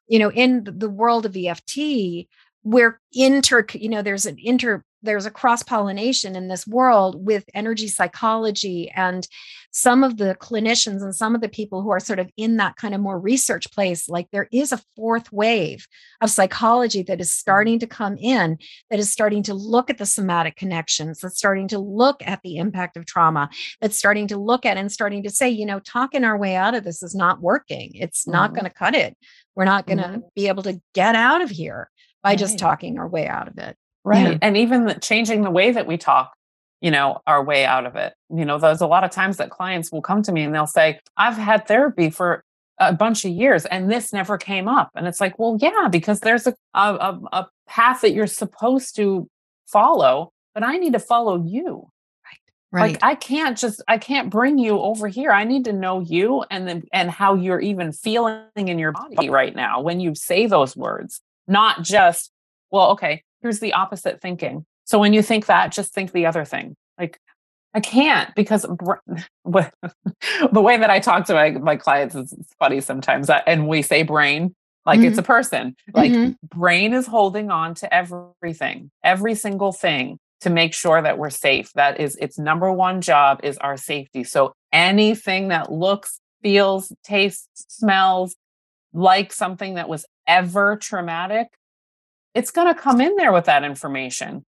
you 0.08 0.20
know 0.20 0.32
in 0.32 0.64
the 0.66 0.89
world 0.89 1.26
of 1.26 1.36
EFT 1.36 2.28
we're 2.64 2.99
inter 3.14 3.66
you 3.74 3.89
know 3.89 4.01
there's 4.01 4.26
an 4.26 4.38
inter 4.39 4.84
there's 5.06 5.26
a 5.26 5.32
cross 5.32 5.64
pollination 5.64 6.36
in 6.36 6.47
this 6.47 6.68
world 6.68 7.26
with 7.26 7.45
energy 7.53 7.88
psychology 7.88 8.91
and 8.95 9.28
some 9.72 10.03
of 10.03 10.18
the 10.18 10.36
clinicians 10.39 11.03
and 11.03 11.14
some 11.14 11.36
of 11.36 11.41
the 11.41 11.49
people 11.49 11.82
who 11.82 11.89
are 11.89 11.99
sort 11.99 12.20
of 12.20 12.30
in 12.38 12.58
that 12.58 12.78
kind 12.78 12.95
of 12.95 13.01
more 13.01 13.20
research 13.20 13.72
place 13.74 14.08
like 14.08 14.28
there 14.32 14.47
is 14.51 14.72
a 14.72 14.82
fourth 14.95 15.32
wave 15.34 15.86
of 16.22 16.30
psychology 16.30 17.03
that 17.03 17.20
is 17.20 17.32
starting 17.32 17.78
to 17.80 17.88
come 17.88 18.16
in 18.18 18.58
that 18.89 18.99
is 18.99 19.12
starting 19.12 19.43
to 19.43 19.53
look 19.53 19.89
at 19.89 19.97
the 19.97 20.06
somatic 20.06 20.56
connections 20.56 21.20
that's 21.20 21.38
starting 21.38 21.68
to 21.68 21.78
look 21.78 22.22
at 22.26 22.41
the 22.43 22.58
impact 22.58 22.97
of 22.97 23.06
trauma 23.06 23.49
that's 23.82 23.97
starting 23.97 24.28
to 24.28 24.38
look 24.38 24.66
at 24.66 24.78
and 24.78 24.91
starting 24.91 25.24
to 25.24 25.30
say 25.30 25.49
you 25.49 25.66
know 25.66 25.80
talking 25.80 26.24
our 26.24 26.38
way 26.38 26.56
out 26.56 26.74
of 26.74 26.84
this 26.84 27.03
is 27.03 27.14
not 27.16 27.41
working. 27.41 27.91
It's 27.95 28.28
not 28.28 28.51
Mhm. 28.51 28.56
going 28.56 28.64
to 28.66 28.70
cut 28.70 28.95
it. 28.95 29.18
We're 29.56 29.66
not 29.66 29.86
going 29.86 29.99
to 29.99 30.03
Mhm. 30.06 30.34
be 30.36 30.47
able 30.47 30.64
to 30.64 30.82
get 30.93 31.16
out 31.16 31.41
of 31.41 31.49
here 31.49 31.89
by 32.24 32.36
just 32.36 32.58
talking 32.58 32.97
our 32.97 33.08
way 33.08 33.28
out 33.28 33.47
of 33.47 33.58
it 33.58 33.78
right 34.06 34.32
Yeah. 34.34 34.38
and 34.41 34.56
even 34.56 34.86
the, 34.86 34.93
changing 34.95 35.41
the 35.43 35.51
way 35.51 35.72
that 35.72 35.88
we 35.88 35.97
talk 35.97 36.32
you 36.82 36.91
know 36.91 37.20
our 37.26 37.43
way 37.43 37.66
out 37.66 37.86
of 37.86 37.95
it. 37.95 38.14
You 38.30 38.45
know 38.45 38.58
there's 38.60 38.82
a 38.82 38.88
lot 38.88 39.03
of 39.03 39.12
times 39.12 39.38
that 39.38 39.49
clients 39.49 39.91
will 39.91 40.01
come 40.01 40.22
to 40.24 40.32
me 40.32 40.43
and 40.43 40.53
they'll 40.53 40.68
say 40.68 40.99
i've 41.18 41.38
had 41.38 41.68
therapy 41.68 42.10
for 42.10 42.43
a 42.80 42.93
bunch 42.93 43.24
of 43.26 43.32
years 43.32 43.66
and 43.66 43.89
this 43.89 44.12
never 44.14 44.38
came 44.38 44.68
up. 44.68 44.89
And 44.95 45.08
it's 45.08 45.20
like 45.22 45.39
well 45.39 45.58
yeah 45.60 45.88
because 45.89 46.20
there's 46.20 46.45
a 46.47 46.53
a, 46.74 46.93
a, 46.95 47.20
a 47.34 47.47
path 47.68 48.01
that 48.01 48.12
you're 48.14 48.28
supposed 48.28 48.95
to 48.97 49.28
follow 49.66 50.32
but 50.53 50.64
i 50.64 50.78
need 50.78 50.93
to 50.93 50.99
follow 50.99 51.43
you. 51.43 51.89
Right 52.72 52.91
like 52.91 53.03
i 53.03 53.16
can't 53.16 53.58
just 53.58 53.82
i 53.88 53.97
can't 53.97 54.30
bring 54.30 54.58
you 54.60 54.80
over 54.80 55.08
here. 55.08 55.32
I 55.32 55.45
need 55.45 55.64
to 55.66 55.74
know 55.74 56.01
you 56.01 56.43
and 56.51 56.68
then 56.68 56.84
and 56.91 57.10
how 57.10 57.34
you're 57.36 57.62
even 57.62 57.93
feeling 57.93 58.43
in 58.56 58.78
your 58.78 58.91
body 58.91 59.30
right 59.30 59.56
now 59.56 59.80
when 59.82 59.99
you 60.01 60.14
say 60.14 60.45
those 60.45 60.76
words 60.76 61.22
not 61.47 61.84
just 61.84 62.32
well 62.72 62.91
okay 62.91 63.24
here's 63.46 63.60
the 63.60 63.74
opposite 63.74 64.20
thinking. 64.22 64.66
So 64.86 64.98
when 64.98 65.14
you 65.14 65.22
think 65.22 65.46
that 65.46 65.72
just 65.72 65.93
think 65.93 66.12
the 66.12 66.26
other 66.26 66.43
thing. 66.46 66.76
Like 67.00 67.20
i 67.74 67.80
can't 67.82 68.34
because 68.36 68.66
br- 68.66 68.93
the 69.46 70.62
way 70.62 70.78
that 70.78 70.89
i 70.89 70.98
talk 70.98 71.26
to 71.26 71.34
my, 71.34 71.52
my 71.52 71.76
clients 71.76 72.16
is 72.16 72.34
funny 72.58 72.80
sometimes 72.80 73.30
uh, 73.30 73.41
and 73.46 73.68
we 73.68 73.82
say 73.82 74.02
brain 74.02 74.56
like 74.86 75.02
it's 75.02 75.18
a 75.18 75.24
person. 75.24 75.76
Like 75.93 76.12
Mhm. 76.12 76.36
brain 76.43 76.93
is 76.93 77.08
holding 77.08 77.50
on 77.52 77.74
to 77.76 77.93
everything 77.93 78.91
every 79.04 79.36
single 79.36 79.72
thing 79.74 80.20
to 80.41 80.50
make 80.50 80.74
sure 80.74 81.02
that 81.02 81.18
we're 81.18 81.32
safe. 81.32 81.74
That 81.74 82.00
is 82.00 82.16
its 82.18 82.38
number 82.38 82.72
one 82.72 83.02
job 83.02 83.39
is 83.43 83.58
our 83.58 83.78
safety. 83.78 84.24
So 84.24 84.54
anything 84.72 85.48
that 85.50 85.72
looks 85.72 86.20
feels 86.43 86.93
tastes 87.04 87.66
smells 87.68 88.36
like 88.93 89.34
something 89.34 89.74
that 89.76 89.89
was 89.89 90.06
ever 90.28 90.78
traumatic 90.78 91.48
it's 92.36 92.51
going 92.51 92.67
to 92.67 92.79
come 92.79 93.01
in 93.01 93.15
there 93.15 93.31
with 93.31 93.45
that 93.45 93.63
information. 93.63 94.45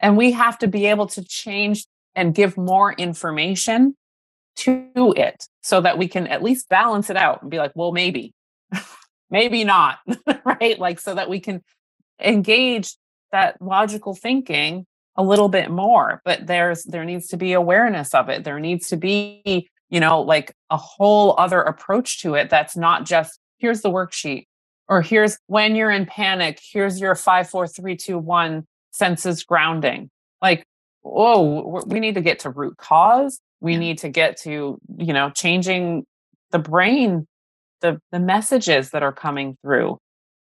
And 0.00 0.16
we 0.16 0.32
have 0.32 0.58
to 0.58 0.66
be 0.66 0.86
able 0.86 1.06
to 1.08 1.22
change 1.22 1.86
and 2.14 2.34
give 2.34 2.56
more 2.56 2.92
information 2.94 3.94
to 4.56 5.14
it 5.16 5.46
so 5.62 5.82
that 5.82 5.98
we 5.98 6.08
can 6.08 6.26
at 6.26 6.42
least 6.42 6.68
balance 6.70 7.10
it 7.10 7.16
out 7.16 7.42
and 7.42 7.50
be 7.50 7.58
like 7.58 7.72
well 7.74 7.92
maybe. 7.92 8.32
Maybe 9.30 9.64
not 9.64 9.98
right? 10.44 10.78
Like 10.78 10.98
so 10.98 11.14
that 11.14 11.28
we 11.28 11.40
can 11.40 11.62
engage 12.20 12.96
that 13.32 13.60
logical 13.60 14.14
thinking 14.14 14.86
a 15.16 15.22
little 15.22 15.48
bit 15.48 15.70
more 15.70 16.22
but 16.24 16.46
there's 16.46 16.84
there 16.84 17.04
needs 17.04 17.26
to 17.28 17.36
be 17.36 17.52
awareness 17.52 18.14
of 18.14 18.30
it. 18.30 18.44
There 18.44 18.60
needs 18.60 18.88
to 18.88 18.96
be 18.96 19.68
you 19.90 20.00
know 20.00 20.22
like 20.22 20.54
a 20.70 20.76
whole 20.78 21.34
other 21.38 21.60
approach 21.60 22.20
to 22.22 22.34
it 22.34 22.48
that's 22.48 22.76
not 22.76 23.04
just 23.04 23.38
here's 23.58 23.82
the 23.82 23.90
worksheet 23.90 24.46
or 24.88 25.02
here's 25.02 25.38
when 25.46 25.76
you're 25.76 25.90
in 25.90 26.06
panic 26.06 26.60
here's 26.72 27.00
your 27.00 27.14
five 27.14 27.48
four 27.48 27.66
three 27.66 27.96
two 27.96 28.18
one 28.18 28.66
senses 28.92 29.42
grounding. 29.44 30.10
Like 30.42 30.64
whoa 31.02 31.62
w- 31.62 31.84
we 31.86 32.00
need 32.00 32.14
to 32.16 32.20
get 32.20 32.40
to 32.40 32.50
root 32.50 32.76
cause. 32.78 33.40
We 33.60 33.72
Yeah. 33.74 33.78
need 33.78 33.98
to 33.98 34.08
get 34.08 34.36
to 34.42 34.78
you 34.98 35.12
know 35.12 35.30
changing 35.30 36.04
the 36.52 36.58
brain 36.58 37.26
the 37.80 38.00
the 38.12 38.20
messages 38.20 38.90
that 38.90 39.02
are 39.02 39.12
coming 39.12 39.56
through 39.62 39.98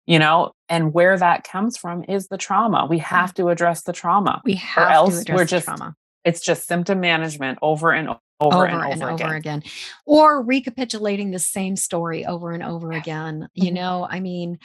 you 0.07 0.18
know 0.18 0.53
and 0.68 0.93
where 0.93 1.16
that 1.16 1.45
comes 1.45 1.76
from 1.76 2.05
is 2.09 2.28
the 2.28 2.38
trauma. 2.38 2.86
We 2.88 2.99
have 2.99 3.32
to 3.34 3.49
address 3.49 3.82
the 3.82 3.93
trauma 3.93 4.43
we 4.45 4.55
have 4.57 4.90
else 4.90 5.14
to 5.16 5.20
address 5.22 5.36
we're 5.36 5.45
the 5.45 5.49
just 5.51 5.66
trauma. 5.66 5.95
it's 6.24 6.40
just 6.40 6.66
symptom 6.66 7.01
management 7.01 7.59
over 7.62 7.93
and 7.93 8.11
over 8.43 8.57
over, 8.57 8.66
and 8.66 8.93
and 8.93 9.03
over, 9.03 9.12
over 9.12 9.34
again. 9.34 9.59
again. 9.59 9.72
or 10.07 10.43
recapitulating 10.43 11.30
the 11.30 11.38
same 11.38 11.76
story 11.76 12.24
over 12.26 12.51
and 12.53 12.62
over 12.62 12.93
again 12.93 13.49
you 13.55 13.70
Mhm. 13.70 13.74
know 13.74 14.07
i 14.11 14.20
mean 14.20 14.59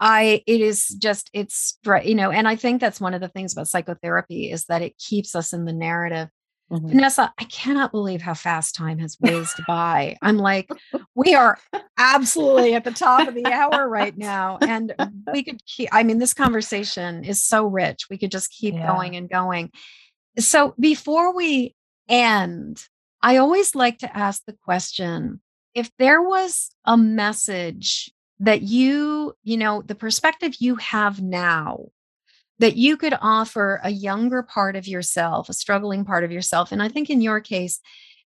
i 0.00 0.42
it 0.46 0.60
is 0.60 0.88
just 0.88 1.30
it's 1.32 1.78
you 2.04 2.14
know 2.14 2.30
and 2.30 2.46
i 2.48 2.56
think 2.56 2.80
that's 2.80 3.00
one 3.00 3.14
of 3.14 3.20
the 3.20 3.28
things 3.28 3.52
about 3.52 3.68
psychotherapy 3.68 4.50
is 4.50 4.64
that 4.66 4.82
it 4.82 4.96
keeps 4.98 5.34
us 5.34 5.52
in 5.52 5.64
the 5.64 5.72
narrative 5.72 6.28
Mhm. 6.70 6.88
vanessa 6.88 7.32
i 7.38 7.44
cannot 7.44 7.92
believe 7.92 8.22
how 8.22 8.34
fast 8.34 8.74
time 8.74 8.98
has 8.98 9.16
whizzed 9.20 9.64
by 9.66 10.16
i'm 10.22 10.38
like 10.38 10.68
we 11.14 11.34
are 11.34 11.58
absolutely 11.96 12.74
at 12.74 12.82
the 12.84 12.90
top 12.90 13.28
of 13.28 13.34
the 13.34 13.52
hour 13.52 13.88
right 13.88 14.18
now 14.18 14.58
and 14.60 14.94
we 15.32 15.44
could 15.44 15.64
keep 15.64 15.88
i 15.92 16.02
mean 16.02 16.18
this 16.18 16.34
conversation 16.34 17.22
is 17.24 17.40
so 17.42 17.64
rich 17.66 18.06
we 18.10 18.18
could 18.18 18.32
just 18.32 18.50
keep 18.50 18.74
Yeah. 18.74 18.86
going 18.88 19.14
and 19.16 19.30
going 19.30 19.70
so 20.38 20.74
before 20.80 21.34
we 21.36 21.74
end 22.08 22.84
I 23.24 23.38
always 23.38 23.74
like 23.74 24.00
to 24.00 24.16
ask 24.16 24.44
the 24.44 24.52
question 24.52 25.40
if 25.74 25.90
there 25.98 26.20
was 26.20 26.70
a 26.84 26.98
message 26.98 28.12
that 28.38 28.60
you, 28.60 29.32
you 29.42 29.56
know, 29.56 29.80
the 29.80 29.94
perspective 29.94 30.56
you 30.58 30.74
have 30.74 31.22
now 31.22 31.86
that 32.58 32.76
you 32.76 32.98
could 32.98 33.14
offer 33.22 33.80
a 33.82 33.88
younger 33.88 34.42
part 34.42 34.76
of 34.76 34.86
yourself, 34.86 35.48
a 35.48 35.54
struggling 35.54 36.04
part 36.04 36.22
of 36.22 36.32
yourself. 36.32 36.70
And 36.70 36.82
I 36.82 36.90
think 36.90 37.08
in 37.08 37.22
your 37.22 37.40
case, 37.40 37.80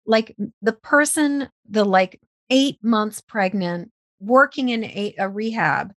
like 0.07 0.35
the 0.63 0.73
person, 0.73 1.51
the 1.69 1.85
like 1.85 2.19
eight 2.49 2.79
months 2.83 3.21
pregnant, 3.21 3.93
working 4.19 4.71
in 4.71 4.83
a, 4.83 5.15
a 5.19 5.29
rehab, 5.29 5.93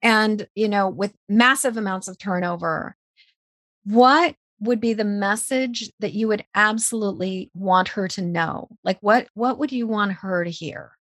and, 0.00 0.46
you 0.54 0.68
know, 0.68 0.88
with 0.88 1.12
massive 1.28 1.76
amounts 1.76 2.06
of 2.06 2.18
turnover, 2.18 2.96
what 3.84 4.36
would 4.60 4.80
be 4.80 4.92
the 4.92 5.04
message 5.04 5.90
that 6.00 6.12
you 6.12 6.28
would 6.28 6.44
absolutely 6.54 7.50
want 7.54 7.88
her 7.88 8.08
to 8.08 8.22
know? 8.22 8.68
Like 8.84 8.98
what 9.00 9.28
what 9.34 9.58
would 9.58 9.72
you 9.72 9.86
want 9.86 10.12
her 10.12 10.44
to 10.44 10.50
hear? 10.50 10.92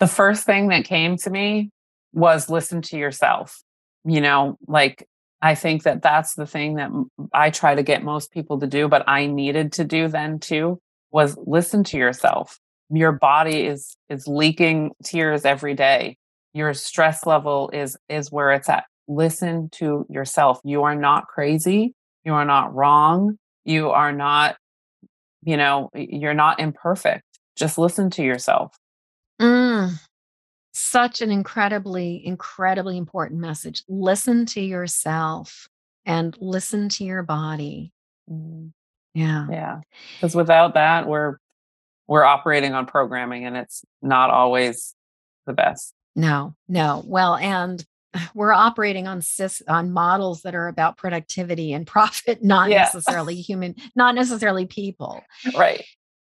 The 0.00 0.06
first 0.06 0.44
thing 0.44 0.68
that 0.68 0.84
came 0.84 1.16
to 1.18 1.30
me 1.30 1.70
was 2.12 2.50
listen 2.50 2.82
to 2.82 2.96
yourself. 2.96 3.62
You 4.04 4.20
know, 4.20 4.58
like 4.66 5.08
I 5.42 5.54
think 5.54 5.82
that 5.82 6.02
that's 6.02 6.34
the 6.34 6.46
thing 6.46 6.76
that 6.76 6.90
I 7.32 7.50
try 7.50 7.74
to 7.74 7.82
get 7.82 8.02
most 8.02 8.32
people 8.32 8.58
to 8.60 8.66
do, 8.66 8.88
but 8.88 9.04
I 9.06 9.26
needed 9.26 9.72
to 9.74 9.84
do 9.84 10.08
then 10.08 10.38
too 10.38 10.80
was 11.10 11.36
listen 11.46 11.84
to 11.84 11.96
yourself. 11.96 12.58
Your 12.90 13.12
body 13.12 13.66
is 13.66 13.96
is 14.08 14.26
leaking 14.26 14.92
tears 15.04 15.44
every 15.44 15.74
day. 15.74 16.16
Your 16.54 16.74
stress 16.74 17.26
level 17.26 17.70
is 17.72 17.96
is 18.08 18.32
where 18.32 18.52
it's 18.52 18.68
at. 18.68 18.84
Listen 19.06 19.68
to 19.72 20.06
yourself. 20.08 20.60
You 20.64 20.82
are 20.84 20.94
not 20.94 21.28
crazy. 21.28 21.94
You 22.24 22.34
are 22.34 22.44
not 22.44 22.74
wrong. 22.74 23.38
You 23.64 23.90
are 23.90 24.12
not 24.12 24.56
you 25.44 25.56
know, 25.56 25.90
you're 25.94 26.34
not 26.34 26.58
imperfect. 26.58 27.24
Just 27.56 27.78
listen 27.78 28.10
to 28.10 28.22
yourself. 28.22 28.76
Mm, 29.40 29.92
such 30.72 31.20
an 31.20 31.30
incredibly, 31.30 32.24
incredibly 32.24 32.96
important 32.96 33.40
message. 33.40 33.82
Listen 33.88 34.46
to 34.46 34.60
yourself 34.60 35.68
and 36.06 36.36
listen 36.40 36.88
to 36.90 37.04
your 37.04 37.22
body. 37.22 37.92
Mm. 38.30 38.72
Yeah. 39.14 39.46
Yeah. 39.50 39.80
Because 40.16 40.34
without 40.34 40.74
that, 40.74 41.06
we're 41.06 41.36
we're 42.06 42.24
operating 42.24 42.74
on 42.74 42.86
programming 42.86 43.46
and 43.46 43.56
it's 43.56 43.82
not 44.02 44.30
always 44.30 44.94
the 45.46 45.52
best. 45.52 45.94
No, 46.16 46.54
no. 46.68 47.02
Well, 47.06 47.36
and 47.36 47.84
we're 48.34 48.52
operating 48.52 49.06
on 49.06 49.20
cis 49.22 49.62
on 49.68 49.92
models 49.92 50.42
that 50.42 50.54
are 50.54 50.68
about 50.68 50.96
productivity 50.96 51.72
and 51.72 51.86
profit, 51.94 52.42
not 52.42 52.70
yeah. 52.70 52.82
necessarily 52.82 53.36
human, 53.36 53.74
not 53.94 54.14
necessarily 54.14 54.66
people. 54.66 55.22
Right. 55.56 55.84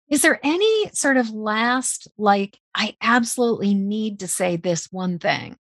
Is 0.08 0.22
there 0.22 0.40
any 0.42 0.90
sort 0.94 1.18
of 1.18 1.30
last, 1.30 2.08
like, 2.16 2.58
I 2.74 2.96
absolutely 3.02 3.74
need 3.74 4.20
to 4.20 4.28
say 4.28 4.56
this 4.56 4.88
one 4.90 5.18
thing? 5.18 5.56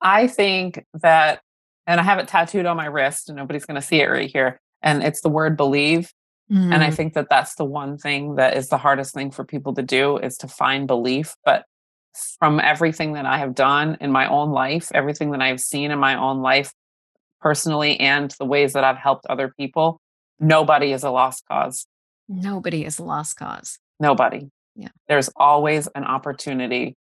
I 0.00 0.26
think 0.26 0.84
that, 0.94 1.40
and 1.86 2.00
I 2.00 2.02
have 2.02 2.18
it 2.18 2.28
tattooed 2.28 2.66
on 2.66 2.76
my 2.76 2.86
wrist, 2.86 3.28
and 3.28 3.36
nobody's 3.36 3.64
going 3.64 3.80
to 3.80 3.86
see 3.86 4.00
it 4.00 4.06
right 4.06 4.30
here. 4.30 4.60
And 4.82 5.02
it's 5.02 5.20
the 5.20 5.28
word 5.28 5.56
believe. 5.56 6.12
Mm. 6.50 6.74
And 6.74 6.82
I 6.82 6.88
mm. 6.88 6.94
think 6.94 7.14
that 7.14 7.28
that's 7.30 7.54
the 7.54 7.64
one 7.64 7.98
thing 7.98 8.36
that 8.36 8.56
is 8.56 8.68
the 8.68 8.78
hardest 8.78 9.14
thing 9.14 9.30
for 9.30 9.44
people 9.44 9.74
to 9.74 9.82
do 9.82 10.16
is 10.16 10.36
to 10.38 10.48
find 10.48 10.86
belief. 10.86 11.34
But 11.44 11.64
from 12.38 12.60
everything 12.60 13.12
that 13.14 13.26
I 13.26 13.38
have 13.38 13.54
done 13.54 13.96
in 14.00 14.10
my 14.10 14.28
own 14.28 14.50
life, 14.50 14.90
everything 14.94 15.30
that 15.32 15.42
I've 15.42 15.60
seen 15.60 15.90
in 15.90 15.98
my 15.98 16.16
own 16.16 16.40
life 16.40 16.72
personally, 17.40 17.98
and 18.00 18.30
the 18.38 18.44
ways 18.44 18.72
that 18.72 18.84
I've 18.84 18.96
helped 18.96 19.26
other 19.26 19.52
people, 19.56 20.00
nobody 20.40 20.92
is 20.92 21.04
a 21.04 21.10
lost 21.10 21.44
cause. 21.48 21.86
Nobody 22.28 22.84
is 22.84 22.98
a 22.98 23.04
lost 23.04 23.36
cause. 23.36 23.78
Nobody. 24.00 24.48
Yeah. 24.74 24.88
There's 25.08 25.30
always 25.36 25.88
an 25.94 26.04
opportunity 26.04 26.96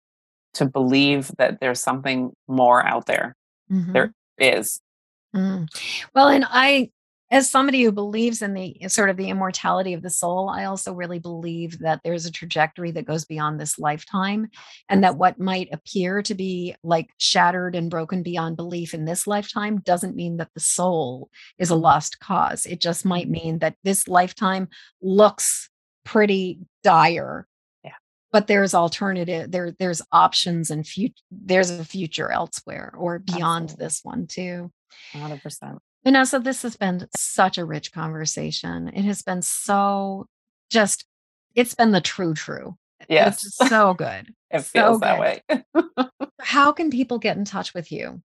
to 0.55 0.67
believe 0.67 1.31
that 1.39 1.61
there's 1.61 1.81
something 1.81 2.33
more 2.47 2.85
out 2.85 3.07
there. 3.07 3.35
Mm-hmm. 3.71 3.93
there 3.93 4.13
is. 4.39 4.81
Mm. 5.35 5.69
Well, 6.15 6.29
and 6.29 6.45
I 6.49 6.91
as 7.35 7.51
somebody 7.51 7.83
who 7.83 7.91
believes 7.91 8.43
in 8.43 8.55
the 8.55 8.77
sort 8.87 9.11
of 9.11 9.17
the 9.17 9.29
immortality 9.29 9.93
of 9.93 10.03
the 10.03 10.09
soul, 10.09 10.49
I 10.49 10.67
also 10.67 10.93
really 10.93 11.19
believe 11.19 11.81
that 11.81 12.01
there's 12.05 12.27
a 12.27 12.31
trajectory 12.31 12.93
that 12.93 13.07
goes 13.07 13.25
beyond 13.25 13.61
this 13.61 13.77
lifetime, 13.77 14.51
and 14.89 15.03
that 15.03 15.17
what 15.17 15.41
might 15.41 15.69
appear 15.73 16.23
to 16.23 16.35
be 16.37 16.77
like 16.85 17.11
shattered 17.19 17.75
and 17.75 17.91
broken 17.91 18.23
beyond 18.23 18.57
belief 18.57 18.95
in 18.95 19.05
this 19.05 19.27
lifetime 19.27 19.81
doesn't 19.81 20.15
mean 20.15 20.37
that 20.37 20.51
the 20.55 20.61
soul 20.61 21.29
is 21.59 21.71
a 21.71 21.75
lost 21.75 22.21
cause. 22.21 22.67
It 22.67 22.81
just 22.81 23.05
might 23.05 23.25
mm-hmm. 23.25 23.33
mean 23.33 23.59
that 23.59 23.75
this 23.83 24.07
lifetime 24.07 24.69
looks 25.03 25.71
pretty 26.05 26.61
dire. 26.85 27.49
Yeah. 27.83 27.97
But 28.31 28.47
there's 28.47 28.75
alternative, 28.75 29.51
there, 29.51 29.75
there's 29.81 30.03
options 30.13 30.71
and 30.71 30.87
future, 30.87 31.15
there's 31.33 31.71
a 31.71 31.85
future 31.85 32.31
elsewhere 32.31 32.95
or 32.97 33.19
beyond 33.19 33.71
Absolutely. 33.71 33.85
this 33.85 34.01
one 34.05 34.27
too. 34.29 34.71
100%. 35.15 35.79
Vanessa, 36.05 36.39
this 36.39 36.63
has 36.63 36.77
been 36.77 37.09
such 37.17 37.57
a 37.59 37.65
rich 37.65 37.93
conversation. 37.93 38.89
It 38.89 39.05
has 39.05 39.23
been 39.23 39.43
so 39.43 40.27
just, 40.71 41.07
it's 41.55 41.75
been 41.75 41.93
the 41.93 42.01
true, 42.01 42.35
true. 42.35 42.77
Yes. 43.09 43.45
It's 43.45 43.57
so 43.69 43.95
good. 43.95 44.35
it 44.51 44.61
feels 44.61 44.97
so 44.97 44.99
that 44.99 45.19
way. 45.19 45.43
How 46.41 46.73
can 46.73 46.91
people 46.91 47.19
get 47.19 47.37
in 47.37 47.45
touch 47.45 47.75
with 47.75 47.91
you? 47.91 48.23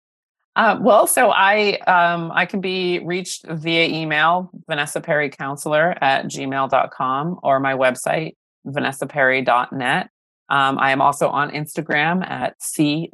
Uh, 0.56 0.76
well, 0.80 1.06
so 1.06 1.30
I 1.30 1.78
um, 1.86 2.32
I 2.34 2.44
can 2.44 2.60
be 2.60 2.98
reached 2.98 3.46
via 3.46 3.86
email, 3.86 4.50
Vanessa 4.66 5.00
Perry 5.00 5.30
Counselor 5.30 5.96
at 6.02 6.24
gmail.com 6.24 7.38
or 7.44 7.60
my 7.60 7.74
website, 7.74 8.34
vanessaperry.net. 8.66 10.10
Um, 10.48 10.78
I 10.80 10.90
am 10.90 11.00
also 11.00 11.28
on 11.28 11.52
Instagram 11.52 12.28
at 12.28 12.60
c.stars.psych. 12.60 13.12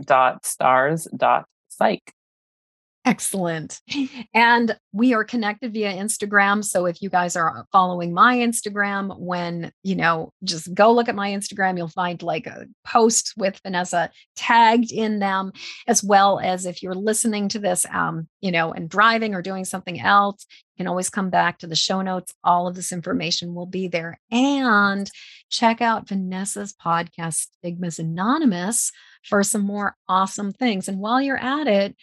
Excellent. 3.05 3.81
And 4.37 4.77
we 4.93 5.15
are 5.15 5.23
connected 5.23 5.73
via 5.73 5.93
Instagram. 5.93 6.65
So 6.65 6.87
if 6.87 7.01
you 7.01 7.09
guys 7.09 7.37
are 7.37 7.67
following 7.71 8.13
my 8.13 8.37
Instagram, 8.39 9.17
when, 9.17 9.71
you 9.85 9.95
know, 9.95 10.33
just 10.43 10.75
go 10.75 10.93
look 10.93 11.09
at 11.09 11.15
my 11.15 11.31
Instagram, 11.31 11.77
you'll 11.77 11.87
find 11.89 12.21
like 12.21 12.47
a 12.49 12.67
post 12.85 13.35
with 13.37 13.61
Vanessa 13.63 14.11
tagged 14.35 14.91
in 14.91 15.21
them, 15.21 15.53
as 15.87 16.03
well 16.03 16.41
as 16.41 16.67
if 16.67 16.83
you're 16.83 16.95
listening 16.95 17.49
to 17.51 17.61
this, 17.61 17.87
um, 17.93 18.27
you 18.41 18.51
know, 18.51 18.73
and 18.73 18.89
driving 18.89 19.35
or 19.35 19.43
doing 19.43 19.65
something 19.65 20.01
else, 20.01 20.47
you 20.75 20.83
can 20.83 20.89
always 20.89 21.11
come 21.11 21.31
back 21.31 21.59
to 21.59 21.69
the 21.69 21.77
show 21.77 22.03
notes. 22.03 22.35
All 22.43 22.67
of 22.67 22.75
this 22.75 22.91
information 22.91 23.55
will 23.55 23.67
be 23.67 23.87
there. 23.87 24.19
And 24.33 25.09
check 25.49 25.81
out 25.81 26.09
Vanessa's 26.09 26.75
podcast, 26.75 27.47
Stigmas 27.59 28.01
Anonymous, 28.01 28.91
for 29.25 29.43
some 29.45 29.63
more 29.63 29.97
awesome 30.09 30.53
things. 30.53 30.89
And 30.89 30.99
while 30.99 31.23
you're 31.23 31.39
at 31.39 31.69
it, 31.69 31.97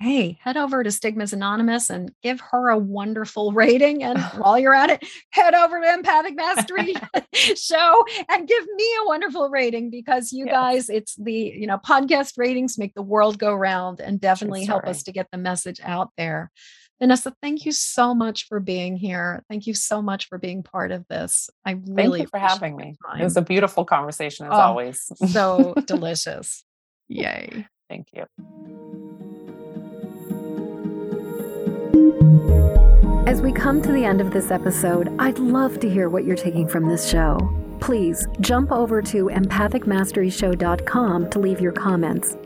hey, 0.00 0.38
head 0.42 0.56
over 0.56 0.82
to 0.82 0.90
Stigmas 0.90 1.34
Anonymous 1.34 1.90
and 1.90 2.10
give 2.22 2.40
her 2.40 2.70
a 2.70 2.78
wonderful 2.78 3.52
rating. 3.52 4.02
And 4.02 4.18
while 4.38 4.58
you're 4.58 4.74
at 4.74 4.90
it, 4.90 5.06
head 5.30 5.54
over 5.54 5.80
to 5.80 5.92
Empathic 5.92 6.34
Mastery 6.34 6.94
Show 7.34 8.04
and 8.28 8.48
give 8.48 8.64
me 8.74 8.90
a 9.02 9.06
wonderful 9.06 9.48
rating 9.50 9.90
because 9.90 10.32
you 10.32 10.46
yes. 10.46 10.54
guys, 10.54 10.90
it's 10.90 11.14
the, 11.16 11.32
you 11.32 11.66
know, 11.66 11.78
podcast 11.78 12.38
ratings 12.38 12.78
make 12.78 12.94
the 12.94 13.02
world 13.02 13.38
go 13.38 13.54
round 13.54 14.00
and 14.00 14.20
definitely 14.20 14.64
help 14.64 14.86
us 14.86 15.02
to 15.04 15.12
get 15.12 15.28
the 15.30 15.38
message 15.38 15.80
out 15.84 16.10
there. 16.16 16.50
Vanessa, 16.98 17.34
thank 17.40 17.64
you 17.64 17.72
so 17.72 18.14
much 18.14 18.46
for 18.46 18.60
being 18.60 18.94
here. 18.94 19.42
Thank 19.48 19.66
you 19.66 19.72
so 19.72 20.02
much 20.02 20.28
for 20.28 20.36
being 20.36 20.62
part 20.62 20.92
of 20.92 21.06
this. 21.08 21.48
I 21.64 21.78
really 21.86 22.18
thank 22.18 22.22
you 22.22 22.28
for 22.28 22.38
having 22.38 22.76
me. 22.76 22.94
It 23.18 23.24
was 23.24 23.38
a 23.38 23.42
beautiful 23.42 23.86
conversation 23.86 24.46
as 24.46 24.52
oh, 24.52 24.56
always. 24.56 25.10
so 25.32 25.74
delicious. 25.86 26.62
Yay. 27.08 27.66
Thank 27.88 28.08
you. 28.12 29.29
As 33.26 33.42
we 33.42 33.52
come 33.52 33.80
to 33.82 33.92
the 33.92 34.04
end 34.04 34.20
of 34.20 34.32
this 34.32 34.50
episode, 34.50 35.14
I'd 35.18 35.38
love 35.38 35.78
to 35.80 35.88
hear 35.88 36.08
what 36.08 36.24
you're 36.24 36.36
taking 36.36 36.66
from 36.66 36.88
this 36.88 37.08
show. 37.08 37.38
Please 37.80 38.26
jump 38.40 38.72
over 38.72 39.00
to 39.02 39.26
empathicmasteryshow.com 39.26 41.30
to 41.30 41.38
leave 41.38 41.60
your 41.60 41.72
comments. 41.72 42.36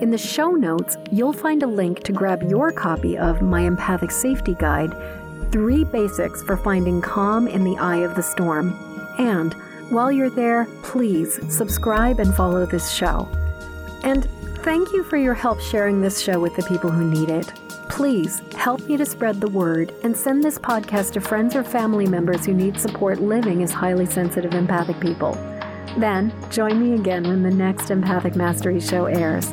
In 0.00 0.10
the 0.10 0.18
show 0.18 0.50
notes, 0.50 0.96
you'll 1.10 1.32
find 1.32 1.62
a 1.62 1.66
link 1.66 2.02
to 2.04 2.12
grab 2.12 2.42
your 2.42 2.72
copy 2.72 3.16
of 3.16 3.40
my 3.40 3.60
Empathic 3.60 4.10
Safety 4.10 4.56
Guide 4.58 4.92
Three 5.52 5.84
Basics 5.84 6.42
for 6.42 6.56
Finding 6.56 7.00
Calm 7.00 7.46
in 7.46 7.62
the 7.62 7.76
Eye 7.76 7.98
of 7.98 8.16
the 8.16 8.22
Storm. 8.22 8.76
And 9.18 9.52
while 9.90 10.10
you're 10.10 10.30
there, 10.30 10.66
please 10.82 11.38
subscribe 11.54 12.18
and 12.18 12.34
follow 12.34 12.66
this 12.66 12.90
show. 12.90 13.28
And 14.02 14.26
thank 14.62 14.92
you 14.92 15.02
for 15.02 15.16
your 15.16 15.34
help 15.34 15.60
sharing 15.60 16.00
this 16.00 16.20
show 16.20 16.38
with 16.38 16.54
the 16.54 16.62
people 16.62 16.90
who 16.90 17.10
need 17.10 17.28
it. 17.28 17.52
Please 17.88 18.42
help 18.56 18.80
me 18.82 18.96
to 18.96 19.04
spread 19.04 19.40
the 19.40 19.50
word 19.50 19.92
and 20.04 20.16
send 20.16 20.42
this 20.42 20.56
podcast 20.56 21.12
to 21.12 21.20
friends 21.20 21.56
or 21.56 21.64
family 21.64 22.06
members 22.06 22.46
who 22.46 22.54
need 22.54 22.80
support 22.80 23.20
living 23.20 23.62
as 23.62 23.72
highly 23.72 24.06
sensitive 24.06 24.54
empathic 24.54 25.00
people. 25.00 25.32
Then 25.98 26.32
join 26.50 26.80
me 26.80 26.94
again 26.98 27.24
when 27.24 27.42
the 27.42 27.50
next 27.50 27.90
Empathic 27.90 28.36
Mastery 28.36 28.80
show 28.80 29.06
airs. 29.06 29.52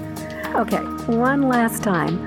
Okay, 0.56 0.78
one 1.08 1.42
last 1.42 1.84
time. 1.84 2.18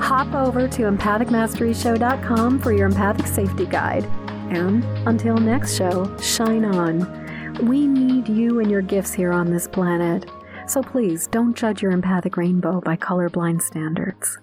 Hop 0.00 0.32
over 0.32 0.68
to 0.68 0.82
empathicmasteryshow.com 0.82 2.60
for 2.60 2.72
your 2.72 2.86
empathic 2.86 3.26
safety 3.26 3.66
guide. 3.66 4.04
And 4.50 4.84
until 5.06 5.36
next 5.36 5.76
show, 5.76 6.16
shine 6.18 6.64
on. 6.64 7.66
We 7.66 7.86
need 7.86 8.28
you 8.28 8.60
and 8.60 8.70
your 8.70 8.82
gifts 8.82 9.12
here 9.12 9.32
on 9.32 9.50
this 9.50 9.66
planet. 9.66 10.30
So 10.68 10.82
please 10.82 11.26
don't 11.28 11.56
judge 11.56 11.80
your 11.80 11.92
empathic 11.92 12.36
rainbow 12.36 12.82
by 12.82 12.94
colorblind 12.94 13.62
standards. 13.62 14.38